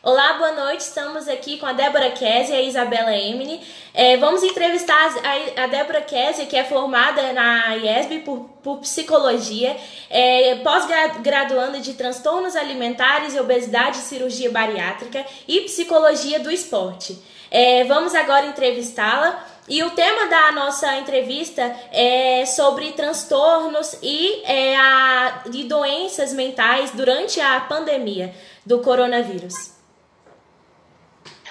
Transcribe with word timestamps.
Olá, 0.00 0.34
boa 0.34 0.52
noite. 0.52 0.82
Estamos 0.82 1.26
aqui 1.26 1.58
com 1.58 1.66
a 1.66 1.72
Débora 1.72 2.12
Kese 2.12 2.52
e 2.52 2.54
a 2.54 2.62
Isabela 2.62 3.12
Emily. 3.12 3.60
É, 3.92 4.16
vamos 4.16 4.44
entrevistar 4.44 4.94
a, 4.94 5.64
a 5.64 5.66
Débora 5.66 6.00
Kese, 6.02 6.46
que 6.46 6.56
é 6.56 6.62
formada 6.62 7.32
na 7.32 7.74
IESB 7.74 8.20
por, 8.20 8.48
por 8.62 8.78
psicologia, 8.78 9.76
é, 10.08 10.54
pós-graduanda 10.62 11.80
de 11.80 11.94
transtornos 11.94 12.54
alimentares 12.54 13.34
e 13.34 13.40
obesidade 13.40 13.96
cirurgia 13.96 14.48
bariátrica 14.52 15.26
e 15.48 15.62
psicologia 15.62 16.38
do 16.38 16.50
esporte. 16.50 17.20
É, 17.50 17.82
vamos 17.82 18.14
agora 18.14 18.46
entrevistá-la. 18.46 19.44
E 19.68 19.82
o 19.82 19.90
tema 19.90 20.26
da 20.28 20.52
nossa 20.52 20.96
entrevista 20.96 21.76
é 21.92 22.46
sobre 22.46 22.92
transtornos 22.92 23.98
e, 24.00 24.42
é, 24.44 24.76
a, 24.76 25.42
e 25.52 25.64
doenças 25.64 26.32
mentais 26.32 26.92
durante 26.92 27.40
a 27.40 27.58
pandemia 27.60 28.32
do 28.64 28.78
coronavírus. 28.78 29.77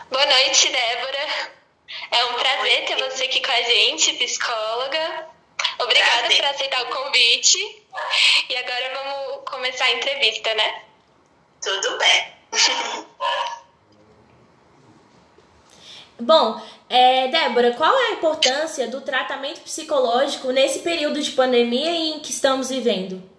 Boa 0.09 0.25
noite, 0.25 0.69
Débora. 0.69 1.51
É 2.11 2.25
um 2.25 2.33
prazer 2.35 2.85
ter 2.85 2.95
você 2.95 3.25
aqui 3.25 3.41
com 3.41 3.51
a 3.51 3.61
gente, 3.61 4.13
psicóloga. 4.13 5.27
Obrigada 5.79 6.19
prazer. 6.19 6.37
por 6.37 6.45
aceitar 6.45 6.81
o 6.83 6.95
convite. 6.95 7.85
E 8.49 8.55
agora 8.55 8.93
vamos 8.95 9.49
começar 9.49 9.83
a 9.83 9.91
entrevista, 9.91 10.53
né? 10.55 10.83
Tudo 11.61 11.97
bem. 11.97 12.33
Bom, 16.19 16.61
é, 16.89 17.27
Débora, 17.27 17.73
qual 17.73 17.93
é 17.99 18.07
a 18.07 18.11
importância 18.11 18.87
do 18.87 19.01
tratamento 19.01 19.59
psicológico 19.59 20.51
nesse 20.51 20.79
período 20.79 21.21
de 21.21 21.31
pandemia 21.31 21.91
em 21.91 22.19
que 22.19 22.31
estamos 22.31 22.69
vivendo? 22.69 23.36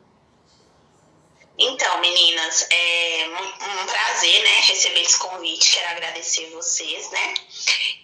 Então, 1.61 1.99
meninas, 2.01 2.67
é 2.71 3.29
um 3.83 3.87
prazer, 3.87 4.45
né, 4.45 4.61
receber 4.61 5.03
esse 5.03 5.19
convite. 5.19 5.73
Quero 5.73 5.91
agradecer 5.91 6.49
vocês, 6.51 7.11
né? 7.11 7.35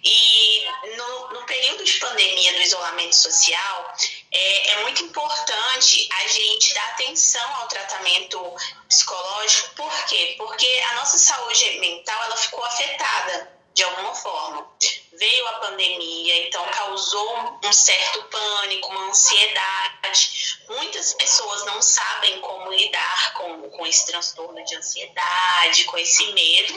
E 0.03 0.65
no, 0.97 1.29
no 1.29 1.45
período 1.45 1.83
de 1.85 1.93
pandemia 1.93 2.53
do 2.53 2.61
isolamento 2.61 3.15
social, 3.15 3.95
é, 4.29 4.71
é 4.71 4.81
muito 4.81 5.03
importante 5.03 6.09
a 6.11 6.27
gente 6.27 6.73
dar 6.73 6.89
atenção 6.89 7.55
ao 7.55 7.67
tratamento 7.69 8.55
psicológico. 8.89 9.75
Por 9.75 10.05
quê? 10.05 10.35
Porque 10.37 10.83
a 10.91 10.95
nossa 10.95 11.17
saúde 11.17 11.79
mental 11.79 12.23
ela 12.25 12.35
ficou 12.35 12.63
afetada 12.65 13.54
de 13.75 13.83
alguma 13.83 14.15
forma. 14.15 14.67
Veio 15.11 15.47
a 15.47 15.59
pandemia, 15.59 16.47
então 16.47 16.65
causou 16.71 17.59
um 17.63 17.73
certo 17.73 18.23
pânico, 18.23 18.89
uma 18.89 19.09
ansiedade. 19.09 20.57
Muitas 20.67 21.13
pessoas 21.13 21.65
não 21.65 21.81
sabem 21.81 22.39
como 22.41 22.71
lidar 22.71 23.33
com, 23.33 23.69
com 23.69 23.85
esse 23.85 24.05
transtorno 24.07 24.63
de 24.65 24.75
ansiedade, 24.75 25.83
com 25.85 25.97
esse 25.97 26.25
medo. 26.33 26.73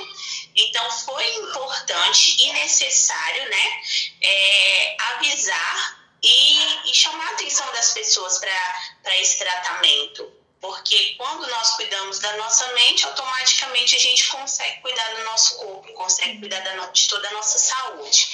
Então 0.54 0.90
foi 0.90 1.34
importante 1.36 2.42
e 2.42 2.52
necessário, 2.52 3.48
né, 3.48 3.80
é, 4.20 4.96
avisar 5.14 5.98
e, 6.22 6.90
e 6.90 6.94
chamar 6.94 7.28
a 7.28 7.32
atenção 7.32 7.70
das 7.72 7.92
pessoas 7.92 8.38
para 8.38 9.18
esse 9.18 9.38
tratamento 9.38 10.37
porque 10.60 11.14
quando 11.16 11.46
nós 11.46 11.76
cuidamos 11.76 12.18
da 12.18 12.36
nossa 12.36 12.66
mente, 12.72 13.04
automaticamente 13.04 13.94
a 13.94 13.98
gente 13.98 14.28
consegue 14.28 14.80
cuidar 14.80 15.14
do 15.14 15.24
nosso 15.24 15.56
corpo, 15.56 15.92
consegue 15.92 16.38
cuidar 16.38 16.60
de 16.92 17.08
toda 17.08 17.28
a 17.28 17.32
nossa 17.32 17.58
saúde. 17.58 18.28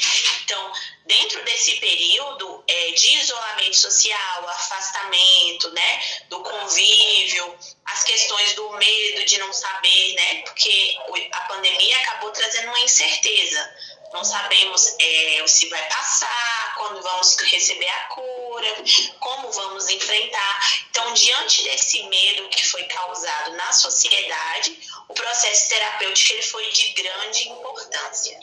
Então, 0.44 0.72
dentro 1.06 1.42
desse 1.44 1.76
período 1.76 2.64
é, 2.66 2.90
de 2.92 3.16
isolamento 3.16 3.76
social, 3.76 4.48
afastamento, 4.48 5.70
né, 5.72 6.02
do 6.28 6.40
convívio, 6.40 7.56
as 7.84 8.04
questões 8.04 8.54
do 8.54 8.70
medo 8.72 9.24
de 9.24 9.38
não 9.38 9.52
saber, 9.52 10.14
né, 10.14 10.42
porque 10.42 10.98
a 11.32 11.40
pandemia 11.42 11.98
acabou 11.98 12.30
trazendo 12.30 12.68
uma 12.68 12.80
incerteza. 12.80 13.74
Não 14.12 14.24
sabemos 14.24 14.94
é, 15.00 15.44
se 15.46 15.68
vai 15.68 15.82
passar, 15.88 16.74
quando 16.76 17.02
vamos 17.02 17.36
receber 17.36 17.88
a 17.88 18.00
cura, 18.06 18.43
como 19.20 19.50
vamos 19.52 19.88
enfrentar. 19.88 20.84
Então, 20.90 21.12
diante 21.14 21.62
desse 21.64 22.02
medo 22.04 22.48
que 22.48 22.66
foi 22.66 22.84
causado 22.84 23.52
na 23.56 23.72
sociedade, 23.72 24.78
o 25.08 25.14
processo 25.14 25.68
terapêutico 25.68 26.32
ele 26.32 26.42
foi 26.42 26.70
de 26.70 26.92
grande 26.92 27.48
importância. 27.48 28.38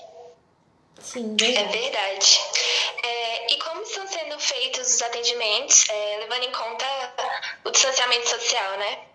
Sim, 1.02 1.36
verdade. 1.36 1.78
É 1.78 1.82
verdade. 1.82 2.40
É, 3.04 3.54
e 3.54 3.58
como 3.60 3.82
estão 3.82 4.08
sendo 4.08 4.40
feitos 4.40 4.88
os 4.88 5.02
atendimentos, 5.02 5.90
é, 5.90 6.18
levando 6.20 6.44
em 6.44 6.52
conta 6.52 6.86
o 7.64 7.72
distanciamento 7.72 8.30
social, 8.30 8.78
né? 8.78 9.06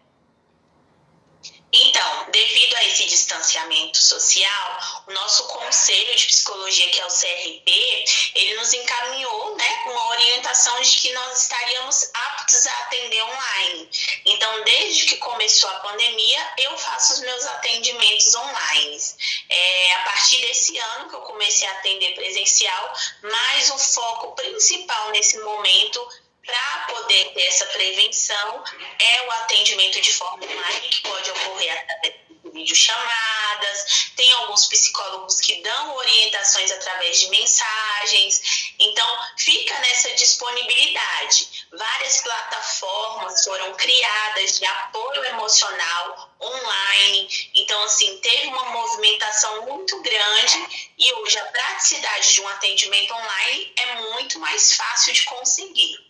Então, 1.73 2.31
devido 2.31 2.75
a 2.75 2.85
esse 2.85 3.05
distanciamento 3.05 3.99
social, 3.99 4.81
nosso 5.12 5.44
Conselho 5.44 6.17
de 6.17 6.27
Psicologia, 6.27 6.91
que 6.91 7.00
é 7.00 7.06
o 7.06 7.09
CRP, 7.09 8.05
ele 8.34 8.55
nos 8.56 8.72
encaminhou 8.72 9.56
né, 9.56 9.84
com 9.84 9.91
a 9.91 10.09
orientação 10.11 10.81
de 10.81 10.97
que 10.97 11.12
nós 11.12 11.43
estaríamos 11.43 12.11
aptos 12.12 12.67
a 12.67 12.72
atender 12.81 13.22
online. 13.22 13.91
Então, 14.25 14.65
desde 14.65 15.06
que 15.06 15.17
começou 15.19 15.71
a 15.71 15.81
pandemia, 15.81 16.53
eu 16.59 16.77
faço 16.77 17.15
os 17.15 17.21
meus 17.21 17.47
atendimentos 17.47 18.34
online. 18.34 19.00
É, 19.49 19.93
a 19.93 19.99
partir 20.00 20.41
desse 20.41 20.77
ano 20.77 21.09
que 21.09 21.15
eu 21.15 21.21
comecei 21.21 21.69
a 21.69 21.73
atender 21.73 22.15
presencial, 22.15 22.93
mas 23.23 23.71
o 23.71 23.78
foco 23.78 24.34
principal 24.34 25.11
nesse 25.11 25.38
momento 25.38 26.06
para 26.44 26.87
poder 26.88 27.33
ter 27.33 27.43
essa 27.43 27.67
prevenção 27.67 28.65
é 28.99 29.23
o 29.27 29.31
atendimento 29.33 30.00
de 30.00 30.12
forma 30.12 30.44
online, 30.44 30.88
que 30.88 31.00
pode 31.03 31.31
ocorrer 31.31 31.73
através 31.73 32.25
videochamadas, 32.56 34.11
tem 34.17 34.33
alguns 34.33 34.67
psicólogos 34.67 35.41
que 35.41 35.62
dão 35.62 35.94
orientações 35.94 36.72
através 36.72 37.21
de 37.21 37.28
mensagens, 37.28 38.72
então 38.78 39.06
fica 39.37 39.78
nessa 39.81 40.11
disponibilidade. 40.15 41.67
Várias 41.72 42.21
plataformas 42.22 43.44
foram 43.44 43.75
criadas 43.75 44.59
de 44.59 44.65
apoio 44.65 45.25
emocional 45.27 46.34
online, 46.41 47.50
então 47.55 47.83
assim, 47.84 48.19
teve 48.19 48.49
uma 48.49 48.65
movimentação 48.71 49.67
muito 49.67 50.00
grande 50.03 50.93
e 50.99 51.12
hoje 51.12 51.38
a 51.38 51.44
praticidade 51.47 52.33
de 52.33 52.41
um 52.41 52.49
atendimento 52.49 53.12
online 53.12 53.73
é 53.77 53.94
muito 54.12 54.38
mais 54.38 54.75
fácil 54.75 55.12
de 55.12 55.25
conseguir. 55.25 56.06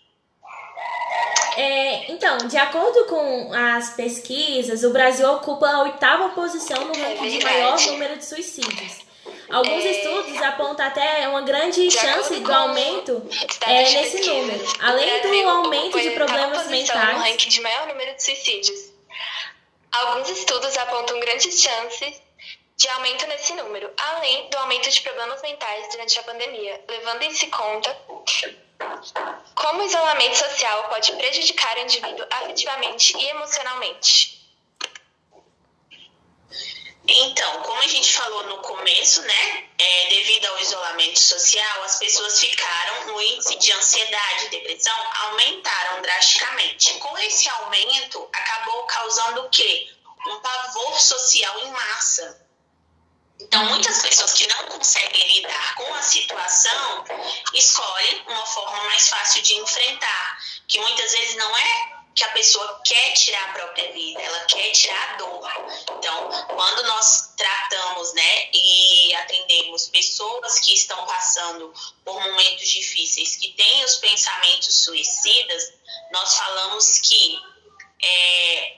É, 1.56 2.12
então, 2.12 2.37
de 2.39 2.56
acordo 2.59 3.06
com 3.06 3.53
as 3.53 3.94
pesquisas, 3.94 4.84
o 4.84 4.91
Brasil 4.91 5.28
ocupa 5.33 5.67
a 5.67 5.83
oitava 5.84 6.28
posição 6.31 6.84
no 6.84 6.94
ranking 6.94 7.27
é 7.27 7.39
de 7.39 7.44
maior 7.44 7.81
número 7.87 8.17
de 8.17 8.25
suicídios. 8.25 9.06
Alguns 9.49 9.84
é... 9.84 9.91
estudos 9.91 10.43
apontam 10.43 10.87
até 10.87 11.27
uma 11.28 11.41
grande 11.43 11.91
chance 11.91 12.39
do 12.41 12.53
aumento 12.53 13.27
é, 13.62 13.83
nesse 13.83 14.28
número, 14.28 14.65
além 14.81 15.22
do 15.22 15.50
aumento 15.50 16.00
de 16.00 16.11
problemas 16.11 16.66
mentais. 16.69 17.16
No 17.16 17.25
ranking 17.25 17.49
de 17.49 17.61
maior 17.61 17.87
número 17.87 18.15
de 18.15 18.22
suicídios. 18.22 18.93
Alguns 19.93 20.28
estudos 20.28 20.77
apontam 20.77 21.19
grandes 21.21 21.59
chances 21.59 22.21
de 22.77 22.89
aumento 22.89 23.27
nesse 23.28 23.55
número, 23.55 23.91
além 23.97 24.50
do 24.50 24.59
aumento 24.59 24.91
de 24.91 25.00
problemas 25.00 25.41
mentais 25.41 25.89
durante 25.91 26.21
a 26.21 26.22
pandemia, 26.22 26.84
levando 26.87 27.22
em 27.22 27.33
se 27.33 27.47
conta 27.47 27.97
como 29.55 29.83
o 29.83 29.87
isolamento 29.87 30.37
social 30.37 30.89
pode 30.89 31.13
prejudicar 31.13 31.77
o 31.77 31.81
indivíduo 31.81 32.27
afetivamente 32.31 33.17
e 33.17 33.29
emocionalmente? 33.29 34.37
Então, 37.09 37.63
como 37.63 37.81
a 37.83 37.87
gente 37.87 38.13
falou 38.15 38.47
no 38.49 38.59
começo, 38.59 39.23
né, 39.23 39.65
é, 39.79 40.09
devido 40.09 40.47
ao 40.47 40.59
isolamento 40.59 41.21
social, 41.21 41.85
as 41.85 41.99
pessoas 41.99 42.41
ficaram, 42.41 43.07
no 43.07 43.23
índice 43.23 43.57
de 43.59 43.73
ansiedade 43.73 44.47
e 44.47 44.49
depressão 44.49 44.97
aumentaram 45.23 46.03
drasticamente. 46.03 46.95
Com 46.95 47.17
esse 47.19 47.49
aumento, 47.49 48.29
acabou 48.33 48.85
causando 48.87 49.43
o 49.43 49.51
quê? 49.51 49.89
Um 50.27 50.41
pavor 50.41 51.01
social 51.01 51.61
em 51.61 51.71
massa. 51.71 52.46
Então, 53.39 53.65
muitas 53.66 54.01
pessoas 54.01 54.33
que 54.33 54.47
não 54.47 54.65
conseguem 54.66 55.34
lidar 55.34 55.75
com 55.75 55.95
a 55.95 56.03
situação 56.03 57.05
escolhem 57.53 58.22
uma 58.27 58.47
forma 58.47 58.84
mais 58.84 59.09
fácil 59.09 59.43
de 59.43 59.55
enfrentar, 59.55 60.39
que 60.66 60.78
muitas 60.78 61.13
vezes 61.13 61.37
não 61.37 61.57
é 61.57 61.97
que 62.16 62.25
a 62.25 62.28
pessoa 62.33 62.81
quer 62.83 63.13
tirar 63.13 63.51
a 63.51 63.53
própria 63.53 63.93
vida, 63.93 64.22
ela 64.22 64.41
quer 64.47 64.71
tirar 64.72 65.13
a 65.13 65.16
dor. 65.16 65.51
Então, 65.99 66.47
quando 66.49 66.83
nós 66.84 67.34
tratamos, 67.37 68.15
né, 68.15 68.51
e 68.55 69.15
atendemos 69.16 69.89
pessoas 69.89 70.59
que 70.60 70.72
estão 70.72 71.05
passando 71.05 71.75
por 72.03 72.19
momentos 72.19 72.69
difíceis, 72.71 73.37
que 73.37 73.53
têm 73.53 73.84
os 73.84 73.97
pensamentos 73.97 74.83
suicidas, 74.83 75.75
nós 76.10 76.39
falamos 76.39 77.01
que 77.01 77.39
é, 78.03 78.77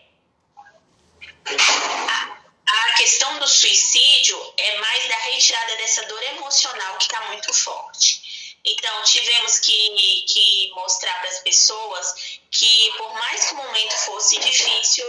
questão 2.97 3.39
do 3.39 3.47
suicídio 3.47 4.55
é 4.57 4.79
mais 4.79 5.09
da 5.09 5.17
retirada 5.17 5.77
dessa 5.77 6.03
dor 6.03 6.23
emocional 6.25 6.97
que 6.97 7.05
está 7.05 7.21
muito 7.29 7.53
forte. 7.55 8.59
Então, 8.65 9.03
tivemos 9.05 9.61
que, 9.61 10.25
que 10.29 10.71
mostrar 10.75 11.19
para 11.21 11.31
as 11.31 11.39
pessoas 11.41 12.15
que, 12.51 12.93
por 12.97 13.13
mais 13.15 13.47
que 13.47 13.55
o 13.55 13.57
momento 13.57 13.97
fosse 13.99 14.39
difícil, 14.39 15.07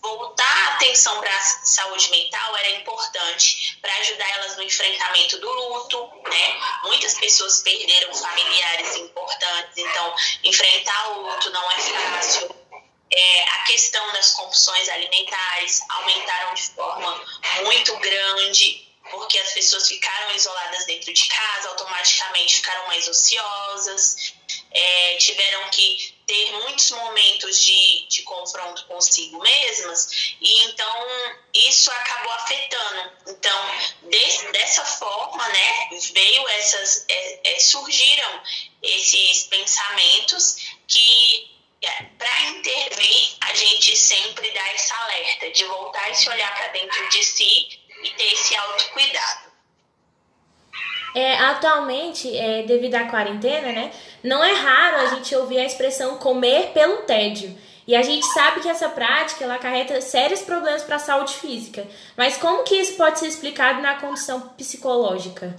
voltar 0.00 0.44
a 0.44 0.74
atenção 0.76 1.20
para 1.20 1.36
a 1.36 1.40
saúde 1.40 2.10
mental 2.10 2.56
era 2.56 2.70
importante 2.70 3.76
para 3.82 3.92
ajudar 3.98 4.30
elas 4.30 4.56
no 4.56 4.62
enfrentamento 4.62 5.38
do 5.38 5.52
luto, 5.52 6.10
né? 6.28 6.60
Muitas 6.84 7.14
pessoas 7.18 7.60
perderam 7.60 8.14
familiares 8.14 8.96
importantes, 8.96 9.76
então 9.76 10.14
enfrentar 10.44 11.18
o 11.18 11.22
luto 11.22 11.50
não 11.50 11.70
é 11.70 11.76
fácil. 11.76 12.59
É, 13.12 13.42
a 13.42 13.62
questão 13.64 14.12
das 14.12 14.32
compulsões 14.32 14.88
alimentares 14.88 15.82
aumentaram 15.88 16.54
de 16.54 16.62
forma 16.62 17.26
muito 17.64 17.96
grande, 17.98 18.86
porque 19.10 19.38
as 19.38 19.52
pessoas 19.52 19.88
ficaram 19.88 20.34
isoladas 20.34 20.86
dentro 20.86 21.12
de 21.12 21.26
casa, 21.26 21.68
automaticamente 21.70 22.56
ficaram 22.56 22.86
mais 22.86 23.08
ociosas, 23.08 24.32
é, 24.70 25.16
tiveram 25.16 25.68
que 25.70 26.14
ter 26.26 26.52
muitos 26.52 26.90
momentos 26.92 27.58
de, 27.58 28.06
de 28.08 28.22
confronto 28.22 28.86
consigo 28.86 29.40
mesmas, 29.40 30.34
e 30.40 30.62
então 30.64 31.06
isso 31.52 31.90
acabou 31.90 32.32
afetando. 32.32 33.12
Então, 33.26 33.70
de, 34.02 34.52
dessa 34.52 34.84
forma, 34.84 35.48
né, 35.48 35.88
veio 36.12 36.48
essas, 36.50 37.04
é, 37.08 37.54
é, 37.54 37.58
surgiram 37.58 38.42
esses 38.80 39.44
pensamentos 39.46 40.56
que 40.86 41.59
para 42.18 42.42
intervir, 42.50 43.36
a 43.40 43.54
gente 43.54 43.96
sempre 43.96 44.50
dá 44.52 44.74
esse 44.74 44.92
alerta 44.92 45.50
de 45.50 45.64
voltar 45.64 46.10
e 46.10 46.14
se 46.14 46.28
olhar 46.28 46.54
para 46.54 46.68
dentro 46.68 47.08
de 47.08 47.24
si 47.24 47.80
e 48.02 48.10
ter 48.10 48.32
esse 48.32 48.54
autocuidado. 48.56 49.50
É, 51.14 51.36
atualmente, 51.38 52.36
é, 52.36 52.62
devido 52.62 52.94
à 52.94 53.04
quarentena, 53.04 53.72
né, 53.72 53.92
não 54.22 54.44
é 54.44 54.52
raro 54.52 54.96
a 54.98 55.06
gente 55.06 55.34
ouvir 55.34 55.58
a 55.58 55.64
expressão 55.64 56.18
comer 56.18 56.72
pelo 56.72 56.98
tédio. 56.98 57.58
E 57.86 57.96
a 57.96 58.02
gente 58.02 58.24
sabe 58.26 58.60
que 58.60 58.68
essa 58.68 58.88
prática 58.88 59.42
ela 59.42 59.56
acarreta 59.56 60.00
sérios 60.00 60.42
problemas 60.42 60.84
para 60.84 60.96
a 60.96 61.00
saúde 61.00 61.34
física. 61.34 61.88
Mas 62.16 62.36
como 62.36 62.62
que 62.62 62.76
isso 62.76 62.96
pode 62.96 63.18
ser 63.18 63.26
explicado 63.26 63.82
na 63.82 63.96
condição 63.96 64.40
psicológica? 64.50 65.56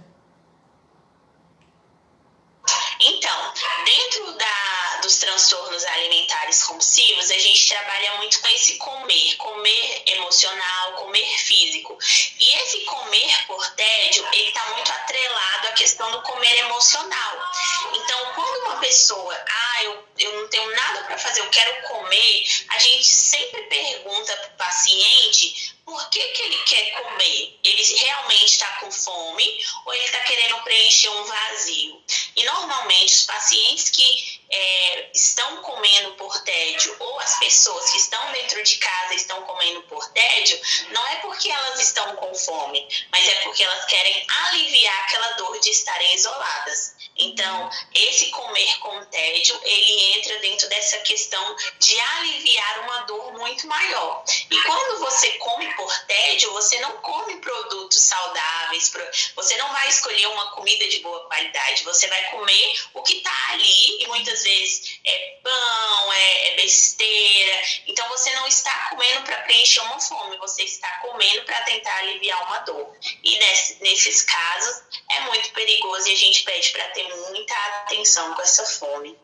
Então, 3.01 3.53
dentro 3.83 4.31
da, 4.37 4.70
dos 5.01 5.17
transtornos 5.17 5.83
alimentares 5.85 6.63
compulsivos, 6.63 7.31
a 7.31 7.37
gente 7.37 7.67
trabalha 7.67 8.15
muito 8.17 8.39
com 8.39 8.47
esse 8.49 8.77
comer, 8.77 9.35
comer 9.37 10.03
emocional, 10.05 10.93
comer 10.93 11.39
físico. 11.39 11.97
E 12.39 12.53
esse 12.59 12.79
comer 12.81 13.47
por 13.47 13.67
tédio, 13.71 14.25
ele 14.33 14.47
está 14.47 14.65
muito 14.73 14.91
atrelado 14.91 15.67
à 15.67 15.71
questão 15.73 16.11
do 16.11 16.21
comer 16.21 16.59
emocional. 16.59 17.51
Então, 17.93 18.33
quando 18.35 18.65
uma 18.65 18.79
pessoa, 18.79 19.45
ah, 19.47 19.83
eu, 19.83 20.07
eu 20.19 20.41
não 20.41 20.47
tenho 20.49 20.75
nada 20.75 21.03
para 21.03 21.17
fazer, 21.17 21.41
eu 21.41 21.49
quero 21.49 21.81
comer, 21.87 22.45
a 22.69 22.79
gente 22.79 23.05
sempre 23.05 23.63
pergunta 23.63 24.35
para 24.37 24.47
o 24.47 24.57
paciente 24.57 25.71
por 25.91 26.09
que, 26.09 26.23
que 26.23 26.41
ele 26.43 26.57
quer 26.63 26.91
comer? 27.01 27.59
Ele 27.63 27.83
realmente 27.83 28.45
está 28.45 28.67
com 28.79 28.89
fome 28.89 29.65
ou 29.85 29.93
ele 29.93 30.05
está 30.05 30.21
querendo 30.21 30.63
preencher 30.63 31.09
um 31.09 31.23
vazio? 31.25 32.01
E 32.35 32.45
normalmente 32.45 33.13
os 33.13 33.25
pacientes 33.25 33.89
que 33.89 34.40
é, 34.51 35.09
estão 35.13 35.57
comendo 35.57 36.13
por 36.13 36.37
tédio 36.43 36.95
ou 36.99 37.19
as 37.19 37.39
pessoas 37.39 37.91
que 37.91 37.97
estão 37.97 38.31
dentro 38.31 38.61
de 38.63 38.77
casa 38.77 39.13
estão 39.13 39.41
comendo 39.43 39.81
por 39.83 40.05
tédio, 40.09 40.59
não 40.89 41.07
é 41.07 41.15
porque 41.17 41.49
elas 41.49 41.79
estão 41.79 42.15
com 42.15 42.33
fome, 42.35 42.87
mas 43.11 43.27
é 43.27 43.35
porque 43.41 43.63
elas 43.63 43.85
querem 43.85 44.25
aliviar 44.45 44.99
aquela 45.05 45.31
dor 45.33 45.59
de 45.59 45.69
estarem 45.69 46.15
isoladas. 46.15 46.95
Então, 47.17 47.69
esse 47.93 48.29
comer 48.29 48.79
com 48.79 49.05
tédio, 49.05 49.59
ele 49.63 50.17
entra 50.17 50.39
dentro 50.39 50.67
dessa 50.69 50.97
questão 50.99 51.55
de 51.77 51.99
aliviar 51.99 52.79
uma 52.79 53.01
dor 53.01 53.33
muito 53.33 53.67
maior. 53.67 54.23
E 54.49 54.61
quando 54.63 54.99
você 54.99 55.29
come 55.33 55.71
por 55.75 55.99
tédio, 56.05 56.51
você 56.53 56.79
não 56.79 56.93
come 56.97 57.37
produtos 57.37 57.99
saudáveis, 57.99 58.91
você 59.35 59.55
não 59.57 59.71
vai 59.71 59.89
escolher 59.89 60.27
uma 60.27 60.51
comida 60.51 60.87
de 60.87 60.99
boa 60.99 61.25
qualidade, 61.27 61.83
você 61.83 62.07
vai 62.07 62.23
comer 62.31 62.81
o 62.93 63.03
que 63.03 63.17
está 63.17 63.51
ali, 63.51 64.01
e 64.01 64.07
muitas 64.41 64.43
vezes 64.43 64.99
é 65.05 65.37
pão, 65.43 66.13
é, 66.13 66.47
é 66.47 66.55
besteira. 66.55 67.61
Então, 67.87 68.07
você 68.09 68.31
não 68.31 68.47
está 68.47 68.89
comendo 68.89 69.21
para 69.23 69.37
preencher 69.41 69.79
uma 69.81 69.99
fome, 69.99 70.37
você 70.37 70.63
está 70.63 70.87
comendo 70.99 71.43
para 71.43 71.61
tentar 71.61 71.95
aliviar 71.97 72.43
uma 72.47 72.59
dor. 72.59 72.95
E 73.23 73.37
nesse, 73.37 73.81
nesses 73.81 74.23
casos, 74.23 74.83
é 75.11 75.19
muito 75.21 75.51
perigoso 75.51 76.07
e 76.09 76.13
a 76.13 76.17
gente 76.17 76.43
pede 76.43 76.71
para 76.71 76.87
ter 76.89 77.15
muita 77.27 77.53
atenção 77.83 78.33
com 78.33 78.41
essa 78.41 78.65
fome. 78.65 79.17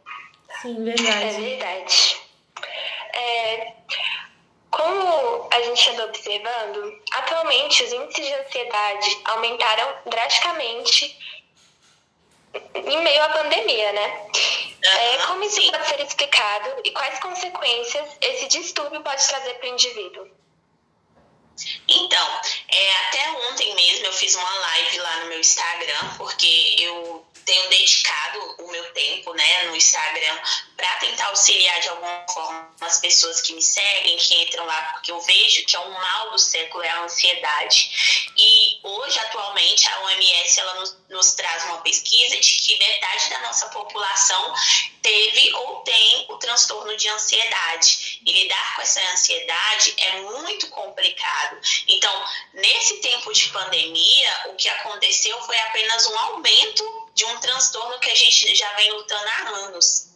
Sim, 0.62 0.84
verdade. 0.84 1.26
É 1.26 1.40
verdade. 1.40 2.18
É, 3.14 3.74
como 4.72 5.50
a 5.52 5.62
gente 5.62 5.90
anda 5.90 6.06
observando, 6.06 7.02
atualmente 7.12 7.84
os 7.84 7.92
índices 7.92 8.26
de 8.26 8.34
ansiedade 8.34 9.22
aumentaram 9.26 9.96
drasticamente 10.06 11.18
em 12.76 13.04
meio 13.04 13.24
à 13.24 13.30
pandemia, 13.30 13.92
né? 13.92 14.28
É, 14.90 15.18
como 15.26 15.44
isso 15.44 15.62
sim. 15.62 15.72
pode 15.72 15.88
ser 15.88 16.02
explicado 16.02 16.82
e 16.84 16.92
quais 16.92 17.20
consequências 17.20 18.10
esse 18.22 18.48
distúrbio 18.48 19.02
pode 19.02 19.28
trazer 19.28 19.54
para 19.56 19.70
o 19.70 19.74
indivíduo? 19.74 20.30
Então, 21.88 22.42
é, 22.68 22.96
até 23.08 23.32
ontem 23.50 23.74
mesmo 23.74 24.06
eu 24.06 24.14
fiz 24.14 24.36
uma 24.36 24.56
live 24.60 25.00
lá 25.00 25.20
no 25.22 25.26
meu 25.28 25.40
Instagram, 25.40 26.16
porque 26.18 26.76
eu 26.78 27.26
tenho 27.48 27.70
dedicado 27.70 28.56
o 28.60 28.68
meu 28.70 28.84
tempo 28.94 29.34
né, 29.34 29.64
no 29.64 29.76
Instagram 29.76 30.38
para 30.76 30.96
tentar 30.98 31.28
auxiliar 31.28 31.80
de 31.80 31.88
alguma 31.88 32.26
forma 32.30 32.76
as 32.82 33.00
pessoas 33.00 33.42
que 33.42 33.54
me 33.54 33.62
seguem, 33.62 34.18
que 34.18 34.44
entram 34.44 34.66
lá, 34.66 34.82
porque 34.92 35.12
eu 35.12 35.20
vejo 35.22 35.66
que 35.66 35.76
é 35.76 35.80
um 35.80 35.92
mal 35.92 36.32
do 36.32 36.38
século 36.38 36.84
é 36.84 36.90
a 36.90 37.04
ansiedade. 37.04 38.32
E 38.38 38.80
hoje, 38.84 39.18
atualmente, 39.18 39.88
a 39.88 40.02
OMS 40.02 40.60
ela 40.60 40.74
nos, 40.76 40.98
nos 41.10 41.34
traz 41.34 41.64
uma 41.64 41.82
pesquisa 41.82 42.38
de 42.38 42.54
que 42.58 42.78
metade 42.78 43.30
da 43.30 43.40
nossa 43.40 43.68
população 43.70 44.54
teve 45.02 45.54
ou 45.54 45.78
tem 45.78 46.26
o 46.30 46.38
transtorno 46.38 46.96
de 46.98 47.08
ansiedade. 47.08 48.20
E 48.26 48.32
lidar 48.44 48.76
com 48.76 48.82
essa 48.82 49.02
ansiedade 49.14 49.96
é 49.98 50.20
muito 50.22 50.68
complicado. 50.70 51.60
Então, 51.88 52.26
nesse 52.54 52.98
tempo 52.98 53.32
de 53.32 53.48
pandemia, 53.50 54.42
o 54.48 54.56
que 54.56 54.68
aconteceu 54.68 55.42
foi 55.44 55.58
apenas 55.60 56.06
um 56.08 56.20
aumento 56.20 56.97
de 57.18 57.26
um 57.26 57.40
transtorno 57.40 58.00
que 58.00 58.12
a 58.12 58.16
gente 58.16 58.56
já 58.56 58.72
vem 58.74 58.92
lutando 58.92 59.28
há 59.28 59.50
anos. 59.66 60.16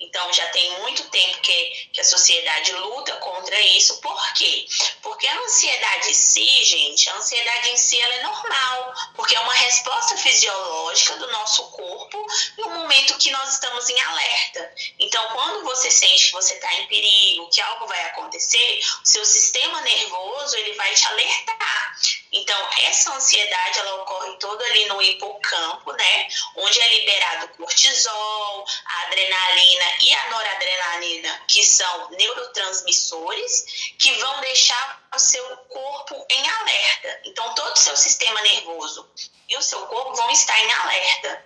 Então, 0.00 0.32
já 0.32 0.48
tem 0.48 0.78
muito 0.80 1.08
tempo 1.10 1.40
que, 1.42 1.88
que 1.92 2.00
a 2.00 2.04
sociedade 2.04 2.72
luta 2.72 3.14
contra 3.16 3.60
isso. 3.60 4.00
Por 4.00 4.32
quê? 4.32 4.66
Porque 5.02 5.26
a 5.26 5.40
ansiedade 5.42 6.10
em 6.10 6.14
si, 6.14 6.64
gente, 6.64 7.08
a 7.08 7.16
ansiedade 7.16 7.68
em 7.68 7.76
si 7.76 8.00
ela 8.00 8.14
é 8.14 8.22
normal, 8.22 8.94
porque 9.14 9.36
é 9.36 9.40
uma 9.40 9.52
resposta 9.52 10.16
fisiológica 10.16 11.16
do 11.18 11.30
nosso 11.30 11.70
corpo 11.70 12.26
no 12.58 12.70
momento 12.70 13.18
que 13.18 13.30
nós 13.30 13.52
estamos 13.52 13.88
em 13.88 14.00
alerta. 14.00 14.74
Então, 14.98 15.24
quando 15.28 15.64
você 15.64 15.90
sente 15.90 16.26
que 16.26 16.32
você 16.32 16.54
está 16.54 16.74
em 16.74 16.88
perigo, 16.88 17.50
que 17.50 17.60
algo 17.60 17.86
vai 17.86 18.02
acontecer, 18.06 18.80
o 19.04 19.06
seu 19.06 19.24
sistema 19.24 19.82
nervoso 19.82 20.56
ele 20.56 20.72
vai 20.72 20.92
te 20.94 21.06
alertar. 21.06 21.96
Então, 22.32 22.68
essa 22.84 23.12
ansiedade 23.14 23.78
ela 23.80 24.02
ocorre 24.02 24.36
toda 24.38 24.64
ali 24.64 24.86
no 24.86 25.02
hipocampo, 25.02 25.92
né? 25.92 26.28
Onde 26.56 26.80
é 26.80 26.98
liberado 26.98 27.48
cortisol, 27.56 28.64
a 28.86 29.02
adrenalina 29.06 29.84
e 30.00 30.14
a 30.14 30.30
noradrenalina, 30.30 31.42
que 31.48 31.64
são 31.64 32.10
neurotransmissores, 32.10 33.92
que 33.98 34.12
vão 34.14 34.40
deixar 34.40 34.99
o 35.14 35.18
seu 35.18 35.44
corpo 35.68 36.26
em 36.30 36.48
alerta. 36.48 37.20
Então, 37.24 37.54
todo 37.54 37.72
o 37.72 37.78
seu 37.78 37.96
sistema 37.96 38.40
nervoso 38.42 39.08
e 39.48 39.56
o 39.56 39.62
seu 39.62 39.80
corpo 39.86 40.14
vão 40.14 40.30
estar 40.30 40.58
em 40.58 40.72
alerta. 40.72 41.44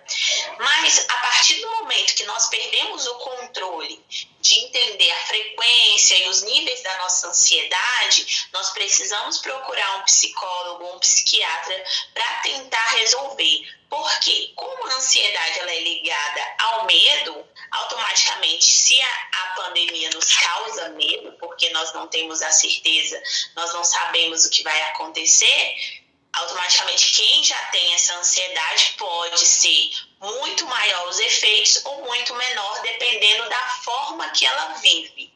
Mas 0.59 1.05
a 1.09 1.17
partir 1.17 1.59
do 1.59 1.71
momento 1.71 2.13
que 2.13 2.25
nós 2.25 2.47
perdemos 2.47 3.07
o 3.07 3.15
controle 3.15 4.05
de 4.39 4.59
entender 4.59 5.11
a 5.11 5.25
frequência 5.25 6.15
e 6.15 6.29
os 6.29 6.43
níveis 6.43 6.83
da 6.83 6.97
nossa 6.99 7.27
ansiedade, 7.27 8.47
nós 8.53 8.69
precisamos 8.69 9.39
procurar 9.39 9.97
um 9.97 10.03
psicólogo, 10.03 10.95
um 10.95 10.99
psiquiatra 10.99 11.83
para 12.13 12.41
tentar 12.41 12.87
resolver. 12.91 13.75
Porque 13.89 14.51
como 14.55 14.87
a 14.87 14.95
ansiedade 14.95 15.59
ela 15.59 15.71
é 15.71 15.79
ligada 15.79 16.55
ao 16.59 16.85
medo, 16.85 17.47
automaticamente, 17.75 18.65
se 18.65 18.99
a, 19.01 19.27
a 19.31 19.47
pandemia 19.55 20.09
nos 20.11 20.35
causa 20.37 20.89
medo, 20.89 21.31
porque 21.39 21.69
nós 21.69 21.93
não 21.93 22.07
temos 22.07 22.41
a 22.41 22.51
certeza, 22.51 23.21
nós 23.55 23.73
não 23.73 23.83
sabemos 23.83 24.45
o 24.45 24.49
que 24.49 24.63
vai 24.63 24.81
acontecer, 24.83 25.75
automaticamente 26.33 27.11
quem 27.11 27.43
já 27.43 27.59
tem 27.67 27.93
essa 27.93 28.15
ansiedade 28.17 28.95
pode 28.97 29.39
ser 29.39 29.89
muito 30.19 30.65
maior 30.65 31.07
os 31.07 31.19
efeitos 31.19 31.81
ou 31.85 32.03
muito 32.05 32.33
menor, 32.35 32.81
dependendo 32.81 33.49
da 33.49 33.69
forma 33.83 34.29
que 34.29 34.45
ela 34.45 34.73
vive. 34.75 35.33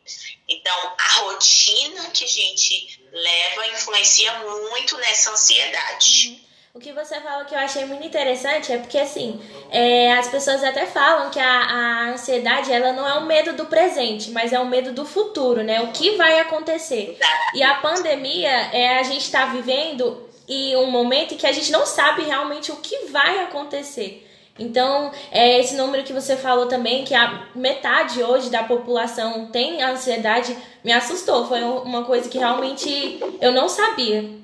Então, 0.48 0.96
a 0.98 1.10
rotina 1.20 2.10
que 2.10 2.24
a 2.24 2.28
gente 2.28 3.00
leva 3.12 3.68
influencia 3.68 4.34
muito 4.40 4.98
nessa 4.98 5.32
ansiedade. 5.32 6.49
O 6.72 6.80
que 6.80 6.94
você 6.94 7.20
falou 7.20 7.46
que 7.46 7.56
eu 7.56 7.60
achei 7.60 7.84
muito 7.86 8.06
interessante 8.06 8.72
é 8.72 8.78
porque, 8.78 9.00
assim, 9.00 9.42
é, 9.72 10.14
as 10.14 10.28
pessoas 10.28 10.64
até 10.64 10.86
falam 10.86 11.32
que 11.32 11.40
a, 11.40 11.62
a 11.62 12.10
ansiedade, 12.12 12.72
ela 12.72 12.94
não 12.94 13.08
é 13.08 13.18
um 13.18 13.26
medo 13.26 13.54
do 13.54 13.66
presente, 13.66 14.30
mas 14.30 14.54
é 14.54 14.60
um 14.60 14.68
medo 14.68 14.92
do 14.92 15.04
futuro, 15.04 15.64
né? 15.64 15.82
O 15.82 15.88
que 15.88 16.12
vai 16.16 16.40
acontecer. 16.40 17.18
E 17.56 17.64
a 17.64 17.76
pandemia, 17.78 18.52
é, 18.72 19.00
a 19.00 19.04
gente 19.04 19.24
está 19.24 19.48
vivendo 19.48 20.30
e 20.48 20.76
um 20.76 20.92
momento 20.92 21.34
em 21.34 21.38
que 21.38 21.48
a 21.48 21.52
gente 21.52 21.72
não 21.72 21.88
sabe 21.88 22.22
realmente 22.22 22.72
o 22.72 22.76
que 22.76 23.08
vai 23.08 23.40
acontecer. 23.44 24.28
Então, 24.60 25.12
é, 25.32 25.60
esse 25.60 25.76
número 25.76 26.04
que 26.04 26.14
você 26.14 26.38
falou 26.38 26.68
também, 26.68 27.04
que 27.04 27.16
a 27.16 27.48
metade 27.56 28.22
hoje 28.22 28.52
da 28.52 28.62
população 28.62 29.48
tem 29.48 29.82
ansiedade, 29.82 30.56
me 30.84 30.92
assustou. 30.92 31.48
Foi 31.48 31.64
uma 31.64 32.04
coisa 32.04 32.30
que 32.30 32.38
realmente 32.38 33.20
eu 33.42 33.52
não 33.52 33.68
sabia. 33.68 34.38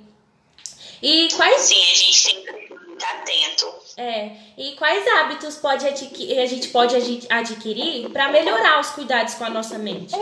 E 1.02 1.30
quais. 1.36 1.62
Sim, 1.62 1.82
a 1.82 1.96
gente 1.96 2.24
tem 2.24 2.44
que 2.44 2.94
estar 2.94 3.12
atento. 3.12 3.74
É. 3.98 4.32
E 4.58 4.72
quais 4.74 5.08
hábitos 5.08 5.56
pode 5.56 5.88
adquirir, 5.88 6.40
a 6.40 6.46
gente 6.46 6.68
pode 6.70 6.96
adquirir 7.30 8.10
para 8.10 8.30
melhorar 8.30 8.80
os 8.80 8.90
cuidados 8.90 9.36
com 9.36 9.46
a 9.46 9.50
nossa 9.50 9.78
mente? 9.78 10.14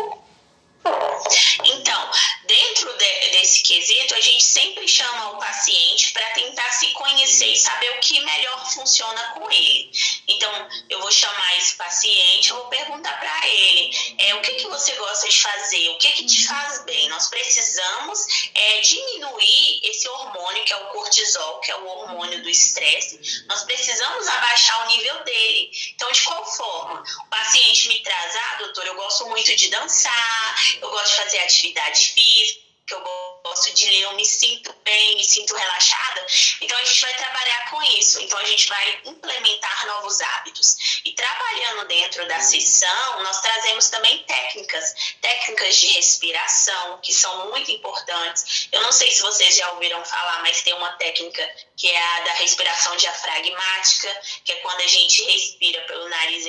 Então, 1.65 2.09
dentro 2.53 2.93
de, 2.97 3.29
desse 3.31 3.63
quesito, 3.63 4.13
a 4.13 4.21
gente 4.21 4.43
sempre 4.43 4.87
chama 4.87 5.31
o 5.31 5.39
paciente 5.39 6.11
para 6.11 6.29
tentar 6.31 6.71
se 6.71 6.87
conhecer 6.91 7.47
e 7.47 7.57
saber 7.57 7.89
o 7.97 7.99
que 7.99 8.19
melhor 8.19 8.71
funciona 8.71 9.33
com 9.33 9.49
ele. 9.49 9.91
Então, 10.27 10.69
eu 10.87 10.99
vou 11.01 11.11
chamar 11.11 11.57
esse 11.57 11.75
paciente, 11.75 12.51
eu 12.51 12.57
vou 12.57 12.67
perguntar 12.67 13.19
para 13.19 13.47
ele 13.47 14.15
é, 14.19 14.35
o 14.35 14.41
que, 14.41 14.53
que 14.53 14.67
você 14.67 14.93
gosta 14.93 15.27
de 15.27 15.41
fazer, 15.41 15.89
o 15.89 15.97
que, 15.97 16.11
que 16.11 16.25
te 16.25 16.47
faz 16.47 16.83
bem. 16.85 17.09
Nós 17.09 17.27
precisamos 17.27 18.19
é, 18.53 18.81
diminuir 18.81 19.79
esse 19.83 20.07
hormônio, 20.07 20.63
que 20.63 20.73
é 20.73 20.77
o 20.77 20.87
cortisol, 20.89 21.59
que 21.59 21.71
é 21.71 21.75
o 21.75 21.85
hormônio 21.87 22.43
do 22.43 22.49
estresse. 22.49 23.43
Nós 23.47 23.63
precisamos 23.63 24.27
abaixar 24.27 24.85
o 24.85 24.87
nível 24.89 25.23
dele. 25.23 25.71
Então, 25.95 26.11
de 26.11 26.21
qual 26.21 26.45
forma? 26.45 27.03
O 27.25 27.29
paciente 27.29 27.87
me 27.87 27.99
traz, 28.01 28.35
ah, 28.35 28.55
doutor, 28.59 28.85
eu 28.85 28.95
gosto 28.95 29.27
muito 29.29 29.55
de 29.55 29.69
dançar, 29.69 30.55
eu 30.81 30.89
gosto 30.91 31.09
de 31.09 31.15
fazer 31.15 31.39
atividade 31.39 32.13
física, 32.13 32.42
eu 32.91 33.39
gosto 33.43 33.73
de 33.73 33.85
ler, 33.85 34.01
eu 34.01 34.13
me 34.15 34.25
sinto 34.25 34.73
bem, 34.83 35.15
me 35.15 35.23
sinto 35.23 35.55
relaxada. 35.55 36.25
Então 36.61 36.77
a 36.77 36.83
gente 36.83 37.01
vai 37.01 37.13
trabalhar 37.13 37.69
com 37.69 37.81
isso. 37.83 38.19
Então 38.21 38.37
a 38.39 38.45
gente 38.45 38.67
vai 38.67 39.01
implementar 39.05 39.87
novos 39.87 40.19
hábitos. 40.21 41.01
E 41.05 41.11
trabalhando 41.13 41.87
dentro 41.87 42.27
da 42.27 42.39
sessão, 42.41 43.23
nós 43.23 43.39
trazemos 43.41 43.89
também 43.89 44.23
técnicas, 44.23 45.15
técnicas 45.21 45.75
de 45.77 45.87
respiração, 45.87 46.99
que 47.01 47.13
são 47.13 47.49
muito 47.49 47.71
importantes. 47.71 48.67
Eu 48.71 48.81
não 48.81 48.91
sei 48.91 49.11
se 49.11 49.21
vocês 49.21 49.55
já 49.55 49.71
ouviram 49.71 50.03
falar, 50.03 50.41
mas 50.41 50.61
tem 50.61 50.73
uma 50.73 50.91
técnica 50.93 51.49
que 51.77 51.89
é 51.89 52.03
a 52.03 52.19
da 52.21 52.33
respiração 52.33 52.95
diafragmática, 52.97 54.21
que 54.43 54.51
é 54.51 54.55
quando 54.57 54.81
a 54.81 54.87
gente 54.87 55.23
respira 55.23 55.81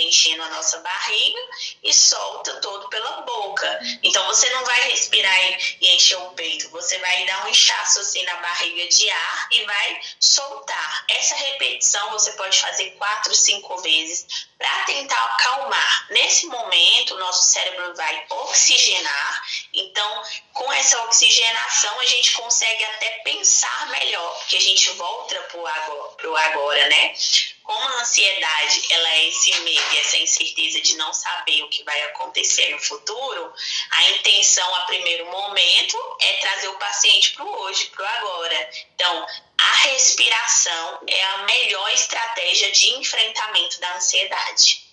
enchendo 0.06 0.42
a 0.42 0.48
nossa 0.50 0.78
barriga 0.78 1.38
e 1.82 1.92
solta 1.92 2.54
todo 2.60 2.88
pela 2.88 3.22
boca. 3.22 3.80
Então 4.02 4.24
você 4.26 4.48
não 4.50 4.64
vai 4.64 4.90
respirar 4.90 5.34
e 5.80 5.94
encher 5.94 6.18
o 6.18 6.30
peito, 6.30 6.68
você 6.70 6.98
vai 6.98 7.26
dar 7.26 7.44
um 7.44 7.48
inchaço 7.48 8.00
assim 8.00 8.22
na 8.24 8.36
barriga 8.36 8.88
de 8.88 9.10
ar 9.10 9.48
e 9.52 9.64
vai 9.64 10.00
soltar. 10.20 11.04
Essa 11.08 11.34
repetição 11.34 12.10
você 12.10 12.32
pode 12.32 12.58
fazer 12.58 12.90
quatro, 12.92 13.34
cinco 13.34 13.76
vezes 13.78 14.26
para 14.58 14.84
tentar 14.84 15.22
acalmar. 15.24 16.06
Nesse 16.10 16.46
momento, 16.46 17.14
o 17.14 17.18
nosso 17.18 17.52
cérebro 17.52 17.94
vai 17.94 18.26
oxigenar, 18.30 19.44
então 19.72 20.22
com 20.52 20.72
essa 20.72 21.02
oxigenação 21.04 21.98
a 22.00 22.06
gente 22.06 22.32
consegue 22.32 22.84
até 22.84 23.10
pensar 23.24 23.88
melhor, 23.88 24.38
porque 24.38 24.56
a 24.56 24.60
gente 24.60 24.90
volta 24.90 25.34
para 25.42 25.60
o 25.60 25.66
agora, 25.66 26.74
agora, 26.74 26.88
né? 26.88 27.14
Como 27.64 27.80
a 27.80 28.02
ansiedade 28.02 28.92
ela 28.92 29.08
é 29.08 29.28
esse 29.28 29.58
medo, 29.60 29.96
essa 29.98 30.18
incerteza 30.18 30.82
de 30.82 30.96
não 30.98 31.12
saber 31.14 31.62
o 31.62 31.68
que 31.70 31.82
vai 31.82 32.00
acontecer 32.02 32.68
no 32.70 32.78
futuro, 32.78 33.52
a 33.90 34.10
intenção 34.10 34.74
a 34.76 34.80
primeiro 34.82 35.24
momento 35.30 35.96
é 36.20 36.32
trazer 36.34 36.68
o 36.68 36.78
paciente 36.78 37.32
para 37.32 37.44
o 37.44 37.60
hoje, 37.62 37.86
para 37.86 38.04
o 38.04 38.06
agora. 38.06 38.70
Então, 38.94 39.26
a 39.56 39.74
respiração 39.88 41.00
é 41.06 41.24
a 41.24 41.38
melhor 41.44 41.90
estratégia 41.94 42.70
de 42.70 42.90
enfrentamento 42.98 43.80
da 43.80 43.96
ansiedade. 43.96 44.84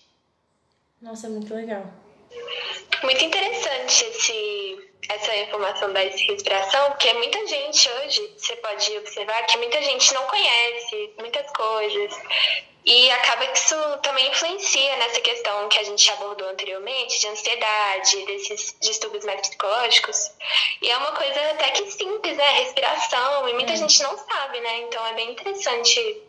Nossa, 1.01 1.27
muito 1.27 1.53
legal. 1.53 1.83
Muito 3.03 3.23
interessante 3.25 4.05
esse, 4.05 4.90
essa 5.09 5.35
informação 5.35 5.91
da 5.93 5.99
respiração, 5.99 6.91
porque 6.91 7.13
muita 7.13 7.45
gente 7.47 7.89
hoje, 7.89 8.33
você 8.37 8.55
pode 8.57 8.97
observar 8.97 9.43
que 9.45 9.57
muita 9.57 9.81
gente 9.81 10.13
não 10.13 10.23
conhece 10.25 11.13
muitas 11.17 11.49
coisas. 11.51 12.13
E 12.83 13.11
acaba 13.11 13.45
que 13.45 13.59
isso 13.59 13.75
também 14.01 14.27
influencia 14.31 14.97
nessa 14.97 15.21
questão 15.21 15.69
que 15.69 15.77
a 15.77 15.83
gente 15.83 16.11
abordou 16.13 16.49
anteriormente, 16.49 17.19
de 17.19 17.27
ansiedade, 17.27 18.25
desses 18.25 18.75
distúrbios 18.81 19.23
mais 19.23 19.39
psicológicos. 19.41 20.31
E 20.81 20.89
é 20.89 20.97
uma 20.97 21.11
coisa 21.11 21.51
até 21.51 21.69
que 21.71 21.91
simples, 21.91 22.35
né? 22.35 22.51
Respiração, 22.53 23.47
e 23.49 23.53
muita 23.53 23.73
é. 23.73 23.75
gente 23.75 24.01
não 24.01 24.17
sabe, 24.17 24.59
né? 24.61 24.79
Então 24.79 25.05
é 25.05 25.13
bem 25.13 25.31
interessante 25.31 26.23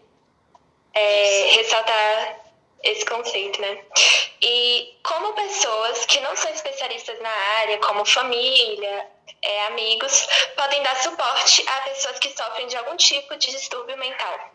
é, 0.93 1.47
ressaltar 1.55 2.41
esse 2.83 3.05
conceito, 3.05 3.61
né? 3.61 3.85
E 4.41 4.99
como 5.03 5.33
pessoas 5.35 6.05
que 6.07 6.21
não 6.21 6.35
são 6.37 6.51
especialistas 6.51 7.19
na 7.21 7.31
área, 7.31 7.79
como 7.79 8.05
família, 8.05 9.07
é, 9.41 9.67
amigos, 9.67 10.27
podem 10.57 10.83
dar 10.83 10.97
suporte 10.97 11.65
a 11.69 11.81
pessoas 11.83 12.19
que 12.19 12.37
sofrem 12.37 12.67
de 12.67 12.77
algum 12.77 12.97
tipo 12.97 13.37
de 13.37 13.51
distúrbio 13.51 13.97
mental. 13.97 14.53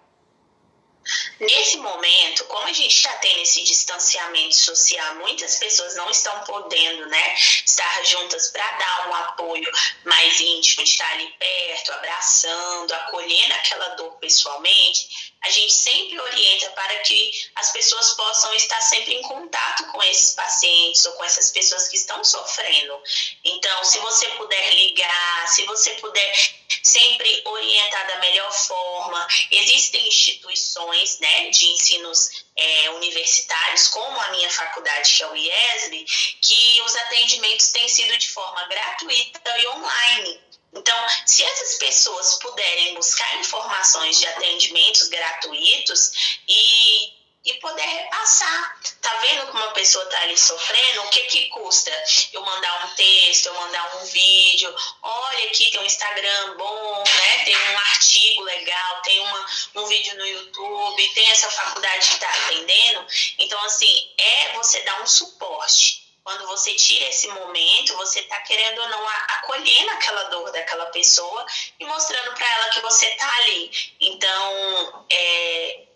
Nesse 1.39 1.77
momento, 1.77 2.45
como 2.45 2.67
a 2.67 2.73
gente 2.73 3.01
já 3.01 3.13
tem 3.17 3.41
esse 3.41 3.63
distanciamento 3.63 4.55
social, 4.55 5.15
muitas 5.15 5.55
pessoas 5.57 5.95
não 5.95 6.09
estão 6.09 6.39
podendo 6.41 7.05
né, 7.07 7.35
estar 7.65 8.05
juntas 8.05 8.49
para 8.49 8.69
dar 8.77 9.09
um 9.09 9.15
apoio 9.15 9.71
mais 10.05 10.39
íntimo, 10.39 10.83
de 10.83 10.91
estar 10.91 11.11
ali 11.11 11.33
perto, 11.39 11.93
abraçando, 11.93 12.91
acolhendo 12.93 13.53
aquela 13.53 13.89
dor 13.89 14.17
pessoalmente 14.19 15.07
a 15.47 15.49
gente 15.49 15.73
sempre 15.73 16.19
orienta 16.19 16.69
para 16.71 16.99
que 16.99 17.31
as 17.55 17.71
pessoas 17.71 18.13
possam 18.15 18.53
estar 18.55 18.81
sempre 18.81 19.13
em 19.13 19.21
contato 19.21 19.85
com 19.91 20.03
esses 20.03 20.33
pacientes 20.33 21.05
ou 21.05 21.13
com 21.13 21.23
essas 21.23 21.51
pessoas 21.51 21.87
que 21.87 21.95
estão 21.95 22.23
sofrendo. 22.23 23.01
Então, 23.43 23.83
se 23.83 23.99
você 23.99 24.27
puder 24.31 24.73
ligar, 24.73 25.47
se 25.47 25.63
você 25.63 25.91
puder 25.91 26.66
sempre 26.83 27.41
orientar 27.45 28.07
da 28.07 28.19
melhor 28.19 28.51
forma, 28.51 29.27
existem 29.51 30.07
instituições 30.07 31.19
né, 31.19 31.49
de 31.49 31.65
ensinos 31.67 32.29
é, 32.55 32.89
universitários, 32.91 33.87
como 33.89 34.19
a 34.19 34.31
minha 34.31 34.49
faculdade, 34.49 35.13
que 35.13 35.23
é 35.23 35.27
o 35.27 35.35
IESB, 35.35 36.05
que 36.41 36.81
os 36.81 36.95
atendimentos 36.95 37.71
têm 37.71 37.87
sido 37.87 38.17
de 38.17 38.29
forma 38.29 38.65
gratuita 38.67 39.57
e 39.59 39.67
online. 39.67 40.47
Então, 40.73 41.07
se 41.25 41.43
essas 41.43 41.77
pessoas 41.77 42.37
puderem 42.39 42.93
buscar 42.95 43.39
informações 43.39 44.19
de 44.19 44.27
atendimentos 44.27 45.07
gratuitos 45.07 46.39
e, 46.47 47.16
e 47.47 47.53
poder 47.55 47.81
repassar, 47.81 48.77
tá 49.01 49.15
vendo 49.21 49.47
como 49.47 49.63
uma 49.63 49.71
pessoa 49.71 50.05
tá 50.07 50.21
ali 50.21 50.37
sofrendo? 50.37 51.03
O 51.03 51.09
que 51.09 51.21
que 51.21 51.45
custa 51.47 51.91
eu 52.33 52.41
mandar 52.41 52.85
um 52.85 52.95
texto, 52.95 53.45
eu 53.45 53.53
mandar 53.53 53.97
um 53.97 54.05
vídeo? 54.05 54.75
Olha, 55.01 55.47
aqui 55.47 55.71
tem 55.71 55.79
um 55.79 55.85
Instagram 55.85 56.57
bom, 56.57 57.03
né? 57.05 57.45
Tem 57.45 57.55
um 57.55 57.77
artigo 57.77 58.43
legal, 58.43 59.01
tem 59.01 59.19
uma, 59.21 59.45
um 59.75 59.85
vídeo 59.85 60.17
no 60.17 60.27
YouTube, 60.27 61.13
tem 61.13 61.29
essa 61.29 61.49
faculdade 61.49 62.09
que 62.09 62.19
tá 62.19 62.29
atendendo. 62.29 63.07
Então, 63.39 63.63
assim, 63.63 64.11
é 64.17 64.51
você 64.53 64.81
dar 64.81 65.01
um 65.01 65.07
suporte 65.07 66.05
quando 66.27 66.45
você 66.47 66.73
tira 66.73 67.05
esse 67.05 67.29
momento, 67.29 67.95
você 67.95 68.19
está 68.19 68.41
querendo 68.41 68.81
ou 68.81 68.89
não 68.89 69.07
acolhendo 69.07 69.91
aquela 69.91 70.23
dor 70.23 70.51
daquela 70.51 70.87
pessoa 70.87 71.45
e 71.79 71.85
mostrando 71.85 72.33
para 72.33 72.51
ela 72.51 72.69
que 72.71 72.81
você 72.81 73.05
está 73.05 73.33
ali. 73.37 73.71
Então, 74.01 75.05
é, 75.09 75.86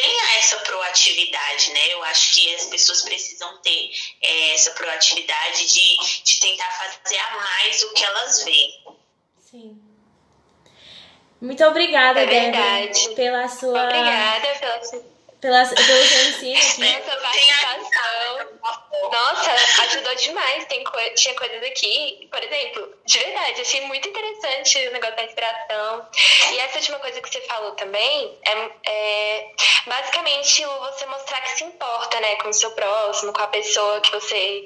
tenha 0.00 0.38
essa 0.38 0.56
proatividade, 0.58 1.72
né? 1.72 1.92
Eu 1.92 2.02
acho 2.04 2.32
que 2.32 2.54
as 2.54 2.66
pessoas 2.66 3.02
precisam 3.02 3.58
ter 3.58 3.90
é, 4.22 4.54
essa 4.54 4.70
proatividade 4.72 5.66
de, 5.66 6.22
de 6.24 6.40
tentar 6.40 6.70
fazer 6.70 7.18
a 7.18 7.36
mais 7.36 7.82
o 7.82 7.92
que 7.92 8.04
elas 8.04 8.44
veem. 8.44 8.84
Sim. 9.50 9.82
Muito 11.40 11.64
obrigada, 11.64 12.20
é 12.20 12.26
Débora, 12.26 13.14
pela 13.14 13.48
sua. 13.48 13.84
Obrigada 13.84 14.58
pela 14.58 14.84
sua 14.84 15.09
pela, 15.40 15.64
pelo 15.64 16.06
seu 16.06 16.28
ensino 16.28 16.58
aqui. 16.58 16.96
Essa 16.96 17.16
participação. 17.16 18.48
Nossa, 19.10 19.82
ajudou 19.82 20.14
demais. 20.14 20.64
Tem 20.66 20.84
co 20.84 20.98
tinha 21.14 21.34
coisas 21.34 21.62
aqui, 21.62 22.28
por 22.30 22.42
exemplo, 22.42 22.94
de 23.04 23.18
verdade, 23.18 23.60
achei 23.60 23.80
muito 23.82 24.08
interessante 24.08 24.88
o 24.88 24.92
negócio 24.92 25.16
da 25.16 25.24
inspiração. 25.24 26.08
E 26.52 26.58
essa 26.58 26.78
última 26.78 26.98
coisa 26.98 27.20
que 27.20 27.28
você 27.28 27.40
falou 27.42 27.72
também 27.72 28.38
é, 28.46 28.70
é 28.86 29.52
basicamente 29.86 30.64
você 30.64 31.06
mostrar 31.06 31.40
que 31.40 31.50
se 31.50 31.64
importa, 31.64 32.20
né, 32.20 32.36
com 32.36 32.50
o 32.50 32.54
seu 32.54 32.70
próximo, 32.72 33.32
com 33.32 33.42
a 33.42 33.48
pessoa 33.48 34.00
que 34.00 34.10
você 34.12 34.64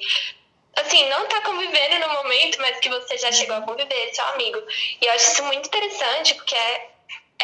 assim, 0.77 1.09
não 1.09 1.27
tá 1.27 1.41
convivendo 1.43 2.01
no 2.01 2.15
momento, 2.15 2.61
mas 2.61 2.79
que 2.81 2.89
você 2.89 3.17
já 3.17 3.31
chegou 3.31 3.57
a 3.57 3.63
conviver, 3.63 4.13
seu 4.13 4.25
amigo. 4.27 4.61
E 5.01 5.07
eu 5.07 5.13
acho 5.13 5.33
isso 5.33 5.45
muito 5.45 5.67
interessante, 5.67 6.35
porque 6.35 6.55
é, 6.55 6.91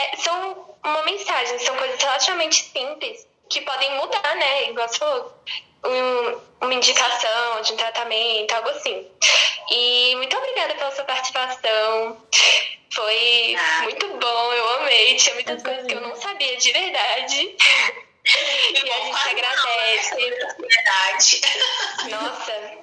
é, 0.00 0.16
são 0.16 0.76
uma 0.84 1.02
mensagem. 1.02 1.58
São 1.58 1.76
coisas 1.76 2.02
relativamente 2.02 2.62
simples 2.62 3.26
que 3.48 3.60
podem 3.62 3.94
mudar, 3.96 4.36
né? 4.36 4.70
Igual 4.70 4.88
você 4.88 4.98
falou, 4.98 5.34
um, 5.84 6.40
uma 6.64 6.74
indicação 6.74 7.60
de 7.62 7.72
um 7.72 7.76
tratamento, 7.76 8.52
algo 8.52 8.68
assim. 8.70 9.06
E 9.70 10.14
muito 10.16 10.36
obrigada 10.36 10.74
pela 10.74 10.90
sua 10.92 11.04
participação. 11.04 12.16
Foi 12.92 13.54
ah. 13.56 13.82
muito 13.82 14.06
bom, 14.08 14.52
eu 14.52 14.70
amei. 14.80 15.16
Tinha 15.16 15.34
muitas 15.34 15.62
coisas 15.62 15.86
que 15.86 15.94
eu 15.94 16.00
não 16.00 16.14
sabia 16.16 16.56
de 16.56 16.72
verdade. 16.72 17.56
e 18.26 18.90
a 18.90 19.00
gente 19.04 19.28
agradece. 19.28 20.14
Verdade. 20.58 21.40
Nossa, 22.10 22.78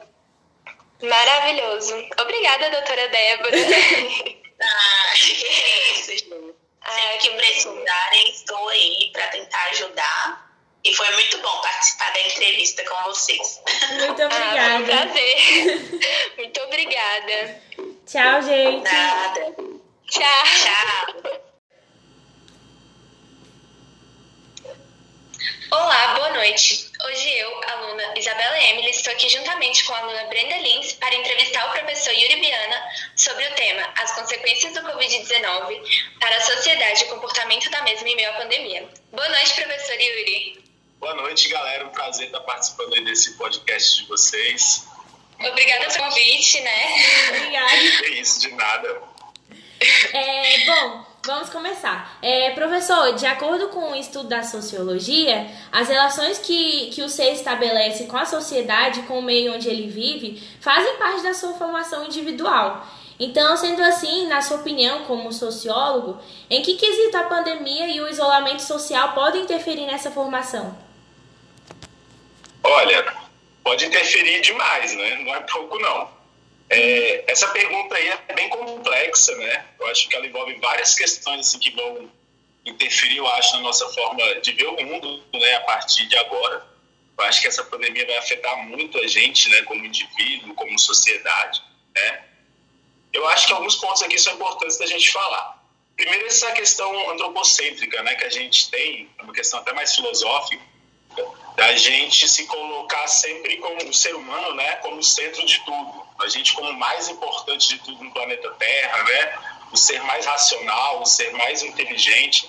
maravilhoso. 1.04 1.96
Obrigada, 2.20 2.70
doutora 2.72 3.08
Débora. 3.10 3.58
ah, 4.62 5.14
que 5.14 5.92
isso, 5.94 6.12
gente. 6.12 6.56
Sempre 6.88 7.18
que 7.18 7.30
precisarem, 7.32 8.30
estou 8.30 8.70
aí 8.70 9.10
para 9.12 9.28
tentar 9.28 9.64
ajudar. 9.72 10.48
E 10.84 10.94
foi 10.94 11.10
muito 11.12 11.38
bom 11.42 11.62
participar 11.62 12.14
da 12.14 12.22
entrevista 12.22 12.84
com 12.86 13.04
vocês. 13.04 13.62
Muito 13.92 14.24
obrigada. 14.24 14.56
Ah, 14.56 14.70
foi 14.70 14.82
um 14.82 14.86
prazer. 14.86 16.36
muito 16.38 16.60
obrigada. 16.62 17.62
Tchau, 18.06 18.42
gente. 18.42 18.84
Nada. 18.84 19.56
Tchau. 20.10 20.44
Tchau. 20.46 21.48
Olá, 25.72 26.14
boa 26.16 26.30
noite. 26.30 26.90
Hoje 27.08 27.38
eu, 27.38 27.62
aluna 27.70 28.14
Isabela 28.18 28.60
Emily, 28.64 28.90
estou 28.90 29.14
aqui 29.14 29.30
juntamente 29.30 29.86
com 29.86 29.94
a 29.94 30.00
aluna 30.00 30.26
Brenda 30.26 30.58
Lins 30.58 30.92
para 30.92 31.16
entrevistar 31.16 31.70
o 31.70 31.72
professor 31.72 32.12
Yuri 32.12 32.36
Biana 32.42 32.84
sobre 33.16 33.48
o 33.48 33.56
tema 33.56 33.88
As 33.96 34.14
consequências 34.14 34.74
do 34.74 34.82
Covid-19 34.82 36.18
para 36.20 36.36
a 36.36 36.42
sociedade 36.42 37.04
e 37.04 37.06
o 37.06 37.10
comportamento 37.12 37.70
da 37.70 37.82
mesma 37.84 38.10
em 38.10 38.16
meio 38.18 38.30
à 38.30 38.34
pandemia. 38.34 38.90
Boa 39.14 39.30
noite, 39.30 39.54
professor 39.54 39.94
Yuri. 39.94 40.62
Boa 41.00 41.16
noite, 41.16 41.48
galera. 41.48 41.86
Um 41.86 41.92
prazer 41.92 42.26
estar 42.26 42.42
participando 42.42 42.94
aí 42.94 43.06
desse 43.06 43.38
podcast 43.38 44.02
de 44.02 44.10
vocês. 44.10 44.86
Obrigada 45.40 45.88
pelo 45.88 46.10
convite, 46.10 46.60
né? 46.60 46.86
Obrigada. 47.30 47.76
É 48.04 48.10
isso, 48.10 48.42
de 48.42 48.52
nada. 48.52 49.02
É, 50.12 50.66
bom, 50.66 51.06
Vamos 51.28 51.50
começar. 51.50 52.18
É, 52.22 52.52
professor, 52.52 53.14
de 53.16 53.26
acordo 53.26 53.68
com 53.68 53.92
o 53.92 53.96
estudo 53.96 54.30
da 54.30 54.44
sociologia, 54.44 55.52
as 55.74 55.90
relações 55.90 56.38
que, 56.38 56.90
que 56.92 57.02
o 57.02 57.10
ser 57.10 57.34
estabelece 57.34 58.06
com 58.06 58.16
a 58.16 58.26
sociedade, 58.26 59.02
com 59.02 59.20
o 59.20 59.22
meio 59.22 59.54
onde 59.54 59.68
ele 59.68 59.90
vive, 59.90 60.42
fazem 60.62 60.96
parte 60.96 61.24
da 61.24 61.34
sua 61.34 61.52
formação 61.56 62.06
individual. 62.06 62.88
Então, 63.20 63.58
sendo 63.58 63.84
assim, 63.84 64.26
na 64.28 64.42
sua 64.42 64.56
opinião, 64.56 65.04
como 65.04 65.34
sociólogo, 65.34 66.18
em 66.50 66.62
que 66.62 66.76
quesito 66.76 67.18
a 67.18 67.24
pandemia 67.24 67.90
e 67.90 68.00
o 68.00 68.08
isolamento 68.08 68.62
social 68.62 69.12
podem 69.12 69.42
interferir 69.42 69.86
nessa 69.86 70.10
formação? 70.10 70.78
Olha, 72.64 73.06
pode 73.66 73.86
interferir 73.86 74.40
demais, 74.40 74.96
né? 74.96 75.18
Não 75.26 75.36
é 75.36 75.42
pouco, 75.42 75.78
não. 75.78 76.17
É, 76.70 77.32
essa 77.32 77.48
pergunta 77.50 77.96
aí 77.96 78.08
é 78.08 78.34
bem 78.34 78.50
complexa, 78.50 79.36
né? 79.36 79.66
Eu 79.80 79.88
acho 79.88 80.10
que 80.10 80.16
ela 80.16 80.26
envolve 80.26 80.56
várias 80.56 80.96
questões 80.96 81.48
assim, 81.48 81.60
que 81.60 81.72
vão 81.72 82.12
interferir, 82.66 83.18
eu 83.18 83.28
acho, 83.28 83.56
na 83.56 83.62
nossa 83.62 83.88
forma 83.90 84.36
de 84.42 84.52
ver 84.52 84.68
o 84.68 84.84
mundo 84.84 85.24
né, 85.34 85.56
a 85.56 85.62
partir 85.62 86.06
de 86.08 86.18
agora. 86.18 86.66
Eu 87.18 87.24
acho 87.24 87.42
que 87.42 87.48
essa 87.48 87.64
pandemia 87.64 88.06
vai 88.06 88.18
afetar 88.18 88.58
muito 88.68 89.00
a 89.00 89.08
gente, 89.08 89.50
né, 89.50 89.62
como 89.64 89.86
indivíduo, 89.86 90.54
como 90.56 90.78
sociedade, 90.78 91.64
né? 91.96 92.24
Eu 93.14 93.26
acho 93.30 93.48
que 93.48 93.54
alguns 93.54 93.76
pontos 93.76 94.04
aqui 94.04 94.20
são 94.20 94.34
importantes 94.34 94.78
da 94.78 94.86
gente 94.86 95.10
falar. 95.10 95.58
Primeiro, 95.96 96.28
essa 96.28 96.52
questão 96.52 97.10
antropocêntrica, 97.10 98.04
né, 98.04 98.14
que 98.16 98.26
a 98.26 98.30
gente 98.30 98.70
tem, 98.70 99.10
uma 99.24 99.34
questão 99.34 99.60
até 99.60 99.74
mais 99.74 99.96
filosófica, 99.96 100.62
da 101.58 101.76
gente 101.76 102.30
se 102.30 102.46
colocar 102.46 103.08
sempre 103.08 103.58
como 103.58 103.90
o 103.90 103.94
ser 103.94 104.16
humano, 104.16 104.54
né, 104.54 104.76
como 104.76 105.02
centro 105.02 105.44
de 105.44 105.60
tudo. 105.62 106.06
A 106.20 106.28
gente 106.28 106.54
como 106.54 106.72
mais 106.74 107.10
importante 107.10 107.68
de 107.68 107.80
tudo 107.80 108.04
no 108.04 108.12
planeta 108.12 108.52
Terra, 108.60 109.04
né, 109.04 109.40
o 109.72 109.76
ser 109.76 110.00
mais 110.04 110.24
racional, 110.24 111.02
o 111.02 111.06
ser 111.08 111.32
mais 111.32 111.64
inteligente. 111.64 112.48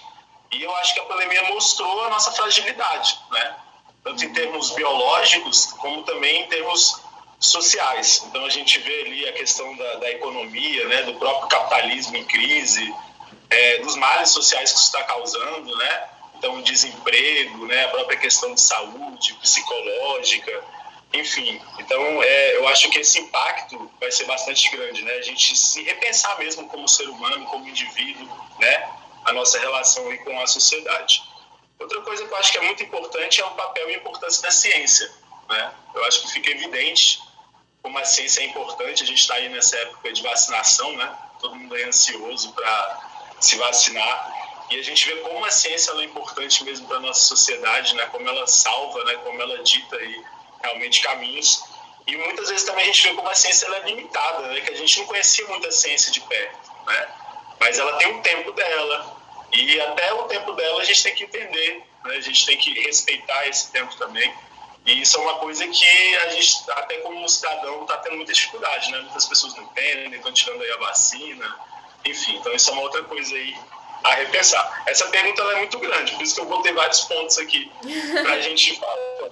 E 0.52 0.62
eu 0.62 0.76
acho 0.76 0.92
que 0.92 1.00
a 1.00 1.04
pandemia 1.04 1.42
mostrou 1.44 2.04
a 2.04 2.10
nossa 2.10 2.32
fragilidade, 2.32 3.18
né, 3.30 3.56
tanto 4.04 4.22
em 4.26 4.33
termos 4.35 4.72
biológicos 4.72 5.72
como 5.78 6.02
também 6.02 6.42
em 6.42 6.46
termos 6.48 7.00
sociais. 7.40 8.22
Então 8.26 8.44
a 8.44 8.50
gente 8.50 8.78
vê 8.78 9.00
ali 9.06 9.26
a 9.26 9.33
questão 9.33 9.74
da, 9.74 9.94
da 9.96 10.11
economia, 10.11 10.87
né, 10.87 11.02
do 11.04 11.14
próprio 11.14 11.48
capitalismo 11.48 12.14
em 12.14 12.24
crise, 12.24 12.94
é, 13.48 13.78
dos 13.78 13.96
males 13.96 14.28
sociais 14.28 14.70
que 14.70 14.78
isso 14.78 14.88
está 14.88 15.02
causando, 15.04 15.74
né, 15.78 16.09
então 16.38 16.62
desemprego, 16.62 17.66
né, 17.66 17.85
a 17.85 17.88
própria 17.88 18.16
questão 18.16 18.55
de 18.55 18.61
saúde 18.61 19.35
psicológica, 19.35 20.64
enfim. 21.12 21.61
Então 21.79 22.22
é, 22.22 22.57
eu 22.57 22.68
acho 22.68 22.88
que 22.90 23.01
esse 23.01 23.18
impacto 23.18 23.90
vai 24.01 24.11
ser 24.11 24.24
bastante 24.24 24.68
grande, 24.70 25.03
né? 25.03 25.12
A 25.14 25.22
gente 25.22 25.57
se 25.59 25.83
repensar 25.83 26.38
mesmo 26.38 26.68
como 26.68 26.88
ser 26.88 27.09
humano, 27.09 27.44
como 27.46 27.68
indivíduo, 27.68 28.29
né, 28.59 28.88
a 29.24 29.33
nossa 29.33 29.59
relação 29.59 30.16
com 30.18 30.40
a 30.40 30.46
sociedade. 30.46 31.22
Outra 31.79 32.01
coisa 32.03 32.24
que 32.24 32.33
eu 32.33 32.37
acho 32.37 32.53
que 32.53 32.59
é 32.59 32.62
muito 32.62 32.83
importante 32.83 33.40
é 33.40 33.44
o 33.44 33.51
papel 33.51 33.90
e 33.90 33.94
a 33.94 33.98
importância 33.98 34.42
da 34.42 34.51
ciência, 34.51 35.11
né? 35.48 35.72
Eu 35.94 36.05
acho 36.05 36.22
que 36.22 36.33
fica 36.33 36.51
evidente 36.51 37.20
como 37.83 37.98
a 37.98 38.05
ciência 38.05 38.40
é 38.40 38.44
importante. 38.44 39.03
A 39.03 39.07
gente 39.07 39.20
está 39.20 39.35
aí 39.35 39.48
nessa 39.48 39.77
época 39.77 40.12
de 40.12 40.22
vacinação, 40.22 40.92
né? 40.96 41.16
Todo 41.40 41.55
mundo 41.55 41.77
é 41.77 41.85
ansioso 41.85 42.53
para 42.53 43.37
se 43.40 43.57
vacinar 43.57 44.47
e 44.70 44.78
a 44.78 44.83
gente 44.83 45.07
vê 45.07 45.16
como 45.22 45.44
a 45.44 45.50
ciência 45.50 45.92
é 45.92 46.04
importante 46.04 46.62
mesmo 46.62 46.87
para 46.87 47.00
nossa 47.00 47.20
sociedade, 47.20 47.94
né? 47.94 48.04
como 48.07 48.28
ela 48.28 48.46
salva, 48.46 49.02
né? 49.04 49.14
como 49.24 49.40
ela 49.40 49.62
dita 49.62 49.96
aí 49.96 50.22
realmente 50.62 51.00
caminhos. 51.00 51.64
E 52.07 52.16
muitas 52.16 52.50
vezes 52.50 52.64
também 52.64 52.85
a 52.85 52.87
gente 52.87 53.09
vê 53.09 53.14
como 53.14 53.28
a 53.28 53.35
ciência 53.35 53.66
é 53.66 53.81
limitada, 53.87 54.42
né? 54.48 54.61
que 54.61 54.70
a 54.70 54.76
gente 54.76 54.98
não 54.98 55.07
conhecia 55.07 55.46
muita 55.48 55.70
ciência 55.72 56.12
de 56.12 56.20
perto. 56.20 56.70
Né? 56.87 57.09
Mas 57.59 57.78
ela 57.78 57.96
tem 57.96 58.09
um 58.09 58.20
tempo 58.20 58.52
dela. 58.52 59.16
E 59.52 59.81
até 59.81 60.12
o 60.12 60.24
tempo 60.24 60.52
dela 60.52 60.83
a 60.83 60.85
gente 60.85 61.02
tem 61.02 61.14
que 61.14 61.24
entender, 61.24 61.83
né? 62.04 62.16
a 62.16 62.20
gente 62.20 62.44
tem 62.44 62.59
que 62.59 62.78
respeitar 62.83 63.48
esse 63.48 63.72
tempo 63.72 63.96
também. 63.96 64.31
E 64.85 65.00
isso 65.00 65.16
é 65.16 65.20
uma 65.20 65.38
coisa 65.38 65.66
que 65.66 66.16
a 66.16 66.28
gente, 66.28 66.70
até 66.72 66.98
como 66.98 67.26
cidadão, 67.26 67.83
está 67.83 67.96
tendo 67.98 68.16
muita 68.16 68.35
dificuldade. 68.35 68.92
Né? 68.92 68.98
Muitas 69.00 69.24
pessoas 69.24 69.54
não 69.54 69.64
entendem, 69.64 70.14
estão 70.14 70.33
tirando 70.33 70.62
aí 70.62 70.70
a 70.72 70.76
vacina. 70.76 71.57
Enfim, 72.04 72.37
então 72.37 72.52
isso 72.52 72.68
é 72.68 72.72
uma 72.74 72.83
outra 72.83 73.02
coisa 73.04 73.35
aí 73.35 73.57
a 74.04 74.14
repensar. 74.14 74.82
Essa 74.87 75.06
pergunta 75.08 75.42
é 75.42 75.56
muito 75.56 75.78
grande, 75.78 76.12
por 76.12 76.22
isso 76.22 76.34
que 76.34 76.40
eu 76.40 76.46
vou 76.46 76.62
ter 76.62 76.72
vários 76.72 77.00
pontos 77.02 77.38
aqui 77.38 77.70
para 78.22 78.34
a 78.34 78.40
gente 78.42 78.78
falar. 78.78 78.96
Tá? 78.96 79.28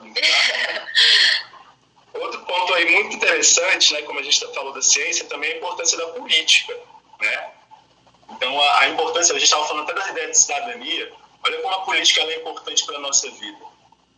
Outro 2.14 2.40
ponto 2.46 2.74
aí 2.74 2.90
muito 2.90 3.16
interessante, 3.16 3.92
né, 3.92 4.02
como 4.02 4.18
a 4.18 4.22
gente 4.22 4.40
falou 4.54 4.72
da 4.72 4.82
ciência, 4.82 5.26
também 5.26 5.50
é 5.50 5.54
a 5.54 5.56
importância 5.58 5.98
da 5.98 6.06
política. 6.08 6.74
Né? 7.20 7.50
Então, 8.30 8.60
a, 8.60 8.80
a 8.80 8.88
importância, 8.88 9.34
a 9.34 9.38
gente 9.38 9.44
estava 9.44 9.66
falando 9.66 9.84
até 9.84 9.94
da 9.94 10.10
ideia 10.10 10.30
de 10.30 10.38
cidadania, 10.38 11.12
olha 11.44 11.60
como 11.60 11.74
a 11.74 11.80
política 11.80 12.22
é 12.22 12.36
importante 12.36 12.84
para 12.84 12.96
a 12.96 13.00
nossa 13.00 13.30
vida. 13.30 13.58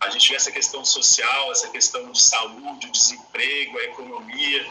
A 0.00 0.10
gente 0.10 0.28
vê 0.30 0.36
essa 0.36 0.52
questão 0.52 0.84
social, 0.84 1.50
essa 1.50 1.68
questão 1.68 2.10
de 2.12 2.20
saúde, 2.22 2.86
o 2.86 2.92
desemprego, 2.92 3.78
a 3.78 3.84
economia. 3.84 4.66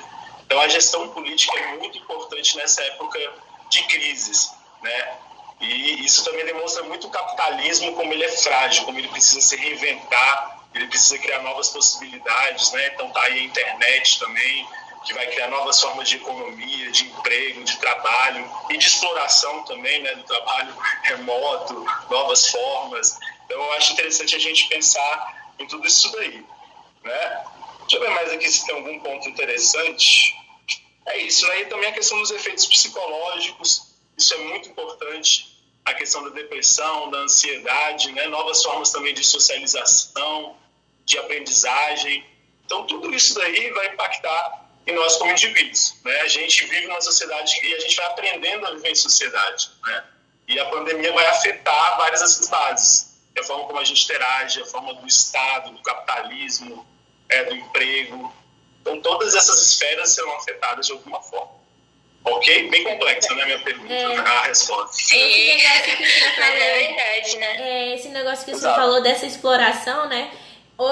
Então, 0.45 0.59
a 0.61 0.69
gestão 0.69 1.09
política 1.09 1.59
é 1.59 1.77
muito 1.77 1.97
importante 1.97 2.55
nessa 2.55 2.81
época 2.81 3.19
de 3.69 3.83
crises. 3.83 4.53
Né? 4.81 5.17
E 5.59 6.05
isso 6.05 6.23
também 6.23 6.45
demonstra 6.45 6.83
muito 6.83 7.07
o 7.07 7.09
capitalismo, 7.09 7.93
como 7.95 8.13
ele 8.13 8.23
é 8.23 8.29
frágil, 8.29 8.85
como 8.85 8.99
ele 8.99 9.07
precisa 9.07 9.41
se 9.41 9.55
reinventar, 9.55 10.65
ele 10.73 10.87
precisa 10.87 11.17
criar 11.17 11.41
novas 11.41 11.69
possibilidades, 11.69 12.71
né? 12.71 12.87
Então 12.93 13.09
tá 13.09 13.21
aí 13.23 13.39
a 13.39 13.43
internet 13.43 14.19
também, 14.19 14.67
que 15.03 15.13
vai 15.13 15.25
criar 15.27 15.47
novas 15.47 15.81
formas 15.81 16.07
de 16.09 16.17
economia, 16.17 16.91
de 16.91 17.05
emprego, 17.05 17.63
de 17.63 17.77
trabalho 17.77 18.49
e 18.69 18.77
de 18.77 18.85
exploração 18.85 19.63
também, 19.63 20.01
né? 20.03 20.15
Do 20.15 20.23
trabalho 20.23 20.75
remoto, 21.03 21.85
novas 22.09 22.49
formas. 22.49 23.17
Então 23.45 23.59
eu 23.59 23.71
acho 23.73 23.93
interessante 23.93 24.35
a 24.35 24.39
gente 24.39 24.67
pensar 24.67 25.51
em 25.57 25.65
tudo 25.65 25.87
isso 25.87 26.11
daí, 26.11 26.45
né? 27.03 27.43
Deixa 27.81 27.95
eu 27.95 28.01
ver 28.01 28.09
mais 28.09 28.31
aqui 28.31 28.47
se 28.49 28.65
tem 28.65 28.75
algum 28.75 28.99
ponto 28.99 29.29
interessante. 29.29 30.35
É 31.05 31.17
isso, 31.19 31.47
né? 31.47 31.61
E 31.61 31.65
também 31.67 31.89
a 31.89 31.93
questão 31.93 32.19
dos 32.19 32.31
efeitos 32.31 32.65
psicológicos, 32.65 33.87
isso 34.17 34.34
é 34.34 34.38
muito 34.38 34.69
importante. 34.69 35.56
A 35.86 35.93
questão 35.93 36.23
da 36.23 36.32
depressão, 36.32 37.10
da 37.10 37.19
ansiedade, 37.19 38.12
né? 38.12 38.27
novas 38.27 38.62
formas 38.63 38.91
também 38.91 39.13
de 39.13 39.23
socialização, 39.23 40.58
de 41.06 41.17
aprendizagem. 41.17 42.25
Então, 42.65 42.86
tudo 42.86 43.13
isso 43.13 43.36
daí 43.36 43.69
vai 43.71 43.93
impactar 43.93 44.67
em 44.86 44.93
nós 44.93 45.15
como 45.15 45.32
indivíduos. 45.32 45.95
Né? 46.03 46.19
A 46.21 46.27
gente 46.27 46.65
vive 46.65 46.88
numa 46.88 46.99
sociedade 46.99 47.58
e 47.63 47.75
a 47.75 47.80
gente 47.80 47.95
vai 47.95 48.06
aprendendo 48.08 48.65
a 48.65 48.71
viver 48.71 48.89
em 48.89 48.95
sociedade. 48.95 49.69
Né? 49.86 50.03
E 50.47 50.60
a 50.60 50.65
pandemia 50.65 51.13
vai 51.13 51.25
afetar 51.27 51.97
várias 51.97 52.21
dessas 52.21 52.49
bases. 52.49 53.17
A 53.38 53.43
forma 53.43 53.65
como 53.65 53.80
a 53.80 53.84
gente 53.84 54.03
interage, 54.03 54.62
a 54.62 54.65
forma 54.65 54.95
do 54.95 55.08
Estado, 55.08 55.69
do 55.69 55.82
capitalismo, 55.84 56.86
é, 57.30 57.43
do 57.45 57.53
emprego. 57.53 58.34
Então, 58.82 58.99
todas 59.01 59.36
essas 59.36 59.62
esferas 59.62 60.10
serão 60.10 60.36
afetadas 60.38 60.88
de 60.88 60.91
alguma 60.91 61.21
forma. 61.21 61.51
Ok? 62.29 62.69
Bem 62.69 62.83
complexa, 62.83 63.33
né, 63.35 63.45
minha 63.45 63.59
pergunta, 63.59 63.93
é. 63.93 64.17
a 64.17 64.41
resposta. 64.43 64.93
Sim, 64.93 65.57
mas 66.37 66.53
é 66.55 66.77
verdade. 66.77 67.37
negócio 68.17 68.45
que 68.45 68.51
você 68.51 68.67
falou 68.67 69.01
dessa 69.01 69.25
exploração, 69.25 70.07
né? 70.07 70.29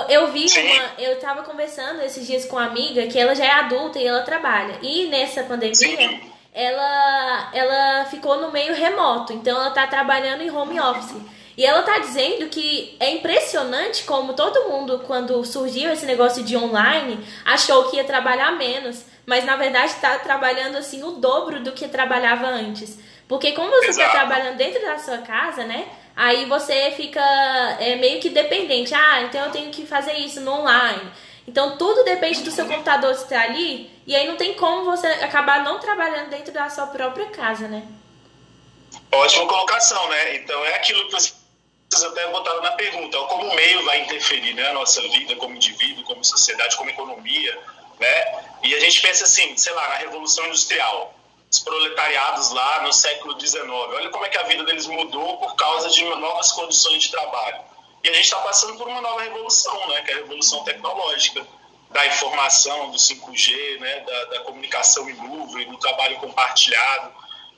Eu 0.10 0.32
vi 0.32 0.50
Sim. 0.50 0.64
uma. 0.64 0.94
Eu 0.98 1.20
tava 1.20 1.44
conversando 1.44 2.02
esses 2.02 2.26
dias 2.26 2.46
com 2.46 2.56
uma 2.56 2.66
amiga 2.66 3.06
que 3.08 3.20
ela 3.20 3.36
já 3.36 3.46
é 3.46 3.52
adulta 3.52 4.00
e 4.00 4.08
ela 4.08 4.22
trabalha. 4.22 4.80
E 4.82 5.08
nessa 5.08 5.44
pandemia, 5.44 5.76
Sim. 5.76 6.32
ela, 6.54 7.52
ela 7.54 8.06
ficou 8.06 8.38
no 8.42 8.52
meio 8.52 8.74
remoto. 8.74 9.34
Então 9.34 9.56
ela 9.56 9.72
tá 9.72 9.86
trabalhando 9.86 10.42
em 10.42 10.50
home 10.50 10.80
office. 10.80 11.16
E 11.58 11.66
ela 11.66 11.84
tá 11.84 12.00
dizendo 12.00 12.50
que 12.50 12.98
é 13.00 13.12
impressionante 13.12 14.04
como 14.04 14.34
todo 14.34 14.70
mundo, 14.70 15.04
quando 15.06 15.46
surgiu 15.46 15.92
esse 15.92 16.06
negócio 16.06 16.44
de 16.44 16.58
online, 16.58 17.24
achou 17.46 17.90
que 17.90 17.98
ia 17.98 18.04
trabalhar 18.04 18.52
menos. 18.54 19.06
Mas 19.26 19.44
na 19.44 19.56
verdade 19.56 19.96
tá 19.96 20.20
trabalhando 20.20 20.78
assim 20.78 21.04
o 21.04 21.14
dobro 21.14 21.62
do 21.62 21.72
que 21.72 21.88
trabalhava 21.88 22.48
antes. 22.48 23.00
Porque 23.28 23.54
como 23.54 23.72
você 23.72 23.88
está 23.88 24.10
trabalhando 24.10 24.58
dentro 24.58 24.82
da 24.82 25.00
sua 25.00 25.20
casa, 25.20 25.64
né? 25.64 25.88
Aí 26.16 26.46
você 26.46 26.92
fica 26.92 27.22
é, 27.80 27.96
meio 27.96 28.22
que 28.22 28.30
dependente. 28.30 28.94
Ah, 28.94 29.24
então 29.24 29.46
eu 29.46 29.52
tenho 29.52 29.72
que 29.72 29.86
fazer 29.86 30.14
isso 30.14 30.42
no 30.42 30.52
online. 30.52 31.12
Então 31.48 31.78
tudo 31.78 32.04
depende 32.04 32.42
do 32.42 32.52
seu 32.52 32.66
computador 32.66 33.12
estar 33.12 33.42
ali. 33.42 33.92
E 34.06 34.16
aí 34.16 34.28
não 34.28 34.38
tem 34.38 34.54
como 34.54 34.86
você 34.86 35.08
acabar 35.08 35.64
não 35.64 35.80
trabalhando 35.80 36.30
dentro 36.30 36.54
da 36.54 36.70
sua 36.70 36.88
própria 36.88 37.26
casa, 37.28 37.68
né? 37.68 37.84
Ótima 39.12 39.48
colocação, 39.48 40.08
né? 40.10 40.36
Então 40.36 40.64
é 40.66 40.76
aquilo 40.76 41.06
que 41.06 41.12
vocês 41.12 41.36
até 42.04 42.28
botaram 42.30 42.62
na 42.62 42.72
pergunta, 42.72 43.18
como 43.18 43.48
o 43.48 43.56
meio 43.56 43.84
vai 43.86 44.02
interferir 44.02 44.54
né, 44.54 44.64
na 44.64 44.74
nossa 44.74 45.02
vida 45.02 45.36
como 45.36 45.56
indivíduo, 45.56 46.04
como 46.04 46.24
sociedade, 46.24 46.76
como 46.76 46.90
economia, 46.90 47.58
né? 48.00 48.44
E 48.64 48.74
a 48.76 48.80
gente 48.80 49.02
pensa 49.02 49.24
assim, 49.24 49.56
sei 49.58 49.74
lá, 49.74 49.88
na 49.90 49.96
Revolução 49.96 50.46
Industrial 50.48 51.14
os 51.52 51.60
proletariados 51.60 52.52
lá 52.52 52.82
no 52.82 52.92
século 52.92 53.40
XIX. 53.40 53.66
Olha 53.70 54.10
como 54.10 54.26
é 54.26 54.30
que 54.30 54.38
a 54.38 54.44
vida 54.44 54.64
deles 54.64 54.88
mudou 54.88 55.38
por 55.38 55.56
causa 55.56 55.90
de 55.90 56.04
novas 56.04 56.52
condições 56.52 57.04
de 57.04 57.12
trabalho. 57.12 57.62
E 58.04 58.10
a 58.10 58.14
gente 58.14 58.26
está 58.26 58.38
passando 58.38 58.78
por 58.78 58.88
uma 58.88 59.02
nova 59.02 59.22
revolução, 59.22 59.88
né, 59.88 60.02
que 60.02 60.12
é 60.12 60.16
a 60.16 60.18
revolução 60.18 60.64
tecnológica, 60.64 61.46
da 61.90 62.06
informação, 62.06 62.92
do 62.92 62.98
5G, 62.98 63.80
né, 63.80 64.00
da, 64.02 64.26
da 64.26 64.40
comunicação 64.42 65.10
em 65.10 65.14
nuvem, 65.14 65.70
do 65.70 65.78
trabalho 65.78 66.18
compartilhado. 66.18 67.14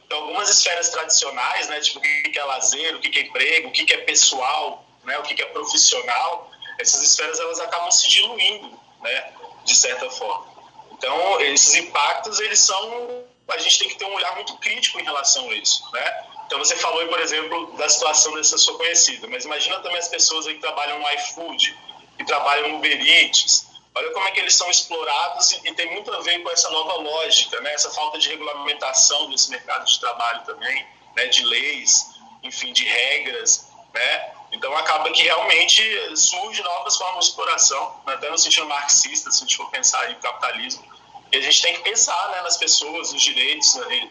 Então, 0.06 0.20
algumas 0.20 0.50
esferas 0.50 0.90
tradicionais, 0.90 1.68
né, 1.68 1.80
tipo 1.82 2.00
o 2.00 2.02
que 2.02 2.38
é 2.38 2.44
lazer, 2.44 2.96
o 2.96 3.00
que 3.00 3.20
é 3.20 3.24
emprego, 3.24 3.70
o 3.70 3.72
que 3.72 3.92
é 3.92 3.98
pessoal, 3.98 4.86
né, 5.04 5.18
o 5.18 5.24
que 5.24 5.42
é 5.42 5.46
profissional, 5.48 6.52
essas 6.80 7.02
esferas 7.02 7.40
elas 7.40 7.60
acabam 7.60 7.92
se 7.92 8.08
diluindo, 8.08 8.80
né, 9.02 9.34
de 9.68 9.76
certa 9.76 10.10
forma. 10.10 10.48
Então, 10.94 11.40
esses 11.42 11.76
impactos 11.76 12.40
eles 12.40 12.60
são 12.60 13.28
a 13.50 13.58
gente 13.60 13.80
tem 13.80 13.88
que 13.88 13.96
ter 13.96 14.06
um 14.06 14.14
olhar 14.14 14.36
muito 14.36 14.58
crítico 14.58 15.00
em 15.00 15.04
relação 15.04 15.50
a 15.50 15.54
isso, 15.54 15.82
né? 15.94 16.26
Então 16.46 16.60
você 16.60 16.76
falou, 16.76 17.06
por 17.08 17.20
exemplo, 17.20 17.78
da 17.78 17.88
situação 17.88 18.34
dessa 18.36 18.58
sua 18.58 18.78
conhecida, 18.78 19.28
mas 19.28 19.46
imagina 19.46 19.80
também 19.80 19.98
as 19.98 20.08
pessoas 20.08 20.48
aí 20.48 20.56
que 20.56 20.62
trabalham 20.62 21.00
no 21.00 21.10
iFood, 21.12 21.78
que 22.18 22.26
trabalham 22.26 22.70
no 22.70 22.78
Uber 22.78 23.02
Eats. 23.02 23.68
Olha 23.96 24.12
como 24.12 24.28
é 24.28 24.32
que 24.32 24.40
eles 24.40 24.54
são 24.54 24.70
explorados 24.70 25.52
e, 25.64 25.74
tem 25.74 25.92
muito 25.94 26.14
a 26.14 26.20
ver 26.20 26.42
com 26.44 26.50
essa 26.52 26.70
nova 26.70 26.96
lógica, 26.96 27.60
né? 27.62 27.74
Essa 27.74 27.90
falta 27.92 28.18
de 28.18 28.30
regulamentação 28.30 29.30
desse 29.30 29.50
mercado 29.50 29.86
de 29.86 30.00
trabalho 30.00 30.44
também, 30.46 30.86
né? 31.16 31.26
De 31.28 31.44
leis, 31.44 32.06
enfim, 32.44 32.74
de 32.74 32.84
regras, 32.84 33.68
né? 33.98 34.34
Então 34.52 34.76
acaba 34.78 35.12
que 35.12 35.24
realmente 35.24 35.84
surge 36.16 36.62
novas 36.64 36.98
formas 36.98 37.26
de 37.26 37.32
exploração, 37.32 38.02
né? 38.06 38.14
até 38.14 38.30
no 38.30 38.38
sentido 38.38 38.66
marxista, 38.66 39.30
se 39.30 39.38
a 39.38 39.46
gente 39.46 39.58
for 39.58 39.70
pensar 39.70 40.10
em 40.10 40.16
capitalismo, 40.16 40.86
e 41.32 41.38
a 41.38 41.42
gente 41.42 41.62
tem 41.62 41.74
que 41.74 41.82
pensar 41.82 42.30
né, 42.30 42.42
nas 42.42 42.58
pessoas, 42.58 43.12
nos 43.12 43.22
direitos, 43.22 43.76
né, 43.76 44.10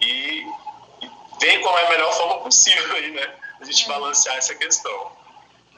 e, 0.00 0.46
e, 1.02 1.10
ver 1.40 1.58
qual 1.60 1.76
é 1.76 1.86
a 1.86 1.90
melhor 1.90 2.12
forma 2.14 2.38
possível 2.40 2.94
aí, 2.94 3.10
né? 3.10 3.34
A 3.60 3.64
gente 3.64 3.88
balancear 3.88 4.36
essa 4.36 4.54
questão. 4.54 5.12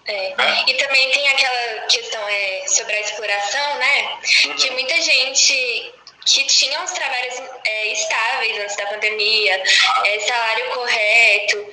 É. 0.07 0.35
é. 0.39 0.65
E 0.67 0.75
também 0.75 1.11
tem 1.11 1.29
aquela 1.29 1.87
questão 1.87 2.29
é, 2.29 2.67
sobre 2.69 2.93
a 2.93 3.01
exploração, 3.01 3.79
né? 3.79 4.19
Uhum. 4.45 4.57
Que 4.57 4.71
muita 4.73 5.01
gente 5.01 5.95
que 6.27 6.45
tinha 6.47 6.81
uns 6.83 6.93
trabalhos 6.93 7.35
é, 7.65 7.93
estáveis 7.93 8.59
antes 8.59 8.77
da 8.77 8.87
pandemia, 8.87 9.63
ah. 9.89 10.03
é, 10.07 10.21
salário 10.21 10.71
correto, 10.75 11.67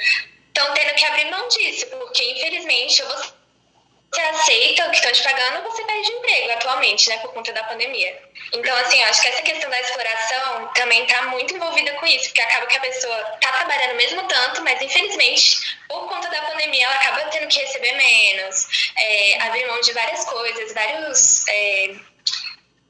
estão 0.54 0.74
tendo 0.74 0.94
que 0.96 1.06
abrir 1.06 1.32
mão 1.32 1.48
disso, 1.48 1.88
porque 1.88 2.24
infelizmente 2.32 3.02
você 3.04 3.42
você 4.14 4.22
aceita 4.22 4.88
o 4.88 4.90
que 4.90 4.98
estão 4.98 5.12
te 5.14 5.24
pagando, 5.24 5.64
você 5.64 5.84
perde 5.86 6.12
emprego 6.12 6.52
atualmente, 6.52 7.08
né, 7.08 7.18
por 7.20 7.34
conta 7.34 7.54
da 7.54 7.64
pandemia. 7.64 8.22
Então, 8.52 8.76
assim, 8.80 9.02
eu 9.02 9.08
acho 9.08 9.22
que 9.22 9.28
essa 9.30 9.42
questão 9.42 9.70
da 9.70 9.80
exploração 9.80 10.68
também 10.76 11.04
está 11.04 11.22
muito 11.28 11.56
envolvida 11.56 11.94
com 11.94 12.06
isso, 12.06 12.26
porque 12.26 12.42
acaba 12.42 12.66
que 12.66 12.76
a 12.76 12.82
pessoa 12.82 13.18
está 13.36 13.54
trabalhando 13.54 13.96
mesmo 13.96 14.28
tanto, 14.28 14.62
mas 14.64 14.82
infelizmente, 14.82 15.80
por 15.88 16.10
conta 16.10 16.30
da 16.30 16.42
pandemia, 16.42 16.86
ela 16.86 16.96
acaba 16.96 17.22
tendo 17.30 17.48
que 17.48 17.60
receber 17.60 17.94
menos, 17.94 18.92
é, 18.98 19.42
abrir 19.44 19.66
mão 19.68 19.80
de 19.80 19.94
várias 19.94 20.26
coisas, 20.26 20.74
vários. 20.74 21.48
É, 21.48 21.96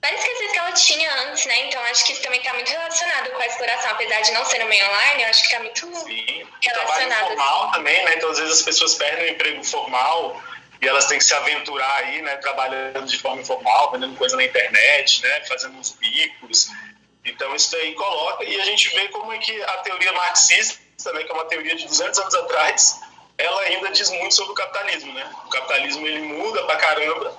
várias 0.02 0.24
questões 0.24 0.52
que 0.52 0.58
ela 0.58 0.72
tinha 0.72 1.16
antes, 1.28 1.46
né? 1.46 1.68
Então 1.68 1.82
acho 1.84 2.06
que 2.06 2.14
isso 2.14 2.22
também 2.22 2.40
está 2.40 2.54
muito 2.54 2.70
relacionado 2.70 3.30
com 3.32 3.42
a 3.42 3.46
exploração, 3.46 3.92
apesar 3.92 4.22
de 4.22 4.32
não 4.32 4.46
ser 4.46 4.60
no 4.60 4.66
meio 4.66 4.86
online, 4.86 5.24
eu 5.24 5.30
acho 5.30 5.42
que 5.42 5.48
está 5.48 5.60
muito 5.60 5.96
Sim. 6.00 6.48
relacionado. 6.62 7.08
Trabalho 7.08 7.28
formal 7.28 7.64
assim. 7.64 7.72
também, 7.74 8.06
né? 8.06 8.16
Então 8.16 8.30
às 8.32 8.40
vezes 8.40 8.60
as 8.60 8.62
pessoas 8.64 8.96
perdem 8.96 9.26
o 9.26 9.30
emprego 9.30 9.64
formal 9.64 10.42
e 10.82 10.88
elas 10.88 11.06
têm 11.06 11.20
que 11.20 11.24
se 11.24 11.34
aventurar 11.36 11.96
aí, 11.98 12.22
né, 12.24 12.38
trabalhando 12.38 13.06
de 13.06 13.20
forma 13.20 13.42
informal, 13.42 13.92
vendendo 13.92 14.18
coisa 14.18 14.36
na 14.36 14.44
internet, 14.44 15.22
né, 15.22 15.46
fazendo 15.46 15.78
uns 15.78 15.92
bicos. 15.92 16.70
Então 17.24 17.56
isso 17.56 17.72
daí 17.72 17.94
coloca 17.94 18.44
e 18.44 18.60
a 18.60 18.66
gente 18.66 18.90
vê 18.90 19.08
como 19.10 19.32
é 19.32 19.38
que 19.38 19.62
a 19.62 19.78
teoria 19.78 20.12
marxista, 20.14 21.14
né, 21.14 21.24
que 21.24 21.32
é 21.32 21.34
uma 21.36 21.46
teoria 21.46 21.76
de 21.76 21.86
200 21.86 22.18
anos 22.18 22.34
atrás, 22.34 23.00
ela 23.38 23.62
ainda 23.62 23.92
diz 23.92 24.10
muito 24.10 24.34
sobre 24.34 24.54
o 24.54 24.56
capitalismo, 24.56 25.14
né? 25.14 25.30
O 25.46 25.50
capitalismo 25.50 26.06
ele 26.06 26.20
muda 26.20 26.64
pra 26.64 26.76
caramba, 26.78 27.36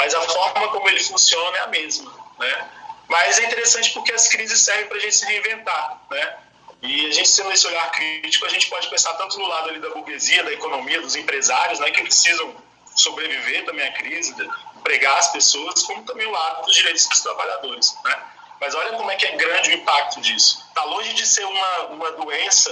mas 0.00 0.14
a 0.14 0.22
forma 0.22 0.68
como 0.68 0.88
ele 0.88 0.98
funciona 0.98 1.58
é 1.58 1.60
a 1.60 1.66
mesma, 1.66 2.10
né? 2.38 2.70
Mas 3.06 3.38
é 3.38 3.44
interessante 3.44 3.92
porque 3.92 4.10
as 4.10 4.28
crises 4.28 4.58
servem 4.58 4.86
para 4.86 4.96
a 4.96 5.00
gente 5.00 5.14
se 5.14 5.26
reinventar, 5.26 6.00
né? 6.10 6.38
E 6.80 7.06
a 7.06 7.12
gente 7.12 7.28
sendo 7.28 7.52
esse 7.52 7.66
olhar 7.66 7.90
crítico, 7.90 8.46
a 8.46 8.48
gente 8.48 8.70
pode 8.70 8.88
pensar 8.88 9.12
tanto 9.14 9.38
no 9.38 9.46
lado 9.46 9.68
ali 9.68 9.78
da 9.78 9.90
burguesia, 9.90 10.42
da 10.42 10.52
economia, 10.52 11.02
dos 11.02 11.16
empresários, 11.16 11.78
né, 11.80 11.90
que 11.90 12.00
precisam 12.00 12.56
sobreviver 12.96 13.66
também 13.66 13.86
à 13.86 13.92
crise, 13.92 14.34
empregar 14.74 15.18
as 15.18 15.30
pessoas, 15.32 15.82
como 15.82 16.02
também 16.04 16.26
o 16.26 16.30
lado 16.30 16.64
dos 16.64 16.74
direitos 16.74 17.06
dos 17.06 17.20
trabalhadores. 17.20 17.94
Né? 18.02 18.18
Mas 18.58 18.74
olha 18.74 18.96
como 18.96 19.10
é 19.10 19.16
que 19.16 19.26
é 19.26 19.36
grande 19.36 19.68
o 19.68 19.74
impacto 19.74 20.22
disso. 20.22 20.64
Está 20.68 20.84
longe 20.84 21.12
de 21.12 21.26
ser 21.26 21.44
uma, 21.44 21.80
uma 21.88 22.12
doença 22.12 22.70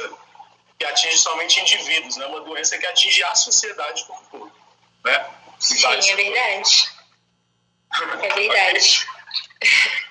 que 0.78 0.84
atinge 0.86 1.18
somente 1.18 1.60
indivíduos, 1.60 2.16
né? 2.16 2.24
uma 2.24 2.40
doença 2.40 2.78
que 2.78 2.86
atinge 2.86 3.22
a 3.22 3.34
sociedade 3.34 4.02
como 4.06 4.18
um 4.18 4.24
todo. 4.24 4.52
Né? 5.04 5.26
Sim, 5.58 5.84
é 5.84 6.16
verdade. 6.16 6.97
É 8.22 8.28
verdade. 8.28 9.06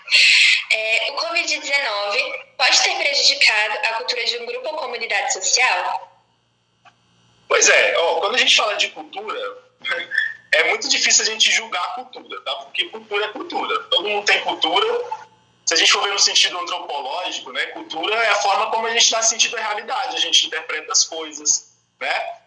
É, 0.70 1.12
o 1.12 1.16
Covid-19 1.16 2.56
pode 2.58 2.82
ter 2.82 2.96
prejudicado 2.98 3.78
a 3.86 3.94
cultura 3.94 4.24
de 4.26 4.38
um 4.38 4.46
grupo 4.46 4.68
ou 4.68 4.76
comunidade 4.76 5.32
social? 5.32 6.22
Pois 7.48 7.70
é, 7.70 7.98
ó, 7.98 8.20
quando 8.20 8.36
a 8.36 8.38
gente 8.38 8.56
fala 8.56 8.76
de 8.76 8.90
cultura, 8.90 9.40
é 10.52 10.64
muito 10.66 10.90
difícil 10.90 11.24
a 11.24 11.28
gente 11.28 11.52
julgar 11.52 11.84
a 11.84 11.88
cultura, 11.90 12.42
tá? 12.42 12.56
Porque 12.56 12.90
cultura 12.90 13.26
é 13.26 13.30
cultura. 13.30 13.84
Todo 13.84 14.10
mundo 14.10 14.26
tem 14.26 14.42
cultura. 14.42 15.06
Se 15.66 15.74
a 15.74 15.78
gente 15.78 15.92
for 15.92 16.04
ver 16.04 16.14
no 16.14 16.20
sentido 16.20 16.58
antropológico, 16.60 17.52
né? 17.52 17.66
Cultura 17.68 18.16
é 18.16 18.30
a 18.30 18.36
forma 18.36 18.70
como 18.70 18.88
a 18.88 18.92
gente 18.92 19.10
dá 19.12 19.22
sentido 19.22 19.58
à 19.58 19.62
realidade, 19.62 20.16
a 20.16 20.20
gente 20.20 20.48
interpreta 20.48 20.92
as 20.92 21.06
coisas, 21.06 21.74
né? 22.00 22.38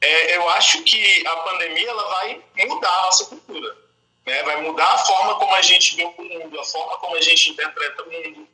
É, 0.00 0.36
eu 0.36 0.48
acho 0.50 0.82
que 0.82 1.26
a 1.26 1.36
pandemia 1.36 1.88
ela 1.88 2.08
vai 2.08 2.42
mudar 2.66 2.90
a 2.90 3.02
nossa 3.06 3.24
cultura, 3.26 3.76
né? 4.26 4.42
Vai 4.42 4.60
mudar 4.62 4.92
a 4.92 4.98
forma 4.98 5.36
como 5.36 5.54
a 5.54 5.62
gente 5.62 5.96
vê 5.96 6.04
o 6.04 6.14
mundo, 6.18 6.60
a 6.60 6.64
forma 6.64 6.98
como 6.98 7.16
a 7.16 7.20
gente 7.20 7.50
interpreta 7.50 8.02
o 8.02 8.10
mundo, 8.10 8.48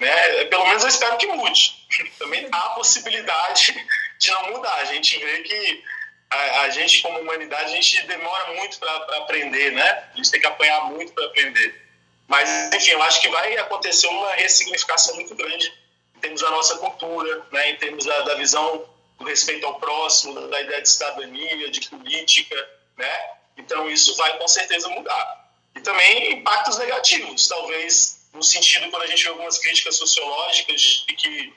né? 0.00 0.44
Pelo 0.46 0.66
menos 0.66 0.82
eu 0.82 0.88
espero 0.88 1.16
que 1.18 1.26
mude. 1.26 1.86
Também 2.18 2.48
há 2.50 2.66
a 2.66 2.70
possibilidade 2.70 3.86
de 4.18 4.30
não 4.30 4.52
mudar. 4.52 4.74
A 4.76 4.84
gente 4.86 5.18
vê 5.18 5.42
que 5.42 5.84
a, 6.30 6.60
a, 6.62 6.70
gente, 6.70 7.02
como 7.02 7.20
humanidade, 7.20 7.64
a 7.64 7.74
gente 7.74 8.06
demora 8.06 8.54
muito 8.54 8.78
para 8.78 9.18
aprender, 9.18 9.72
né? 9.72 10.08
A 10.14 10.16
gente 10.16 10.30
tem 10.30 10.40
que 10.40 10.46
apanhar 10.46 10.84
muito 10.86 11.12
para 11.12 11.26
aprender. 11.26 11.90
Mas, 12.26 12.72
enfim, 12.72 12.92
eu 12.92 13.02
acho 13.02 13.20
que 13.20 13.28
vai 13.28 13.56
acontecer 13.58 14.06
uma 14.06 14.32
ressignificação 14.34 15.16
muito 15.16 15.34
grande 15.34 15.72
em 16.16 16.20
termos 16.20 16.40
da 16.40 16.50
nossa 16.50 16.78
cultura, 16.78 17.44
né? 17.50 17.70
em 17.70 17.76
termos 17.76 18.04
da, 18.04 18.20
da 18.22 18.34
visão 18.36 18.88
do 19.18 19.24
respeito 19.24 19.66
ao 19.66 19.80
próximo, 19.80 20.48
da 20.48 20.60
ideia 20.60 20.80
de 20.80 20.88
cidadania, 20.88 21.70
de 21.70 21.88
política, 21.88 22.70
né? 22.96 23.39
Então, 23.60 23.88
isso 23.90 24.14
vai 24.16 24.36
com 24.38 24.48
certeza 24.48 24.88
mudar. 24.88 25.50
E 25.74 25.80
também 25.80 26.32
impactos 26.32 26.78
negativos, 26.78 27.46
talvez 27.46 28.20
no 28.32 28.42
sentido 28.42 28.90
quando 28.90 29.02
a 29.02 29.06
gente 29.06 29.22
vê 29.22 29.28
algumas 29.28 29.58
críticas 29.58 29.96
sociológicas 29.96 31.04
de 31.06 31.14
que 31.14 31.52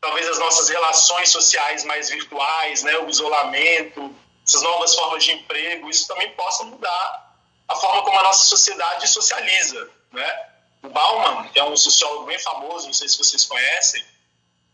talvez 0.00 0.28
as 0.28 0.38
nossas 0.38 0.68
relações 0.68 1.30
sociais 1.30 1.84
mais 1.84 2.08
virtuais, 2.10 2.82
né, 2.82 2.98
o 2.98 3.08
isolamento, 3.08 4.14
essas 4.46 4.62
novas 4.62 4.94
formas 4.94 5.24
de 5.24 5.32
emprego, 5.32 5.90
isso 5.90 6.06
também 6.06 6.30
possa 6.32 6.64
mudar 6.64 7.26
a 7.68 7.74
forma 7.74 8.02
como 8.02 8.18
a 8.18 8.22
nossa 8.22 8.44
sociedade 8.44 9.08
socializa, 9.08 9.90
né? 10.12 10.46
O 10.82 10.88
Bauman, 10.88 11.48
que 11.48 11.58
é 11.58 11.64
um 11.64 11.76
sociólogo 11.76 12.26
bem 12.26 12.38
famoso, 12.38 12.86
não 12.86 12.94
sei 12.94 13.08
se 13.08 13.18
vocês 13.18 13.44
conhecem, 13.44 14.04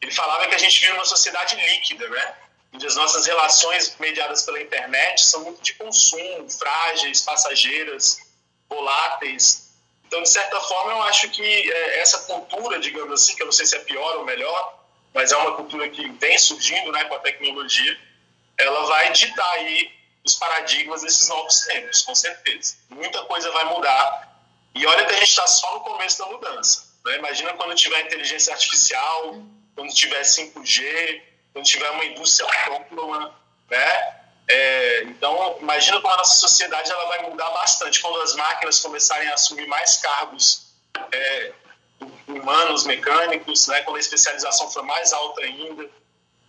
ele 0.00 0.12
falava 0.12 0.46
que 0.46 0.54
a 0.54 0.58
gente 0.58 0.78
vive 0.80 0.92
uma 0.92 1.04
sociedade 1.04 1.54
líquida, 1.56 2.06
né? 2.08 2.34
Onde 2.72 2.86
as 2.86 2.96
nossas 2.96 3.26
relações 3.26 3.94
mediadas 3.98 4.42
pela 4.42 4.60
internet 4.60 5.24
são 5.24 5.42
muito 5.44 5.62
de 5.62 5.74
consumo, 5.74 6.48
frágeis, 6.50 7.20
passageiras, 7.20 8.18
voláteis. 8.68 9.70
Então, 10.06 10.22
de 10.22 10.28
certa 10.28 10.60
forma, 10.60 10.92
eu 10.92 11.02
acho 11.02 11.28
que 11.30 11.42
é, 11.42 12.00
essa 12.00 12.18
cultura, 12.20 12.80
digamos 12.80 13.22
assim, 13.22 13.36
que 13.36 13.42
eu 13.42 13.46
não 13.46 13.52
sei 13.52 13.66
se 13.66 13.76
é 13.76 13.80
pior 13.80 14.16
ou 14.16 14.24
melhor, 14.24 14.82
mas 15.12 15.32
é 15.32 15.36
uma 15.36 15.54
cultura 15.56 15.88
que 15.90 16.08
vem 16.12 16.38
surgindo 16.38 16.90
né, 16.92 17.04
com 17.04 17.14
a 17.14 17.18
tecnologia, 17.18 17.98
ela 18.58 18.86
vai 18.86 19.12
ditar 19.12 19.50
aí 19.54 19.90
os 20.24 20.34
paradigmas 20.34 21.02
desses 21.02 21.28
novos 21.28 21.60
tempos, 21.60 22.02
com 22.02 22.14
certeza. 22.14 22.76
Muita 22.88 23.22
coisa 23.24 23.50
vai 23.50 23.64
mudar. 23.66 24.40
E 24.74 24.86
olha 24.86 25.04
que 25.04 25.12
a 25.12 25.18
gente 25.18 25.28
está 25.28 25.46
só 25.46 25.74
no 25.74 25.80
começo 25.80 26.18
da 26.18 26.26
mudança. 26.26 26.86
Né? 27.04 27.16
Imagina 27.18 27.52
quando 27.54 27.74
tiver 27.74 28.00
inteligência 28.06 28.52
artificial, 28.54 29.42
quando 29.74 29.92
tiver 29.92 30.22
5G, 30.22 31.22
quando 31.52 31.64
tiver 31.64 31.90
uma 31.90 32.04
indústria 32.04 32.48
autônoma, 32.66 33.34
né? 33.70 34.22
É, 34.48 35.02
então, 35.04 35.56
imagina 35.60 36.00
como 36.00 36.12
a 36.12 36.16
nossa 36.18 36.36
sociedade 36.36 36.90
ela 36.90 37.06
vai 37.06 37.30
mudar 37.30 37.48
bastante 37.50 38.00
quando 38.00 38.20
as 38.20 38.34
máquinas 38.34 38.80
começarem 38.80 39.28
a 39.28 39.34
assumir 39.34 39.66
mais 39.66 39.98
cargos 39.98 40.66
é, 41.12 41.52
humanos, 42.26 42.84
mecânicos, 42.84 43.66
né? 43.68 43.82
quando 43.82 43.96
a 43.96 44.00
especialização 44.00 44.70
for 44.70 44.82
mais 44.82 45.12
alta 45.12 45.42
ainda. 45.42 45.88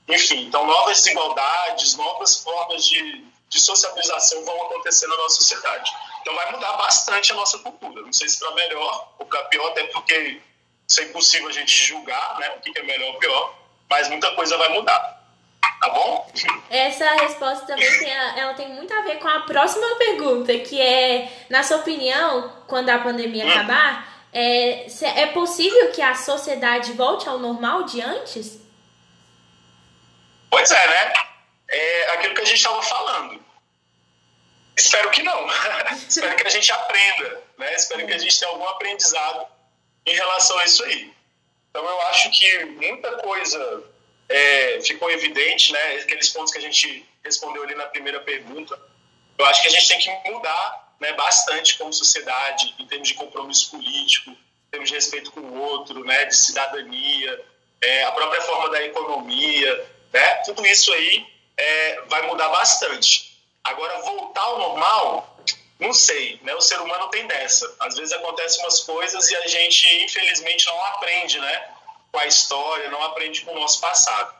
Enfim, 0.07 0.47
então 0.47 0.65
novas 0.65 0.97
desigualdades, 0.97 1.95
novas 1.95 2.37
formas 2.37 2.85
de, 2.85 3.25
de 3.47 3.61
socialização 3.61 4.43
vão 4.43 4.63
acontecer 4.63 5.07
na 5.07 5.15
nossa 5.15 5.35
sociedade. 5.35 5.91
Então 6.21 6.35
vai 6.35 6.51
mudar 6.51 6.73
bastante 6.73 7.31
a 7.31 7.35
nossa 7.35 7.59
cultura. 7.59 8.01
Não 8.01 8.11
sei 8.11 8.27
se 8.27 8.39
para 8.39 8.51
melhor 8.51 9.13
ou 9.19 9.25
para 9.25 9.43
pior, 9.45 9.69
até 9.69 9.85
porque 9.87 10.41
isso 10.89 10.99
é 10.99 11.03
impossível 11.03 11.47
a 11.47 11.51
gente 11.51 11.71
julgar 11.71 12.39
né, 12.39 12.49
o 12.57 12.59
que 12.59 12.77
é 12.77 12.83
melhor 12.83 13.13
ou 13.13 13.19
pior, 13.19 13.62
mas 13.93 14.09
muita 14.09 14.31
coisa 14.31 14.57
vai 14.57 14.69
mudar. 14.69 15.21
Tá 15.79 15.89
bom? 15.89 16.31
Essa 16.69 17.11
resposta 17.15 17.67
também 17.67 17.99
tem, 17.99 18.09
ela 18.09 18.53
tem 18.53 18.69
muito 18.69 18.91
a 18.91 19.01
ver 19.01 19.19
com 19.19 19.27
a 19.27 19.41
próxima 19.41 19.85
pergunta, 19.97 20.57
que 20.59 20.81
é, 20.81 21.31
na 21.49 21.61
sua 21.61 21.77
opinião, 21.77 22.51
quando 22.67 22.89
a 22.89 22.97
pandemia 22.99 23.45
hum. 23.45 23.49
acabar, 23.51 24.07
é, 24.33 24.87
é 25.15 25.27
possível 25.27 25.91
que 25.91 26.01
a 26.01 26.15
sociedade 26.15 26.93
volte 26.93 27.29
ao 27.29 27.37
normal 27.37 27.83
de 27.83 28.01
antes? 28.01 28.59
Pois 30.49 30.71
é, 30.71 30.87
né? 30.87 31.13
É 31.69 32.13
aquilo 32.13 32.33
que 32.33 32.41
a 32.41 32.45
gente 32.45 32.57
estava 32.57 32.81
falando. 32.81 33.43
Espero 34.75 35.11
que 35.11 35.21
não. 35.21 35.47
Espero 36.09 36.35
que 36.35 36.47
a 36.47 36.49
gente 36.49 36.71
aprenda, 36.71 37.41
né? 37.59 37.75
Espero 37.75 38.07
que 38.07 38.13
a 38.13 38.17
gente 38.17 38.39
tenha 38.39 38.51
algum 38.51 38.67
aprendizado 38.69 39.45
em 40.05 40.15
relação 40.15 40.57
a 40.57 40.65
isso 40.65 40.83
aí. 40.83 41.12
Então 41.73 41.83
eu 41.83 42.01
acho 42.03 42.29
que 42.29 42.65
muita 42.65 43.17
coisa 43.17 43.83
é, 44.29 44.79
ficou 44.81 45.09
evidente, 45.09 45.73
né? 45.73 45.95
Aqueles 45.95 46.29
pontos 46.29 46.53
que 46.53 46.59
a 46.59 46.61
gente 46.61 47.03
respondeu 47.23 47.63
ali 47.63 47.73
na 47.73 47.87
primeira 47.87 48.19
pergunta. 48.19 48.79
Eu 49.39 49.45
acho 49.47 49.63
que 49.63 49.69
a 49.69 49.71
gente 49.71 49.87
tem 49.87 49.97
que 49.97 50.29
mudar 50.29 50.95
né, 50.99 51.13
bastante 51.13 51.75
como 51.79 51.91
sociedade, 51.91 52.75
em 52.77 52.85
termos 52.85 53.07
de 53.07 53.15
compromisso 53.15 53.71
político, 53.71 54.29
em 54.29 54.37
termos 54.69 54.87
de 54.87 54.95
respeito 54.95 55.31
com 55.31 55.39
o 55.39 55.59
outro, 55.59 56.05
né, 56.05 56.25
de 56.25 56.35
cidadania, 56.35 57.43
é, 57.81 58.03
a 58.03 58.11
própria 58.11 58.41
forma 58.43 58.69
da 58.69 58.83
economia, 58.83 59.89
né? 60.13 60.35
Tudo 60.45 60.63
isso 60.67 60.93
aí 60.93 61.25
é, 61.57 62.01
vai 62.01 62.21
mudar 62.27 62.49
bastante. 62.49 63.35
Agora, 63.63 63.99
voltar 64.01 64.41
ao 64.41 64.59
normal, 64.59 65.32
não 65.83 65.93
sei, 65.93 66.39
né? 66.43 66.55
O 66.55 66.61
ser 66.61 66.79
humano 66.79 67.09
tem 67.09 67.27
dessa. 67.27 67.75
Às 67.79 67.95
vezes 67.95 68.13
acontecem 68.13 68.63
umas 68.63 68.79
coisas 68.81 69.29
e 69.29 69.35
a 69.35 69.47
gente, 69.47 69.85
infelizmente, 70.03 70.65
não 70.65 70.85
aprende, 70.85 71.39
né? 71.39 71.69
Com 72.11 72.19
a 72.19 72.25
história, 72.25 72.89
não 72.89 73.03
aprende 73.03 73.41
com 73.41 73.51
o 73.51 73.59
nosso 73.59 73.81
passado. 73.81 74.33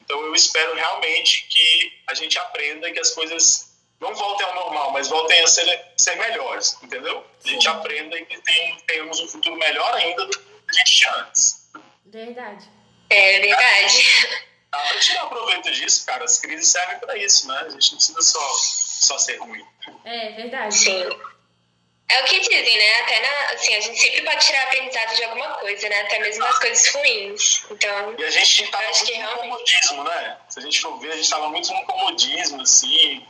Então, 0.00 0.18
eu 0.24 0.34
espero 0.34 0.74
realmente 0.74 1.46
que 1.48 1.92
a 2.06 2.14
gente 2.14 2.38
aprenda 2.38 2.88
e 2.88 2.92
que 2.92 2.98
as 2.98 3.10
coisas 3.10 3.70
não 4.00 4.14
voltem 4.14 4.46
ao 4.46 4.54
normal, 4.54 4.90
mas 4.92 5.08
voltem 5.08 5.40
a 5.42 5.46
ser, 5.46 5.84
ser 5.96 6.16
melhores, 6.16 6.76
entendeu? 6.82 7.24
A 7.44 7.48
gente 7.48 7.62
Sim. 7.62 7.68
aprenda 7.68 8.18
e 8.18 8.24
que 8.24 8.40
tem, 8.40 8.76
tenhamos 8.86 9.20
um 9.20 9.28
futuro 9.28 9.56
melhor 9.56 9.94
ainda 9.94 10.24
do 10.24 10.38
que 10.38 10.70
a 10.70 10.72
gente 10.72 10.98
tinha 10.98 11.14
antes. 11.16 11.70
Verdade. 12.06 12.68
É 13.10 13.40
verdade. 13.40 14.46
Dá 14.70 14.78
pra 14.78 14.98
tirar 15.00 15.26
proveito 15.26 15.70
disso, 15.72 16.06
cara. 16.06 16.24
As 16.24 16.38
crises 16.38 16.68
servem 16.68 16.98
para 16.98 17.16
isso, 17.16 17.48
né? 17.48 17.58
A 17.66 17.68
gente 17.70 17.90
não 17.90 17.98
precisa 17.98 18.22
só, 18.22 18.54
só 18.54 19.18
ser 19.18 19.36
ruim. 19.38 19.64
É 20.04 20.32
verdade. 20.32 20.74
Sim. 20.74 21.08
É 22.10 22.22
o 22.22 22.24
que 22.24 22.40
dizem, 22.40 22.78
né? 22.78 23.00
Até 23.02 23.20
na, 23.20 23.54
assim, 23.54 23.74
a 23.74 23.80
gente 23.80 23.98
sempre 23.98 24.22
pode 24.22 24.44
tirar 24.44 24.64
aprendizado 24.64 25.14
de 25.14 25.24
alguma 25.24 25.48
coisa, 25.58 25.88
né? 25.88 26.00
Até 26.00 26.18
mesmo 26.18 26.42
das 26.42 26.58
coisas 26.58 26.88
ruins. 26.92 27.62
Então. 27.70 28.14
E 28.18 28.24
a 28.24 28.30
gente 28.30 28.66
tava 28.68 28.84
muito 28.84 29.04
que 29.04 29.18
no 29.18 29.36
comodismo, 29.36 30.04
né? 30.04 30.36
Se 30.48 30.58
a 30.58 30.62
gente 30.62 30.80
for 30.80 30.98
ver, 30.98 31.12
a 31.12 31.16
gente 31.16 31.30
tava 31.30 31.48
muito 31.48 31.72
no 31.72 31.84
comodismo, 31.86 32.62
assim. 32.62 33.26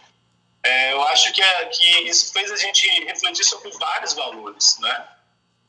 É, 0.62 0.92
eu 0.92 1.03
acho 1.05 1.33
que, 1.33 1.42
é, 1.42 1.64
que 1.66 2.09
isso 2.09 2.33
fez 2.33 2.50
a 2.50 2.57
gente 2.57 2.88
refletir 3.05 3.44
sobre 3.44 3.70
vários 3.72 4.14
valores, 4.14 4.79
né? 4.79 5.09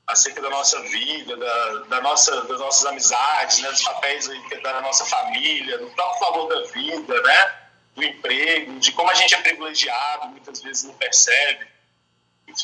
Acerca 0.07 0.41
da 0.41 0.49
nossa 0.49 0.81
vida, 0.81 1.37
da, 1.37 1.73
da 1.87 2.01
nossa, 2.01 2.41
das 2.43 2.59
nossas 2.59 2.85
amizades, 2.85 3.59
né, 3.59 3.69
dos 3.69 3.83
papéis 3.83 4.27
da 4.61 4.81
nossa 4.81 5.05
família, 5.05 5.77
do 5.77 5.89
próprio 5.91 6.19
valor 6.19 6.47
da 6.49 6.71
vida, 6.71 7.21
né, 7.21 7.55
do 7.95 8.03
emprego, 8.03 8.79
de 8.79 8.91
como 8.91 9.09
a 9.09 9.13
gente 9.13 9.33
é 9.33 9.41
privilegiado, 9.41 10.27
muitas 10.27 10.61
vezes 10.61 10.83
não 10.83 10.93
percebe. 10.95 11.67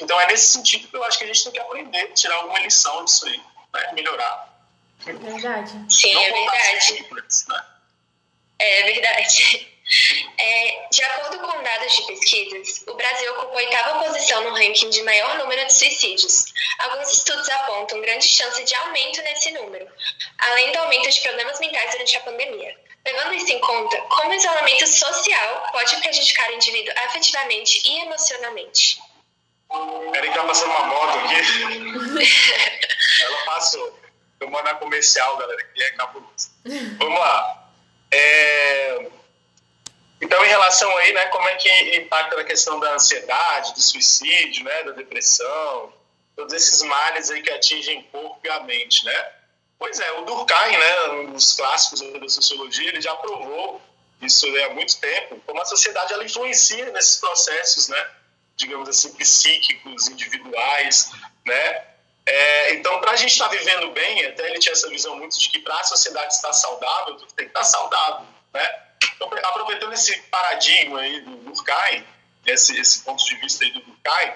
Então 0.01 0.19
é 0.19 0.27
nesse 0.27 0.51
sentido 0.51 0.87
que 0.87 0.95
eu 0.95 1.03
acho 1.03 1.17
que 1.17 1.23
a 1.23 1.27
gente 1.27 1.43
tem 1.43 1.53
que 1.53 1.59
aprender, 1.59 2.07
tirar 2.13 2.35
alguma 2.35 2.59
lição 2.59 3.05
disso 3.05 3.25
aí, 3.25 3.41
né, 3.73 3.93
melhorar. 3.93 4.47
Verdade. 4.99 5.85
Sim, 5.89 6.13
não 6.13 6.21
é 6.21 6.31
verdade. 6.31 6.83
Simples, 6.83 7.45
né? 7.47 7.65
É 8.59 8.83
verdade. 8.83 9.76
De 10.91 11.03
acordo 11.03 11.39
com 11.39 11.63
dados 11.63 11.95
de 11.95 12.01
pesquisas, 12.03 12.83
o 12.87 12.93
Brasil 12.93 13.31
ocupa 13.33 13.53
a 13.53 13.57
oitava 13.57 14.03
posição 14.05 14.43
no 14.43 14.55
ranking 14.55 14.89
de 14.89 15.03
maior 15.03 15.37
número 15.37 15.65
de 15.65 15.73
suicídios. 15.73 16.45
Alguns 16.79 17.11
estudos 17.11 17.49
apontam 17.49 18.01
grande 18.01 18.25
chance 18.25 18.63
de 18.63 18.75
aumento 18.75 19.21
nesse 19.21 19.51
número, 19.51 19.87
além 20.37 20.71
do 20.71 20.79
aumento 20.79 21.09
de 21.09 21.21
problemas 21.21 21.59
mentais 21.59 21.91
durante 21.91 22.17
a 22.17 22.21
pandemia. 22.21 22.77
Levando 23.05 23.33
isso 23.33 23.51
em 23.51 23.59
conta, 23.59 23.97
como 24.01 24.31
o 24.31 24.33
isolamento 24.33 24.87
social 24.87 25.67
pode 25.71 25.95
prejudicar 25.97 26.49
o 26.49 26.53
indivíduo 26.55 26.93
afetivamente 27.05 27.81
e 27.85 28.01
emocionalmente? 28.01 28.99
Peraí 30.11 30.29
que 30.29 30.35
tá 30.35 30.43
passando 30.43 30.71
uma 30.71 30.87
moto 30.87 31.17
aqui. 31.19 32.23
Ela 33.23 33.45
passou. 33.45 33.99
Mando 34.41 34.63
na 34.63 34.75
comercial, 34.75 35.35
galera, 35.37 35.63
que 35.73 35.83
é 35.83 35.91
cabuloso. 35.91 36.51
Vamos 36.99 37.19
lá. 37.19 37.69
É... 38.11 39.07
Então, 40.19 40.43
em 40.43 40.47
relação 40.47 40.95
aí, 40.97 41.13
né, 41.13 41.27
como 41.27 41.47
é 41.47 41.55
que 41.55 41.97
impacta 41.97 42.35
na 42.35 42.43
questão 42.43 42.79
da 42.79 42.93
ansiedade, 42.93 43.73
do 43.73 43.81
suicídio, 43.81 44.63
né, 44.63 44.83
da 44.83 44.91
depressão, 44.91 45.93
todos 46.35 46.53
esses 46.53 46.81
males 46.81 47.29
aí 47.29 47.41
que 47.41 47.51
atingem 47.51 47.99
o 47.99 48.03
corpo 48.03 48.39
e 48.43 48.49
a 48.49 48.59
mente, 48.61 49.05
né? 49.05 49.31
Pois 49.77 49.99
é, 49.99 50.11
o 50.13 50.21
Durkheim, 50.23 50.77
né, 50.77 51.01
um 51.09 51.33
dos 51.33 51.55
clássicos 51.55 52.01
da 52.01 52.29
sociologia, 52.29 52.89
ele 52.89 53.01
já 53.01 53.15
provou 53.15 53.79
isso 54.21 54.47
há 54.65 54.69
muito 54.69 54.99
tempo, 54.99 55.39
como 55.45 55.61
a 55.61 55.65
sociedade 55.65 56.13
ela 56.13 56.25
influencia 56.25 56.91
nesses 56.91 57.17
processos, 57.17 57.87
né, 57.87 58.09
digamos 58.55 58.89
assim, 58.89 59.13
psíquicos, 59.13 60.07
individuais, 60.07 61.11
né? 61.45 61.85
É, 62.25 62.73
então, 62.73 62.99
para 62.99 63.11
a 63.11 63.15
gente 63.15 63.31
estar 63.31 63.47
tá 63.47 63.55
vivendo 63.55 63.91
bem, 63.91 64.25
até 64.25 64.49
ele 64.49 64.59
tinha 64.59 64.73
essa 64.73 64.89
visão 64.89 65.15
muito 65.15 65.39
de 65.39 65.47
que 65.49 65.59
para 65.59 65.79
a 65.79 65.83
sociedade 65.83 66.33
estar 66.33 66.51
saudável, 66.51 67.15
tem 67.35 67.45
que 67.45 67.51
estar 67.51 67.63
saudável, 67.63 68.25
né? 68.53 68.86
Então, 69.17 69.27
aproveitando 69.43 69.93
esse 69.93 70.15
paradigma 70.23 71.01
aí 71.01 71.21
do 71.21 71.35
Durkheim, 71.37 72.05
esse, 72.45 72.79
esse 72.79 73.03
ponto 73.03 73.23
de 73.25 73.35
vista 73.35 73.65
aí 73.65 73.71
do 73.71 73.81
Durkheim, 73.81 74.33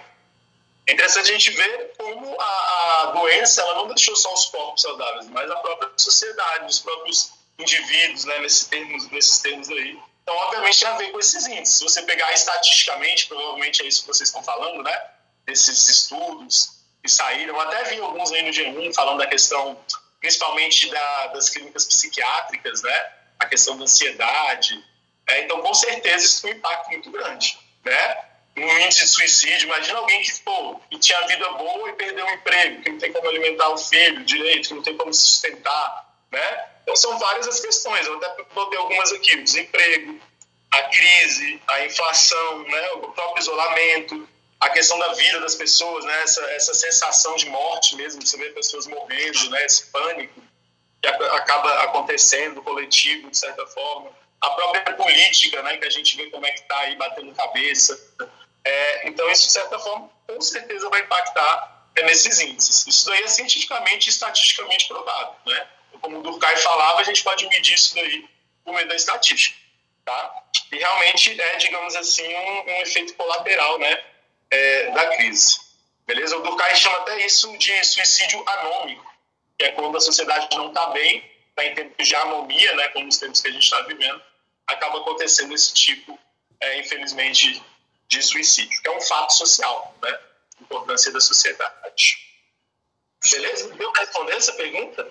é 0.88 0.94
interessante 0.94 1.30
a 1.30 1.34
gente 1.34 1.52
ver 1.52 1.94
como 1.98 2.36
a, 2.40 2.44
a, 2.44 3.06
doença 3.12 3.62
ela 3.62 3.76
não 3.76 3.88
deixou 3.88 4.16
só 4.16 4.34
os 4.34 4.46
corpos 4.46 4.82
saudáveis, 4.82 5.28
mas 5.30 5.50
a 5.50 5.56
própria 5.58 5.92
sociedade, 5.96 6.66
os 6.66 6.80
próprios 6.80 7.32
indivíduos, 7.60 8.26
né, 8.26 8.40
nesses 8.40 8.66
termos, 8.66 9.10
nesses 9.12 9.40
termos 9.40 9.70
aí. 9.70 9.98
Então, 10.24 10.36
obviamente, 10.36 10.80
tem 10.80 10.88
a 10.88 10.98
ver 10.98 11.12
com 11.12 11.20
esses 11.20 11.46
índices. 11.46 11.78
Se 11.78 11.84
você 11.84 12.02
pegar 12.04 12.32
estatisticamente, 12.34 13.28
provavelmente 13.28 13.84
é 13.84 13.86
isso 13.86 14.02
que 14.02 14.08
vocês 14.08 14.30
estão 14.30 14.44
falando, 14.44 14.84
né? 14.84 15.10
Esses 15.48 15.88
estudos 15.88 16.82
que 17.02 17.10
saíram, 17.10 17.60
até 17.60 17.84
vi 17.86 18.00
alguns 18.00 18.32
aí 18.32 18.44
no 18.44 18.50
G1 18.50 18.94
falando 18.94 19.20
da 19.20 19.28
questão, 19.28 19.80
principalmente 20.20 20.90
da, 20.90 21.28
das 21.28 21.50
clínicas 21.50 21.86
psiquiátricas, 21.86 22.82
né? 22.82 23.12
A 23.42 23.48
questão 23.48 23.76
da 23.76 23.84
ansiedade. 23.84 24.82
É, 25.28 25.42
então, 25.42 25.62
com 25.62 25.74
certeza, 25.74 26.26
isso 26.26 26.42
tem 26.44 26.54
um 26.54 26.58
impacto 26.58 26.90
muito 26.90 27.10
grande. 27.10 27.58
Né? 27.84 28.18
Um 28.56 28.80
índice 28.80 29.02
de 29.02 29.08
suicídio, 29.08 29.66
imagina 29.66 29.98
alguém 29.98 30.22
que, 30.22 30.40
pô, 30.42 30.80
que 30.90 31.00
tinha 31.00 31.20
vida 31.26 31.50
boa 31.54 31.90
e 31.90 31.94
perdeu 31.94 32.24
o 32.24 32.30
um 32.30 32.34
emprego, 32.34 32.84
que 32.84 32.90
não 32.90 33.00
tem 33.00 33.12
como 33.12 33.28
alimentar 33.28 33.70
o 33.70 33.78
filho 33.78 34.24
direito, 34.24 34.70
que 34.70 34.74
não 34.76 34.84
tem 34.84 34.96
como 34.96 35.12
se 35.14 35.24
sustentar. 35.24 36.16
Né? 36.32 36.66
Então, 36.84 36.96
são 36.96 37.18
várias 37.18 37.48
as 37.48 37.60
questões. 37.60 38.06
Eu 38.06 38.18
até 38.18 38.44
botei 38.54 38.78
algumas 38.78 39.12
aqui: 39.12 39.36
o 39.36 39.44
desemprego, 39.44 40.20
a 40.72 40.82
crise, 40.84 41.62
a 41.68 41.86
inflação, 41.86 42.64
né? 42.64 42.92
o 42.92 43.00
próprio 43.12 43.42
isolamento, 43.42 44.30
a 44.60 44.70
questão 44.70 45.00
da 45.00 45.14
vida 45.14 45.40
das 45.40 45.56
pessoas, 45.56 46.06
né? 46.06 46.22
essa, 46.22 46.42
essa 46.52 46.74
sensação 46.76 47.36
de 47.38 47.48
morte 47.48 47.96
mesmo, 47.96 48.22
você 48.24 48.38
vê 48.38 48.50
pessoas 48.52 48.86
morrendo, 48.86 49.50
né? 49.50 49.66
esse 49.66 49.88
pânico 49.88 50.51
que 51.02 51.08
acaba 51.08 51.84
acontecendo, 51.84 52.62
coletivo, 52.62 53.30
de 53.30 53.38
certa 53.38 53.66
forma. 53.68 54.12
a 54.40 54.50
própria 54.52 54.94
política, 54.96 55.62
né, 55.62 55.78
que 55.78 55.86
a 55.86 55.90
gente 55.90 56.16
vê 56.18 56.28
como 56.28 56.46
é 56.46 56.52
que 56.52 56.62
está 56.62 56.78
aí 56.80 56.96
batendo 56.96 57.34
cabeça. 57.34 58.00
É, 58.64 59.08
então, 59.08 59.30
isso, 59.30 59.48
de 59.48 59.54
certa 59.54 59.78
forma, 59.80 60.10
com 60.28 60.42
certeza 60.42 60.90
vai 60.90 61.02
impactar 61.02 61.88
é, 61.96 62.04
nesses 62.04 62.40
índices. 62.40 62.88
Isso 62.88 63.06
daí 63.08 63.24
é 63.24 63.28
cientificamente 63.28 64.08
e 64.08 64.10
estatisticamente 64.10 64.88
provado. 64.88 65.36
Né? 65.46 65.68
Como 66.00 66.20
o 66.20 66.24
Durkheim 66.24 66.58
falava, 66.58 67.02
a 67.02 67.04
gente 67.04 67.24
pode 67.24 67.48
medir 67.48 67.76
isso 67.76 67.94
daí 67.96 68.28
por 68.64 68.74
meio 68.74 68.88
da 68.88 68.96
estatística. 68.96 69.58
Tá? 70.06 70.44
E 70.72 70.78
realmente 70.78 71.40
é, 71.40 71.58
digamos 71.58 71.96
assim, 71.96 72.28
um, 72.34 72.62
um 72.62 72.82
efeito 72.82 73.14
colateral 73.16 73.78
né, 73.78 74.04
é, 74.50 74.92
da 74.92 75.16
crise. 75.16 75.60
Beleza? 76.08 76.38
O 76.38 76.42
Durkheim 76.42 76.76
chama 76.76 76.98
até 76.98 77.26
isso 77.26 77.56
de 77.58 77.84
suicídio 77.84 78.44
anômico, 78.48 79.11
que 79.62 79.66
é 79.66 79.72
quando 79.74 79.96
a 79.96 80.02
sociedade 80.02 80.48
não 80.58 80.70
está 80.70 80.88
bem, 80.88 81.24
está 81.50 81.64
em 81.64 81.76
tempos 81.76 82.08
de 82.08 82.16
anomia, 82.16 82.76
né, 82.76 82.88
como 82.90 83.08
os 83.08 83.18
tempos 83.20 83.42
que 83.42 83.48
a 83.48 83.52
gente 83.52 83.62
está 83.62 83.80
vivendo, 83.82 84.20
acaba 84.66 84.98
acontecendo 85.02 85.54
esse 85.54 85.72
tipo, 85.72 86.18
é, 86.60 86.80
infelizmente, 86.80 87.62
de 88.08 88.22
suicídio, 88.24 88.82
que 88.82 88.88
é 88.88 88.98
um 88.98 89.02
fato 89.02 89.34
social, 89.36 89.96
né? 90.02 90.20
Importância 90.60 91.12
da 91.12 91.22
sociedade. 91.22 92.18
Beleza? 93.32 93.72
Deu 93.76 93.92
para 93.92 94.02
responder 94.02 94.34
essa 94.34 94.54
pergunta? 94.54 95.08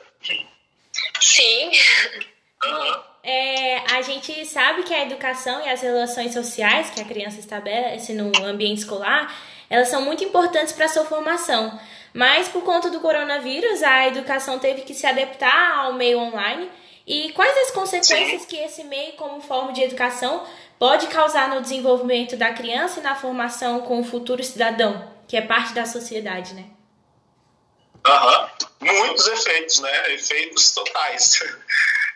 Sim. 1.21 1.71
Uhum. 2.65 3.03
É, 3.23 3.77
a 3.95 4.03
gente 4.03 4.45
sabe 4.47 4.83
que 4.83 4.93
a 4.93 5.05
educação 5.05 5.65
e 5.65 5.71
as 5.71 5.81
relações 5.81 6.33
sociais 6.33 6.91
que 6.91 7.01
a 7.01 7.05
criança 7.05 7.39
estabelece 7.39 8.13
no 8.15 8.33
ambiente 8.45 8.79
escolar, 8.79 9.33
elas 9.69 9.89
são 9.89 10.03
muito 10.03 10.25
importantes 10.25 10.73
para 10.73 10.87
a 10.87 10.89
sua 10.89 11.05
formação. 11.05 11.81
Mas 12.13 12.49
por 12.49 12.63
conta 12.63 12.91
do 12.91 13.01
coronavírus, 13.01 13.83
a 13.83 14.09
educação 14.09 14.59
teve 14.59 14.83
que 14.83 14.95
se 14.95 15.07
adaptar 15.07 15.79
ao 15.79 15.93
meio 15.95 16.19
online 16.19 16.71
e 17.07 17.33
quais 17.33 17.57
as 17.59 17.71
consequências 17.71 18.43
Sim. 18.43 18.49
que 18.49 18.57
esse 18.57 18.85
meio, 18.85 19.13
como 19.15 19.41
forma 19.41 19.73
de 19.73 19.83
educação, 19.83 20.47
pode 20.79 21.07
causar 21.09 21.49
no 21.49 21.61
desenvolvimento 21.61 22.37
da 22.37 22.53
criança 22.53 23.01
e 23.01 23.03
na 23.03 23.15
formação 23.15 23.83
com 23.83 24.01
o 24.01 24.05
futuro 24.05 24.43
cidadão, 24.43 25.13
que 25.29 25.37
é 25.37 25.43
parte 25.43 25.73
da 25.73 25.87
sociedade, 25.87 26.55
né? 26.55 26.67
Aham, 28.07 28.51
uhum. 28.81 28.99
muitos 28.99 29.27
efeitos, 29.29 29.81
né? 29.81 30.15
Efeitos 30.15 30.73
totais. 30.73 31.41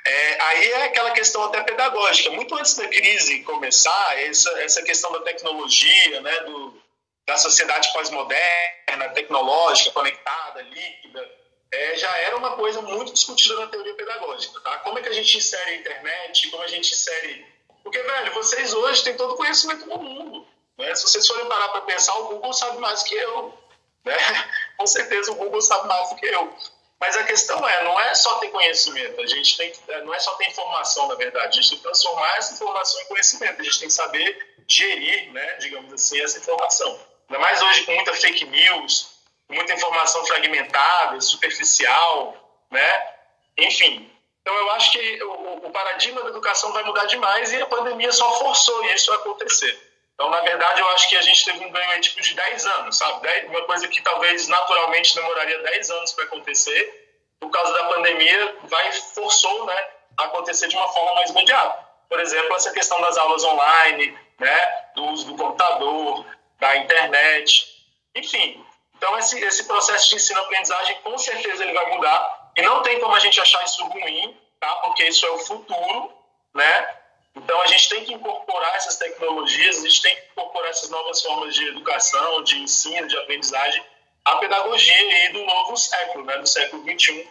É, 0.06 0.42
aí 0.42 0.70
é 0.70 0.84
aquela 0.84 1.12
questão 1.12 1.42
até 1.44 1.62
pedagógica. 1.62 2.30
Muito 2.30 2.54
antes 2.54 2.74
da 2.74 2.86
crise 2.86 3.40
começar, 3.40 4.20
essa, 4.20 4.50
essa 4.60 4.82
questão 4.82 5.10
da 5.12 5.20
tecnologia, 5.20 6.20
né, 6.20 6.40
do, 6.40 6.78
da 7.26 7.36
sociedade 7.36 7.92
pós-moderna, 7.92 9.08
tecnológica, 9.14 9.90
conectada, 9.90 10.62
líquida, 10.62 11.30
é, 11.72 11.96
já 11.96 12.16
era 12.18 12.36
uma 12.36 12.56
coisa 12.56 12.80
muito 12.82 13.12
discutida 13.12 13.56
na 13.56 13.66
teoria 13.66 13.94
pedagógica, 13.94 14.60
tá? 14.60 14.78
Como 14.78 14.98
é 14.98 15.02
que 15.02 15.08
a 15.08 15.12
gente 15.12 15.36
insere 15.36 15.70
a 15.70 15.76
internet, 15.76 16.50
como 16.50 16.62
a 16.62 16.68
gente 16.68 16.92
insere... 16.92 17.46
Porque, 17.82 18.00
velho, 18.00 18.32
vocês 18.34 18.72
hoje 18.72 19.02
têm 19.02 19.16
todo 19.16 19.34
o 19.34 19.36
conhecimento 19.36 19.86
do 19.86 19.98
mundo, 19.98 20.46
né? 20.78 20.94
Se 20.94 21.02
vocês 21.02 21.26
forem 21.26 21.46
parar 21.46 21.68
para 21.70 21.82
pensar, 21.82 22.14
o 22.18 22.28
Google 22.28 22.52
sabe 22.52 22.78
mais 22.78 23.02
que 23.02 23.14
eu, 23.14 23.58
né? 24.04 24.16
Com 24.76 24.86
certeza 24.86 25.32
o 25.32 25.34
Google 25.34 25.60
sabe 25.60 25.88
mais 25.88 26.10
do 26.10 26.16
que 26.16 26.26
eu. 26.26 26.56
Mas 27.00 27.16
a 27.16 27.24
questão 27.24 27.68
é, 27.68 27.84
não 27.84 28.00
é 28.00 28.14
só 28.14 28.38
ter 28.38 28.48
conhecimento, 28.48 29.20
a 29.20 29.26
gente 29.26 29.56
tem 29.56 29.70
que, 29.70 29.92
não 30.02 30.14
é 30.14 30.18
só 30.18 30.32
ter 30.36 30.48
informação, 30.48 31.08
na 31.08 31.14
verdade, 31.16 31.58
a 31.58 31.60
gente 31.60 31.70
tem 31.70 31.78
que 31.78 31.84
transformar 31.84 32.36
essa 32.36 32.54
informação 32.54 33.00
em 33.02 33.06
conhecimento, 33.06 33.60
a 33.60 33.64
gente 33.64 33.78
tem 33.78 33.88
que 33.88 33.94
saber 33.94 34.54
gerir, 34.66 35.32
né, 35.32 35.56
digamos 35.56 35.92
assim, 35.92 36.20
essa 36.22 36.38
informação. 36.38 36.98
Ainda 37.28 37.40
mais 37.40 37.60
hoje 37.62 37.82
com 37.84 37.92
muita 37.92 38.14
fake 38.14 38.44
news, 38.46 39.14
muita 39.48 39.72
informação 39.72 40.24
fragmentada, 40.26 41.20
superficial, 41.20 42.36
né? 42.70 43.14
Enfim. 43.56 44.10
Então, 44.42 44.54
eu 44.54 44.70
acho 44.72 44.92
que 44.92 45.22
o, 45.22 45.66
o, 45.66 45.70
paradigma 45.70 46.22
da 46.22 46.28
educação 46.28 46.70
vai 46.72 46.84
mudar 46.84 47.06
demais 47.06 47.50
e 47.52 47.62
a 47.62 47.66
pandemia 47.66 48.12
só 48.12 48.30
forçou 48.38 48.84
isso 48.86 49.10
a 49.12 49.16
acontecer. 49.16 49.80
Então, 50.14 50.28
na 50.28 50.40
verdade, 50.42 50.80
eu 50.80 50.88
acho 50.90 51.08
que 51.08 51.16
a 51.16 51.22
gente 51.22 51.44
teve 51.44 51.64
um 51.64 51.70
ganho 51.70 51.90
aí, 51.90 52.00
tipo, 52.00 52.20
de 52.20 52.34
10 52.34 52.66
anos, 52.66 52.98
sabe? 52.98 53.26
uma 53.46 53.62
coisa 53.62 53.88
que 53.88 54.02
talvez 54.02 54.46
naturalmente 54.46 55.14
demoraria 55.14 55.62
10 55.62 55.90
anos 55.90 56.12
para 56.12 56.24
acontecer, 56.24 57.04
por 57.40 57.50
causa 57.50 57.72
da 57.72 57.84
pandemia, 57.84 58.56
vai 58.64 58.92
forçou, 58.92 59.66
né, 59.66 59.88
a 60.18 60.24
acontecer 60.24 60.68
de 60.68 60.76
uma 60.76 60.88
forma 60.92 61.14
mais 61.14 61.30
imediata. 61.30 61.84
Por 62.08 62.20
exemplo, 62.20 62.54
essa 62.54 62.70
questão 62.70 63.00
das 63.00 63.16
aulas 63.16 63.42
online, 63.44 64.16
né, 64.38 64.84
do 64.94 65.04
uso 65.06 65.26
do 65.26 65.36
computador, 65.36 66.24
da 66.58 66.76
internet, 66.76 67.66
enfim, 68.14 68.64
então, 68.96 69.18
esse, 69.18 69.38
esse 69.38 69.64
processo 69.64 70.08
de 70.08 70.16
ensino-aprendizagem, 70.16 70.96
com 71.02 71.18
certeza, 71.18 71.62
ele 71.62 71.74
vai 71.74 71.94
mudar. 71.94 72.52
E 72.56 72.62
não 72.62 72.82
tem 72.82 72.98
como 73.00 73.14
a 73.14 73.20
gente 73.20 73.38
achar 73.40 73.62
isso 73.64 73.84
ruim, 73.84 74.34
tá? 74.58 74.74
porque 74.76 75.04
isso 75.04 75.26
é 75.26 75.30
o 75.30 75.38
futuro, 75.38 76.10
né? 76.54 76.96
Então, 77.34 77.60
a 77.60 77.66
gente 77.66 77.88
tem 77.88 78.04
que 78.04 78.14
incorporar 78.14 78.74
essas 78.76 78.96
tecnologias, 78.96 79.78
a 79.78 79.88
gente 79.88 80.00
tem 80.00 80.14
que 80.14 80.22
incorporar 80.32 80.70
essas 80.70 80.88
novas 80.88 81.20
formas 81.20 81.54
de 81.54 81.66
educação, 81.68 82.42
de 82.44 82.58
ensino, 82.60 83.06
de 83.08 83.18
aprendizagem, 83.18 83.84
à 84.24 84.36
pedagogia 84.36 84.96
aí 84.96 85.32
do 85.32 85.44
novo 85.44 85.76
século, 85.76 86.24
né? 86.24 86.38
do 86.38 86.46
século 86.46 86.82
XXI. 86.84 87.28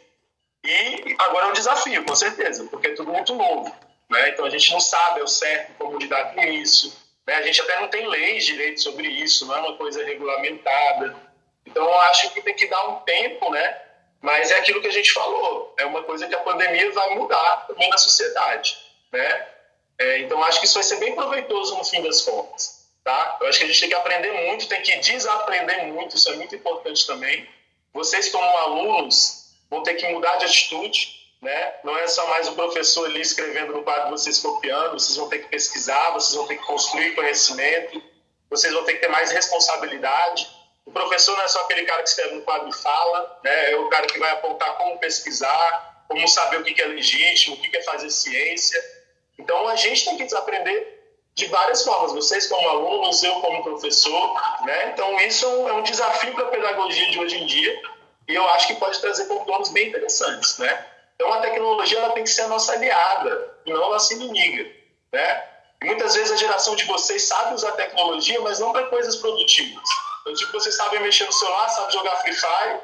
E 0.65 1.15
agora 1.17 1.47
é 1.47 1.49
um 1.49 1.53
desafio, 1.53 2.05
com 2.05 2.15
certeza, 2.15 2.67
porque 2.69 2.87
é 2.87 2.93
tudo 2.93 3.11
muito 3.11 3.33
novo. 3.33 3.73
Né? 4.09 4.29
Então, 4.29 4.45
a 4.45 4.49
gente 4.49 4.71
não 4.71 4.79
sabe 4.79 5.21
ao 5.21 5.27
certo 5.27 5.73
como 5.77 5.97
lidar 5.97 6.35
com 6.35 6.41
isso. 6.43 6.95
Né? 7.25 7.35
A 7.35 7.41
gente 7.41 7.61
até 7.61 7.79
não 7.79 7.87
tem 7.87 8.07
leis 8.07 8.45
direito 8.45 8.81
sobre 8.81 9.07
isso, 9.07 9.45
não 9.45 9.55
é 9.55 9.59
uma 9.59 9.77
coisa 9.77 10.03
regulamentada. 10.03 11.15
Então, 11.65 11.83
eu 11.83 12.01
acho 12.01 12.33
que 12.33 12.41
tem 12.41 12.55
que 12.55 12.67
dar 12.67 12.89
um 12.89 12.99
tempo, 13.01 13.49
né? 13.51 13.81
Mas 14.21 14.51
é 14.51 14.59
aquilo 14.59 14.81
que 14.81 14.87
a 14.87 14.91
gente 14.91 15.11
falou, 15.11 15.73
é 15.77 15.85
uma 15.85 16.03
coisa 16.03 16.27
que 16.27 16.35
a 16.35 16.39
pandemia 16.39 16.91
vai 16.91 17.15
mudar 17.15 17.67
também 17.67 17.89
na 17.89 17.97
sociedade, 17.97 18.77
né? 19.11 19.47
É, 19.99 20.19
então, 20.19 20.43
acho 20.43 20.59
que 20.59 20.65
isso 20.65 20.75
vai 20.75 20.83
ser 20.83 20.97
bem 20.97 21.13
proveitoso 21.13 21.77
no 21.77 21.83
fim 21.83 22.01
das 22.01 22.21
contas, 22.21 22.87
tá? 23.03 23.37
Eu 23.41 23.47
acho 23.47 23.59
que 23.59 23.65
a 23.65 23.67
gente 23.67 23.79
tem 23.79 23.89
que 23.89 23.95
aprender 23.95 24.31
muito, 24.31 24.67
tem 24.67 24.81
que 24.81 24.97
desaprender 24.97 25.87
muito, 25.87 26.15
isso 26.15 26.29
é 26.29 26.35
muito 26.35 26.55
importante 26.55 27.05
também. 27.05 27.47
Vocês, 27.93 28.29
como 28.29 28.45
alunos, 28.45 29.53
vão 29.69 29.83
ter 29.83 29.95
que 29.95 30.07
mudar 30.07 30.37
de 30.37 30.45
atitude, 30.45 31.22
né? 31.43 31.73
Não 31.83 31.95
é 31.97 32.07
só 32.07 32.25
mais 32.27 32.47
o 32.47 32.55
professor 32.55 33.05
ali 33.05 33.21
escrevendo 33.21 33.73
no 33.73 33.83
quadro, 33.83 34.09
vocês 34.09 34.39
copiando, 34.39 34.93
vocês 34.93 35.15
vão 35.15 35.29
ter 35.29 35.39
que 35.39 35.49
pesquisar, 35.49 36.11
vocês 36.11 36.33
vão 36.35 36.47
ter 36.47 36.57
que 36.57 36.65
construir 36.65 37.13
conhecimento, 37.13 38.01
vocês 38.49 38.73
vão 38.73 38.83
ter 38.85 38.93
que 38.93 39.01
ter 39.01 39.09
mais 39.09 39.31
responsabilidade, 39.31 40.47
o 40.85 40.91
professor 40.91 41.35
não 41.37 41.43
é 41.43 41.47
só 41.47 41.61
aquele 41.61 41.85
cara 41.85 42.03
que 42.03 42.09
escreve 42.09 42.35
no 42.35 42.41
quadro 42.41 42.69
e 42.69 42.73
fala, 42.73 43.39
né? 43.43 43.71
é 43.71 43.75
o 43.77 43.89
cara 43.89 44.05
que 44.05 44.19
vai 44.19 44.31
apontar 44.31 44.77
como 44.77 44.97
pesquisar, 44.99 46.05
como 46.07 46.27
saber 46.27 46.57
o 46.57 46.63
que 46.63 46.81
é 46.81 46.85
legítimo, 46.85 47.55
o 47.55 47.59
que 47.59 47.75
é 47.75 47.81
fazer 47.83 48.09
ciência. 48.09 48.81
Então, 49.39 49.67
a 49.67 49.75
gente 49.75 50.05
tem 50.05 50.17
que 50.17 50.25
desaprender 50.25 51.01
de 51.35 51.47
várias 51.47 51.83
formas, 51.83 52.11
vocês 52.11 52.47
como 52.47 52.69
alunos, 52.69 53.23
eu 53.23 53.35
como 53.35 53.63
professor. 53.63 54.33
Né? 54.65 54.91
Então, 54.93 55.19
isso 55.21 55.45
é 55.67 55.73
um 55.73 55.81
desafio 55.81 56.33
para 56.33 56.45
a 56.45 56.49
pedagogia 56.51 57.09
de 57.09 57.19
hoje 57.19 57.37
em 57.37 57.45
dia 57.45 57.81
e 58.27 58.35
eu 58.35 58.47
acho 58.49 58.67
que 58.67 58.75
pode 58.75 58.99
trazer 58.99 59.25
contornos 59.25 59.69
bem 59.69 59.87
interessantes. 59.87 60.57
Né? 60.59 60.85
Então, 61.15 61.31
a 61.31 61.41
tecnologia 61.41 61.99
ela 61.99 62.13
tem 62.13 62.23
que 62.23 62.29
ser 62.29 62.43
a 62.43 62.47
nossa 62.47 62.73
aliada 62.73 63.57
e 63.65 63.73
não 63.73 63.85
a 63.85 63.89
nossa 63.91 64.13
inimiga. 64.13 64.69
Né? 65.11 65.43
Muitas 65.83 66.15
vezes 66.15 66.31
a 66.31 66.37
geração 66.37 66.75
de 66.75 66.85
vocês 66.85 67.23
sabe 67.23 67.53
usar 67.53 67.73
tecnologia, 67.73 68.39
mas 68.41 68.59
não 68.59 68.71
para 68.71 68.87
coisas 68.87 69.15
produtivas. 69.17 69.83
Então, 70.21 70.33
tipo, 70.33 70.51
vocês 70.53 70.75
sabem 70.75 71.01
mexer 71.01 71.25
no 71.25 71.33
celular, 71.33 71.69
sabem 71.69 71.91
jogar 71.91 72.15
Free 72.17 72.33
Fire, 72.33 72.79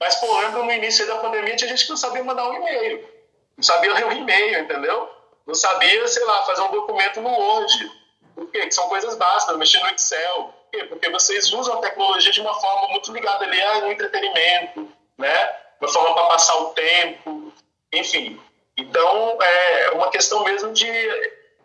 mas, 0.00 0.16
pô, 0.16 0.38
lembra 0.38 0.62
no 0.62 0.72
início 0.72 1.06
da 1.06 1.16
pandemia 1.16 1.56
tinha 1.56 1.68
gente 1.68 1.84
que 1.84 1.90
não 1.90 1.96
sabia 1.96 2.22
mandar 2.22 2.48
um 2.48 2.54
e-mail. 2.54 3.06
Não 3.56 3.64
sabia 3.64 3.92
ler 3.92 4.06
um 4.06 4.12
e-mail, 4.12 4.60
entendeu? 4.60 5.10
Não 5.46 5.54
sabia, 5.54 6.06
sei 6.06 6.24
lá, 6.24 6.42
fazer 6.46 6.62
um 6.62 6.70
documento 6.70 7.20
no 7.20 7.30
Word. 7.30 7.90
Por 8.34 8.50
quê? 8.50 8.60
Que 8.66 8.70
são 8.72 8.88
coisas 8.88 9.16
básicas, 9.16 9.56
mexer 9.56 9.80
no 9.80 9.88
Excel. 9.88 10.54
Por 10.70 10.70
quê? 10.70 10.84
Porque 10.84 11.10
vocês 11.10 11.52
usam 11.52 11.78
a 11.78 11.80
tecnologia 11.80 12.30
de 12.30 12.40
uma 12.40 12.54
forma 12.54 12.88
muito 12.88 13.12
ligada 13.12 13.44
ali 13.44 13.60
ao 13.60 13.90
entretenimento, 13.90 14.88
né? 15.18 15.56
Uma 15.80 15.88
forma 15.88 16.14
para 16.14 16.26
passar 16.28 16.56
o 16.56 16.66
tempo, 16.70 17.52
enfim. 17.92 18.40
Então, 18.76 19.38
é 19.42 19.90
uma 19.90 20.10
questão 20.10 20.44
mesmo 20.44 20.72
de 20.72 20.86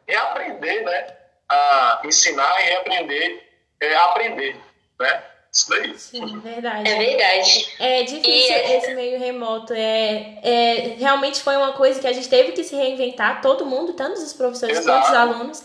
reaprender, 0.08 0.84
né? 0.84 1.18
A 1.50 2.02
ensinar 2.04 2.60
e 2.62 2.64
reaprender 2.70 3.44
é, 3.80 3.96
a 3.96 4.06
aprender 4.06 4.56
né? 5.00 5.24
Isso 5.52 5.70
daí. 5.70 5.98
Sim, 6.00 6.40
verdade. 6.40 6.90
É 6.90 6.98
verdade. 6.98 7.68
É 7.80 8.04
difícil 8.04 8.56
e... 8.56 8.74
esse 8.76 8.96
meio 8.96 9.20
remoto. 9.20 9.72
É, 9.74 10.40
é, 10.42 10.96
realmente 10.98 11.42
foi 11.42 11.56
uma 11.56 11.74
coisa 11.74 12.00
que 12.00 12.08
a 12.08 12.14
gente 12.14 12.28
teve 12.28 12.54
que 12.54 12.64
se 12.64 12.76
reinventar, 12.76 13.42
todo 13.42 13.66
mundo, 13.66 13.94
tanto 13.94 14.20
os 14.20 14.34
professores 14.34 14.80
Exato. 14.80 15.00
quanto 15.00 15.12
os 15.12 15.18
alunos. 15.18 15.64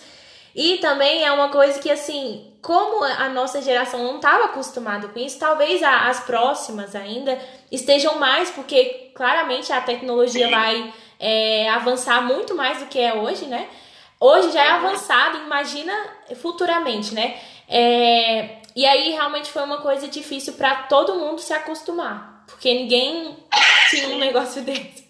E 0.55 0.77
também 0.79 1.25
é 1.25 1.33
uma 1.33 1.49
coisa 1.49 1.79
que, 1.79 1.91
assim, 1.91 2.53
como 2.61 3.03
a 3.03 3.31
nossa 3.31 3.63
geração 3.63 4.03
não 4.03 4.17
estava 4.17 4.47
acostumada 4.47 5.09
com 5.09 5.19
isso, 5.19 5.39
talvez 5.39 5.83
as 5.83 6.21
próximas 6.21 6.95
ainda 6.95 7.39
estejam 7.71 8.19
mais, 8.19 8.51
porque 8.51 9.11
claramente 9.14 9.73
a 9.73 9.81
tecnologia 9.81 10.47
Sim. 10.47 10.53
vai 10.53 10.95
é, 11.19 11.69
avançar 11.71 12.23
muito 12.23 12.55
mais 12.55 12.79
do 12.79 12.87
que 12.87 12.99
é 12.99 13.14
hoje, 13.14 13.47
né? 13.47 13.69
Hoje 14.21 14.51
já 14.53 14.64
é 14.64 14.71
avançado, 14.71 15.39
imagina 15.39 15.93
futuramente, 16.41 17.14
né? 17.14 17.41
É, 17.69 18.57
e 18.75 18.87
aí 18.87 19.11
realmente 19.11 19.51
foi 19.51 19.62
uma 19.62 19.81
coisa 19.81 20.09
difícil 20.09 20.55
para 20.55 20.75
todo 20.85 21.14
mundo 21.14 21.41
se 21.41 21.53
acostumar, 21.53 22.45
porque 22.47 22.73
ninguém 22.73 23.37
tinha 23.91 24.09
um 24.09 24.19
negócio 24.19 24.62
desse. 24.62 25.07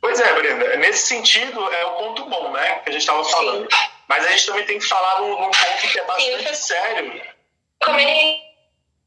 Pois 0.00 0.18
é, 0.18 0.32
Brenda. 0.32 0.76
Nesse 0.78 1.08
sentido, 1.08 1.60
é 1.72 1.84
o 1.84 1.90
ponto 1.92 2.24
bom, 2.24 2.50
né? 2.52 2.76
Que 2.76 2.88
a 2.88 2.92
gente 2.92 3.02
estava 3.02 3.22
falando. 3.22 3.70
Sim. 3.70 3.78
Mas 4.08 4.24
a 4.24 4.30
gente 4.30 4.46
também 4.46 4.64
tem 4.64 4.78
que 4.78 4.86
falar 4.86 5.20
num, 5.20 5.28
num 5.28 5.50
ponto 5.50 5.92
que 5.92 5.98
é 5.98 6.04
bastante 6.04 6.48
Sim. 6.48 6.54
sério. 6.54 7.22
Como 7.84 8.00
ele. 8.00 8.40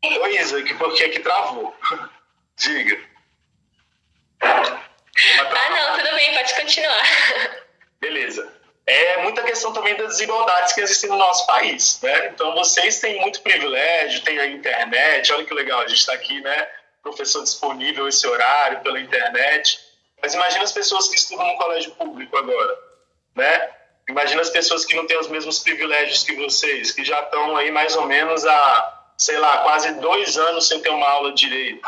Oi, 0.04 0.38
Isa, 0.38 0.62
que 0.62 0.74
porque 0.76 1.10
que 1.10 1.20
travou? 1.20 1.76
Diga. 2.58 3.00
Ah, 4.42 5.70
não, 5.70 5.98
tudo 5.98 6.16
bem, 6.16 6.34
pode 6.34 6.56
continuar. 6.56 7.04
Beleza. 8.00 8.54
É 8.86 9.18
muita 9.24 9.44
questão 9.44 9.72
também 9.72 9.96
das 9.96 10.10
desigualdades 10.10 10.74
que 10.74 10.82
existem 10.82 11.10
no 11.10 11.16
nosso 11.16 11.48
país, 11.48 12.00
né? 12.02 12.28
Então, 12.28 12.54
vocês 12.54 13.00
têm 13.00 13.22
muito 13.22 13.42
privilégio, 13.42 14.24
têm 14.24 14.40
a 14.40 14.46
internet, 14.46 15.32
olha 15.32 15.46
que 15.46 15.54
legal, 15.54 15.80
a 15.80 15.88
gente 15.88 16.00
está 16.00 16.14
aqui, 16.14 16.42
né? 16.42 16.68
Professor 17.02 17.44
disponível 17.44 18.08
esse 18.08 18.28
horário 18.28 18.82
pela 18.82 19.00
internet. 19.00 19.80
Mas 20.22 20.34
imagina 20.34 20.64
as 20.64 20.72
pessoas 20.72 21.08
que 21.08 21.16
estudam 21.16 21.48
no 21.48 21.58
colégio 21.58 21.92
público 21.96 22.36
agora, 22.36 22.78
né? 23.36 23.70
Imagina 24.10 24.42
as 24.42 24.50
pessoas 24.50 24.84
que 24.84 24.96
não 24.96 25.08
têm 25.08 25.18
os 25.18 25.30
mesmos 25.30 25.60
privilégios 25.60 26.24
que 26.24 26.36
vocês, 26.36 26.92
que 26.92 27.06
já 27.06 27.22
estão 27.22 27.56
aí 27.56 27.72
mais 27.72 27.96
ou 27.96 28.06
menos 28.06 28.46
há, 28.46 29.03
sei 29.24 29.38
lá, 29.38 29.60
quase 29.60 29.94
dois 29.96 30.38
anos 30.38 30.68
sem 30.68 30.82
ter 30.82 30.90
uma 30.90 31.08
aula 31.08 31.32
de 31.32 31.48
direito, 31.48 31.88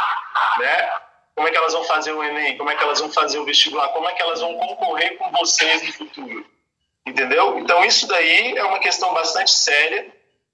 né? 0.58 0.92
Como 1.36 1.48
é 1.48 1.52
que 1.52 1.58
elas 1.58 1.74
vão 1.74 1.84
fazer 1.84 2.14
o 2.14 2.24
Enem? 2.24 2.58
Como 2.58 2.70
é 2.70 2.76
que 2.76 2.84
elas 2.84 3.00
vão 3.00 3.12
fazer 3.12 3.38
o 3.40 3.46
vestibular? 3.46 3.90
Como 3.90 4.08
é 4.08 4.14
que 4.14 4.22
elas 4.22 4.40
vão 4.40 4.56
concorrer 4.56 5.18
com 5.18 5.30
vocês 5.32 5.84
no 5.84 5.94
futuro? 5.94 6.46
Entendeu? 7.06 7.60
Então, 7.60 7.84
isso 7.84 8.08
daí 8.08 8.58
é 8.58 8.64
uma 8.64 8.80
questão 8.80 9.14
bastante 9.14 9.52
séria 9.52 10.08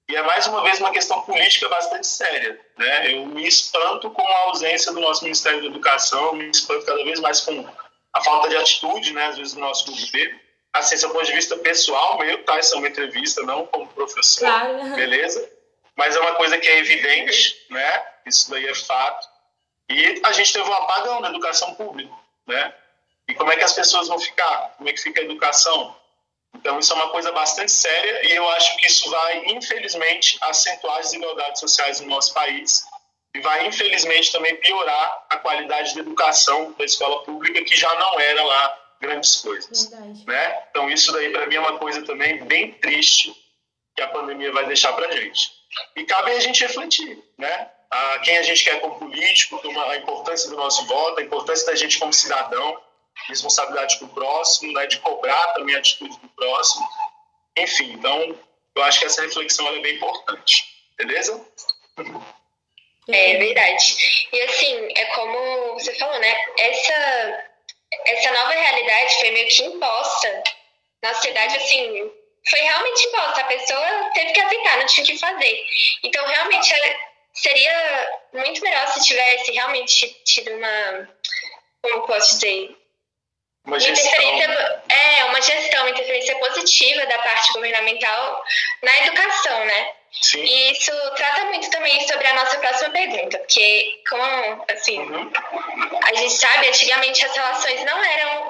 e 0.08 0.16
é 0.16 0.22
mais 0.22 0.46
uma 0.48 0.62
vez 0.62 0.80
uma 0.80 0.90
questão 0.90 1.22
política 1.22 1.68
bastante 1.68 2.06
séria. 2.06 2.60
Né? 2.76 3.12
Eu 3.12 3.26
me 3.26 3.46
espanto 3.46 4.10
com 4.10 4.26
a 4.26 4.38
ausência 4.48 4.92
do 4.92 5.00
nosso 5.00 5.22
Ministério 5.22 5.60
da 5.60 5.66
Educação, 5.68 6.34
me 6.34 6.50
espanto 6.50 6.84
cada 6.84 7.02
vez 7.04 7.20
mais 7.20 7.40
com 7.40 7.64
a 8.12 8.20
falta 8.20 8.48
de 8.48 8.56
atitude, 8.56 9.12
né, 9.14 9.26
às 9.26 9.38
vezes, 9.38 9.54
do 9.54 9.60
nosso 9.60 9.86
governo. 9.86 10.38
Assim, 10.72 10.96
do 10.96 11.12
ponto 11.12 11.24
de 11.24 11.32
vista 11.32 11.56
pessoal 11.58 12.18
meu, 12.18 12.42
tá? 12.44 12.58
Isso 12.58 12.74
é 12.74 12.78
uma 12.78 12.88
entrevista, 12.88 13.42
não 13.42 13.66
como 13.66 13.86
professor, 13.88 14.48
claro. 14.48 14.94
beleza? 14.94 15.48
Mas 15.96 16.16
é 16.16 16.20
uma 16.20 16.34
coisa 16.34 16.58
que 16.58 16.68
é 16.68 16.78
evidente, 16.78 17.56
né? 17.70 18.06
Isso 18.26 18.50
daí 18.50 18.66
é 18.66 18.74
fato. 18.74 19.28
E 19.88 20.20
a 20.22 20.32
gente 20.32 20.52
teve 20.52 20.68
um 20.68 20.72
apagão 20.72 21.20
na 21.20 21.28
educação 21.28 21.74
pública, 21.74 22.14
né? 22.46 22.74
E 23.28 23.34
como 23.34 23.52
é 23.52 23.56
que 23.56 23.64
as 23.64 23.72
pessoas 23.72 24.08
vão 24.08 24.18
ficar? 24.18 24.74
Como 24.76 24.88
é 24.88 24.92
que 24.92 25.00
fica 25.00 25.20
a 25.20 25.24
educação? 25.24 25.96
Então, 26.54 26.78
isso 26.78 26.92
é 26.92 26.96
uma 26.96 27.08
coisa 27.08 27.32
bastante 27.32 27.72
séria 27.72 28.30
e 28.30 28.36
eu 28.36 28.48
acho 28.50 28.76
que 28.76 28.86
isso 28.86 29.08
vai, 29.10 29.44
infelizmente, 29.46 30.36
acentuar 30.42 30.98
as 30.98 31.06
desigualdades 31.06 31.60
sociais 31.60 32.00
no 32.00 32.08
nosso 32.08 32.32
país 32.34 32.84
e 33.34 33.40
vai, 33.40 33.66
infelizmente, 33.66 34.30
também 34.30 34.56
piorar 34.56 35.26
a 35.30 35.38
qualidade 35.38 35.94
da 35.94 36.00
educação 36.00 36.72
da 36.72 36.84
escola 36.84 37.24
pública, 37.24 37.64
que 37.64 37.74
já 37.74 37.92
não 37.94 38.20
era 38.20 38.44
lá 38.44 38.78
grandes 39.00 39.36
coisas. 39.36 39.90
Né? 40.26 40.62
Então, 40.70 40.90
isso 40.90 41.10
daí, 41.12 41.30
para 41.30 41.46
mim, 41.46 41.56
é 41.56 41.60
uma 41.60 41.78
coisa 41.78 42.02
também 42.04 42.44
bem 42.44 42.72
triste 42.72 43.34
que 43.96 44.02
a 44.02 44.08
pandemia 44.08 44.52
vai 44.52 44.66
deixar 44.66 44.92
para 44.92 45.08
a 45.08 45.12
gente. 45.12 45.50
E 45.96 46.04
cabe 46.04 46.32
a 46.32 46.40
gente 46.40 46.62
refletir, 46.62 47.22
né? 47.38 47.70
A 47.90 48.18
quem 48.20 48.38
a 48.38 48.42
gente 48.42 48.64
quer 48.64 48.80
como 48.80 48.98
político, 48.98 49.60
a 49.86 49.96
importância 49.96 50.48
do 50.50 50.56
nosso 50.56 50.84
voto, 50.86 51.20
a 51.20 51.22
importância 51.22 51.66
da 51.66 51.74
gente 51.74 51.98
como 51.98 52.12
cidadão, 52.12 52.80
responsabilidade 53.28 53.98
com 53.98 54.06
o 54.06 54.08
próximo, 54.08 54.72
né, 54.72 54.86
de 54.86 54.98
cobrar 55.00 55.52
também 55.52 55.74
a 55.74 55.78
atitude 55.78 56.18
do 56.18 56.28
próximo. 56.30 56.88
Enfim, 57.56 57.92
então, 57.92 58.38
eu 58.74 58.82
acho 58.82 58.98
que 58.98 59.04
essa 59.04 59.22
reflexão 59.22 59.66
é 59.68 59.80
bem 59.80 59.96
importante. 59.96 60.64
Beleza? 60.96 61.46
É 63.08 63.36
verdade. 63.36 64.28
E 64.32 64.40
assim, 64.42 64.88
é 64.94 65.04
como 65.06 65.74
você 65.74 65.94
falou, 65.96 66.18
né? 66.18 66.34
Essa, 66.58 67.44
essa 68.06 68.32
nova 68.32 68.52
realidade 68.52 69.18
foi 69.18 69.30
meio 69.32 69.48
que 69.48 69.64
imposta 69.64 70.42
na 71.02 71.14
sociedade, 71.14 71.56
assim, 71.56 72.10
foi 72.48 72.60
realmente 72.60 73.06
imposta. 73.06 73.40
A 73.40 73.44
pessoa 73.44 74.10
teve 74.14 74.32
que 74.32 74.40
aceitar, 74.40 74.78
não 74.78 74.86
tinha 74.86 75.04
o 75.04 75.06
que 75.06 75.18
fazer. 75.18 75.66
Então, 76.02 76.26
realmente, 76.26 76.74
seria 77.34 78.10
muito 78.32 78.60
melhor 78.62 78.86
se 78.88 79.04
tivesse 79.04 79.52
realmente 79.52 80.08
tido 80.24 80.52
uma. 80.52 81.08
Como 81.82 82.06
posso 82.06 82.34
dizer? 82.34 82.76
Uma 83.64 83.78
gestão. 83.78 84.10
É, 84.88 85.24
uma 85.24 85.40
gestão, 85.40 85.82
uma 85.82 85.90
interferência 85.90 86.36
positiva 86.36 87.06
da 87.06 87.18
parte 87.18 87.52
governamental 87.52 88.44
na 88.82 88.98
educação, 89.06 89.64
né? 89.64 89.92
Sim. 90.20 90.42
E 90.42 90.72
isso 90.72 90.92
trata 91.16 91.46
muito 91.46 91.70
também 91.70 92.06
sobre 92.06 92.26
a 92.26 92.34
nossa 92.34 92.58
próxima 92.58 92.90
pergunta, 92.90 93.38
porque, 93.38 94.02
como, 94.08 94.64
assim, 94.68 94.98
uhum. 94.98 95.32
a 96.04 96.14
gente 96.14 96.34
sabe, 96.34 96.68
antigamente 96.68 97.24
as 97.24 97.34
relações 97.34 97.82
não 97.84 98.04
eram, 98.04 98.48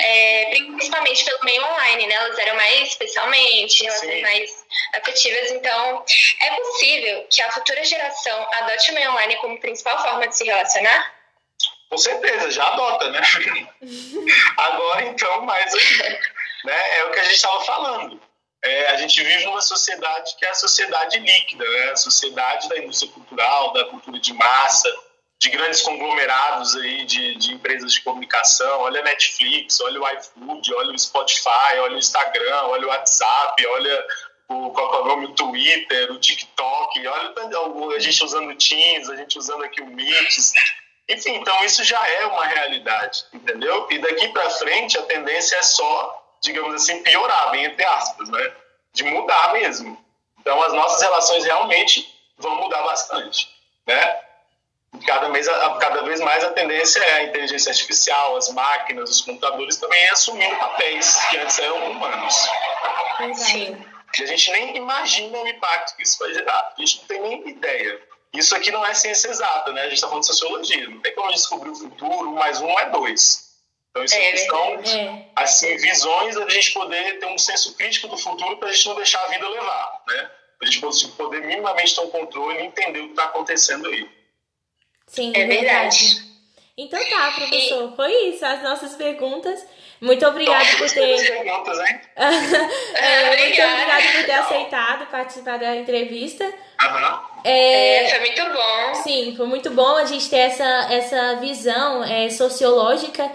é, 0.00 0.46
principalmente 0.76 1.24
pelo 1.24 1.44
meio 1.44 1.64
online, 1.64 2.06
né? 2.06 2.14
Elas 2.14 2.38
eram 2.38 2.56
mais 2.56 2.94
pessoalmente, 2.94 3.84
relações 3.84 4.22
mais 4.22 4.64
afetivas. 4.94 5.50
Então, 5.52 6.04
é 6.40 6.50
possível 6.56 7.26
que 7.30 7.42
a 7.42 7.52
futura 7.52 7.84
geração 7.84 8.48
adote 8.54 8.90
o 8.90 8.94
meio 8.94 9.10
online 9.10 9.36
como 9.36 9.60
principal 9.60 10.00
forma 10.02 10.26
de 10.26 10.36
se 10.36 10.44
relacionar? 10.44 11.12
Com 11.90 11.98
certeza, 11.98 12.50
já 12.50 12.66
adota, 12.66 13.10
né? 13.10 13.20
Agora, 14.56 15.02
então, 15.04 15.42
mais 15.42 15.72
né? 16.64 16.98
É 16.98 17.04
o 17.04 17.10
que 17.10 17.20
a 17.20 17.24
gente 17.24 17.36
estava 17.36 17.60
falando. 17.64 18.20
É, 18.64 18.86
a 18.88 18.96
gente 18.96 19.22
vive 19.22 19.44
numa 19.44 19.60
sociedade 19.60 20.34
que 20.36 20.46
é 20.46 20.48
a 20.48 20.54
sociedade 20.54 21.18
líquida, 21.18 21.62
né? 21.68 21.90
A 21.90 21.96
sociedade 21.96 22.68
da 22.68 22.78
indústria 22.78 23.12
cultural, 23.12 23.72
da 23.74 23.84
cultura 23.84 24.18
de 24.18 24.32
massa, 24.32 24.90
de 25.44 25.50
grandes 25.50 25.82
conglomerados 25.82 26.74
aí 26.76 27.04
de, 27.04 27.34
de 27.34 27.52
empresas 27.52 27.92
de 27.92 28.00
comunicação. 28.00 28.80
Olha 28.80 29.00
a 29.00 29.04
Netflix, 29.04 29.78
olha 29.78 30.00
o 30.00 30.08
iFood, 30.08 30.74
olha 30.74 30.90
o 30.90 30.98
Spotify, 30.98 31.78
olha 31.80 31.96
o 31.96 31.98
Instagram, 31.98 32.62
olha 32.62 32.86
o 32.86 32.88
WhatsApp, 32.88 33.66
olha 33.66 34.06
o, 34.48 34.70
qual 34.70 34.94
é 34.94 35.00
o 35.02 35.04
nome, 35.04 35.26
o 35.26 35.34
Twitter, 35.34 36.10
o 36.10 36.18
TikTok, 36.18 37.06
olha 37.06 37.34
a 37.94 37.98
gente 37.98 38.24
usando 38.24 38.48
o 38.48 38.56
Teams, 38.56 39.10
a 39.10 39.16
gente 39.16 39.36
usando 39.38 39.64
aqui 39.64 39.82
o 39.82 39.86
Meet, 39.86 40.38
enfim, 41.10 41.34
então 41.34 41.62
isso 41.62 41.84
já 41.84 42.02
é 42.08 42.24
uma 42.24 42.46
realidade, 42.46 43.24
entendeu? 43.30 43.86
E 43.90 43.98
daqui 43.98 44.28
para 44.28 44.48
frente 44.48 44.96
a 44.96 45.02
tendência 45.02 45.56
é 45.56 45.62
só, 45.62 46.36
digamos 46.40 46.74
assim, 46.74 47.02
piorar, 47.02 47.50
bem 47.50 47.66
entre 47.66 47.84
aspas, 47.84 48.30
né? 48.30 48.52
De 48.94 49.04
mudar 49.04 49.52
mesmo. 49.52 50.02
Então 50.40 50.62
as 50.62 50.72
nossas 50.72 51.02
relações 51.02 51.44
realmente 51.44 52.10
vão 52.38 52.54
mudar 52.56 52.82
bastante, 52.82 53.50
né? 53.86 54.23
Cada, 55.06 55.28
mês, 55.28 55.46
cada 55.80 56.02
vez 56.02 56.20
mais 56.20 56.44
a 56.44 56.50
tendência 56.50 57.00
é 57.00 57.12
a 57.14 57.22
inteligência 57.24 57.70
artificial, 57.70 58.36
as 58.36 58.48
máquinas, 58.50 59.10
os 59.10 59.20
computadores 59.20 59.76
também 59.76 60.08
assumindo 60.10 60.56
papéis 60.56 61.16
que 61.30 61.38
antes 61.38 61.58
eram 61.58 61.90
humanos. 61.90 62.34
Sim. 63.34 63.84
E 64.18 64.22
a 64.22 64.26
gente 64.26 64.50
nem 64.52 64.76
imagina 64.76 65.38
o 65.38 65.48
impacto 65.48 65.96
que 65.96 66.02
isso 66.02 66.18
vai 66.18 66.32
gerar. 66.32 66.72
A 66.76 66.80
gente 66.80 66.98
não 66.98 67.04
tem 67.06 67.20
nem 67.20 67.48
ideia. 67.48 68.00
Isso 68.32 68.54
aqui 68.54 68.70
não 68.70 68.84
é 68.84 68.94
ciência 68.94 69.28
exata, 69.28 69.72
né? 69.72 69.82
A 69.82 69.84
gente 69.84 69.94
está 69.94 70.08
falando 70.08 70.22
de 70.22 70.28
sociologia. 70.28 70.88
Não 70.88 71.00
tem 71.00 71.14
como 71.14 71.32
descobrir 71.32 71.70
o 71.70 71.74
futuro, 71.74 72.30
um 72.30 72.34
mais 72.34 72.60
um 72.60 72.78
é 72.78 72.90
dois. 72.90 73.44
Então, 73.90 74.04
isso 74.04 74.16
é, 74.16 74.36
são 74.36 74.98
é. 74.98 75.28
assim, 75.36 75.76
visões 75.76 76.34
da 76.34 76.48
gente 76.48 76.72
poder 76.72 77.20
ter 77.20 77.26
um 77.26 77.38
senso 77.38 77.76
crítico 77.76 78.08
do 78.08 78.18
futuro 78.18 78.56
para 78.56 78.68
a 78.68 78.72
gente 78.72 78.88
não 78.88 78.96
deixar 78.96 79.22
a 79.22 79.28
vida 79.28 79.48
levar, 79.48 80.02
né? 80.08 80.30
Para 80.58 80.68
a 80.68 80.70
gente 80.70 81.08
poder 81.12 81.42
minimamente 81.42 81.94
ter 81.94 82.00
um 82.00 82.10
controle 82.10 82.58
e 82.58 82.64
entender 82.64 83.00
o 83.00 83.04
que 83.04 83.10
está 83.10 83.24
acontecendo 83.24 83.86
aí. 83.86 84.08
Sim, 85.06 85.32
é 85.34 85.46
verdade. 85.46 86.24
Então 86.76 86.98
tá, 87.08 87.32
professor. 87.36 87.92
E... 87.92 87.96
Foi 87.96 88.12
isso, 88.28 88.44
as 88.44 88.62
nossas 88.62 88.94
perguntas. 88.96 89.64
Muito 90.00 90.26
obrigada 90.26 90.64
por 90.76 90.90
ter. 90.90 91.16
Perguntas, 91.16 91.78
hein? 91.78 92.00
é, 92.16 93.36
muito 93.36 93.62
obrigada 93.62 94.02
por 94.12 94.24
ter 94.26 94.32
aceitado 94.32 95.06
participar 95.06 95.58
da 95.58 95.76
entrevista. 95.76 96.52
Aham. 96.80 97.22
É, 97.44 98.04
é, 98.04 98.10
foi 98.10 98.20
muito 98.20 98.44
bom. 98.52 98.94
Sim, 98.94 99.34
foi 99.36 99.46
muito 99.46 99.70
bom 99.70 99.96
a 99.96 100.04
gente 100.04 100.28
ter 100.28 100.38
essa, 100.38 100.88
essa 100.90 101.36
visão 101.36 102.02
é, 102.02 102.28
sociológica, 102.28 103.30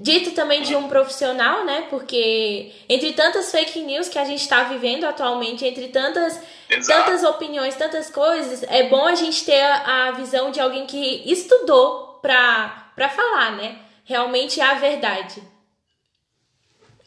dito 0.00 0.30
também 0.32 0.62
de 0.62 0.74
um 0.74 0.88
profissional, 0.88 1.62
né? 1.64 1.86
Porque 1.90 2.72
entre 2.88 3.12
tantas 3.12 3.50
fake 3.50 3.80
news 3.80 4.08
que 4.08 4.18
a 4.18 4.24
gente 4.24 4.40
está 4.40 4.64
vivendo 4.64 5.04
atualmente, 5.04 5.66
entre 5.66 5.88
tantas, 5.88 6.40
tantas 6.86 7.22
opiniões, 7.22 7.76
tantas 7.76 8.10
coisas, 8.10 8.62
é 8.62 8.84
bom 8.84 9.06
a 9.06 9.14
gente 9.14 9.44
ter 9.44 9.60
a, 9.60 10.08
a 10.08 10.10
visão 10.12 10.50
de 10.50 10.58
alguém 10.58 10.86
que 10.86 11.30
estudou 11.30 12.18
para 12.22 13.08
falar, 13.14 13.52
né? 13.52 13.78
Realmente 14.04 14.58
é 14.58 14.64
a 14.64 14.74
verdade. 14.74 15.42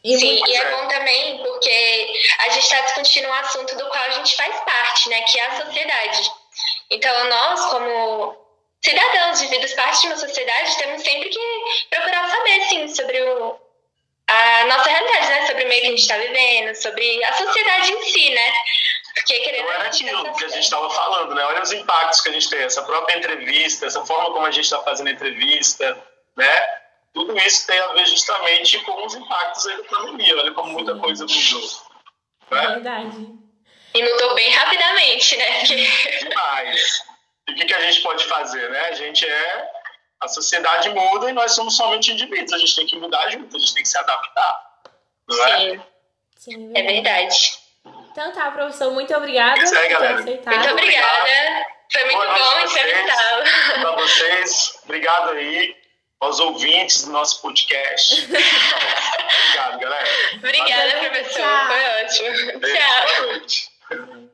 E 0.04 0.16
Sim, 0.16 0.40
e 0.46 0.54
é 0.54 0.70
bom 0.70 0.86
também 0.86 1.38
porque 1.38 2.08
a 2.40 2.48
gente 2.50 2.62
está 2.62 2.80
discutindo 2.82 3.26
um 3.26 3.32
assunto 3.34 3.76
do 3.76 3.86
qual 3.88 4.04
a 4.04 4.10
gente 4.10 4.36
faz 4.36 4.54
parte, 4.60 5.08
né? 5.08 5.20
Que 5.22 5.40
é 5.40 5.46
a 5.46 5.64
sociedade. 5.64 6.30
Então, 6.90 7.28
nós, 7.28 7.60
como 7.70 8.43
cidadãos 8.84 9.40
vividos 9.40 9.72
parte 9.72 10.02
de 10.02 10.06
uma 10.08 10.16
sociedade, 10.16 10.76
temos 10.76 11.02
sempre 11.02 11.30
que 11.30 11.86
procurar 11.90 12.28
saber, 12.28 12.60
sim, 12.68 12.88
sobre 12.88 13.20
o, 13.22 13.58
a 14.28 14.64
nossa 14.66 14.90
realidade, 14.90 15.26
né? 15.28 15.46
Sobre 15.46 15.64
o 15.64 15.68
meio 15.68 15.80
que 15.80 15.86
a 15.86 15.90
gente 15.90 16.02
está 16.02 16.18
vivendo, 16.18 16.74
sobre 16.74 17.24
a 17.24 17.32
sociedade 17.32 17.92
em 17.92 18.02
si, 18.02 18.30
né? 18.30 18.52
Porque 19.14 19.40
querendo 19.40 19.64
Não 19.64 19.72
era 19.72 19.84
aquilo 19.84 20.34
que 20.34 20.44
a 20.44 20.48
gente 20.48 20.64
estava 20.64 20.90
falando, 20.90 21.34
né? 21.34 21.44
Olha 21.44 21.62
os 21.62 21.72
impactos 21.72 22.20
que 22.20 22.28
a 22.28 22.32
gente 22.32 22.50
tem, 22.50 22.60
essa 22.60 22.82
própria 22.82 23.16
entrevista, 23.16 23.86
essa 23.86 24.04
forma 24.04 24.32
como 24.32 24.44
a 24.44 24.50
gente 24.50 24.64
está 24.64 24.82
fazendo 24.82 25.08
a 25.08 25.12
entrevista, 25.12 25.96
né? 26.36 26.66
tudo 27.14 27.38
isso 27.38 27.66
tem 27.66 27.78
a 27.78 27.92
ver 27.92 28.06
justamente 28.06 28.78
com 28.80 29.06
os 29.06 29.14
impactos 29.14 29.64
da 29.64 29.84
pandemia. 29.84 30.36
Olha 30.36 30.52
como 30.52 30.72
muita 30.72 30.96
coisa 30.96 31.24
mudou. 31.24 31.82
Né? 32.50 32.66
Verdade. 32.66 33.28
E 33.94 34.02
mudou 34.02 34.34
bem 34.34 34.50
rapidamente, 34.50 35.36
né? 35.36 35.62
Demais. 35.62 37.13
E 37.48 37.52
o 37.52 37.54
que, 37.54 37.64
que 37.64 37.74
a 37.74 37.80
gente 37.80 38.02
pode 38.02 38.24
fazer, 38.24 38.70
né? 38.70 38.80
A 38.88 38.92
gente 38.92 39.26
é. 39.26 39.70
A 40.20 40.28
sociedade 40.28 40.88
muda 40.90 41.28
e 41.28 41.32
nós 41.34 41.52
somos 41.52 41.76
somente 41.76 42.12
indivíduos. 42.12 42.52
A 42.52 42.58
gente 42.58 42.76
tem 42.76 42.86
que 42.86 42.96
mudar 42.96 43.28
junto, 43.30 43.54
a 43.56 43.58
gente 43.58 43.74
tem 43.74 43.82
que 43.82 43.88
se 43.88 43.98
adaptar. 43.98 44.64
Não 45.28 45.46
é? 45.46 45.58
Sim. 45.58 45.82
Sim 46.36 46.72
é 46.74 46.82
verdade. 46.82 47.58
Então 48.10 48.32
tá, 48.32 48.50
professor, 48.52 48.92
muito 48.92 49.14
obrigada 49.14 49.60
é, 49.60 49.64
por 49.64 49.88
galera. 49.88 50.20
aceitar. 50.20 50.54
Muito 50.54 50.70
obrigada. 50.70 51.66
Foi 51.92 52.04
muito 52.04 52.16
Boa 52.16 52.38
bom 52.38 52.60
entrevistá-lo. 52.60 53.44
Para 53.80 53.90
vocês, 53.92 54.80
obrigado 54.84 55.30
aí 55.30 55.76
aos 56.20 56.40
ouvintes 56.40 57.04
do 57.04 57.12
nosso 57.12 57.42
podcast. 57.42 58.24
Obrigado, 58.24 59.78
galera. 59.78 60.10
Obrigada, 60.34 60.98
professor. 60.98 61.66
Foi 61.66 62.04
ótimo. 62.04 62.58
Beijo, 62.60 62.76
Tchau. 62.76 63.06
Boa 63.06 63.26
noite. 63.26 64.33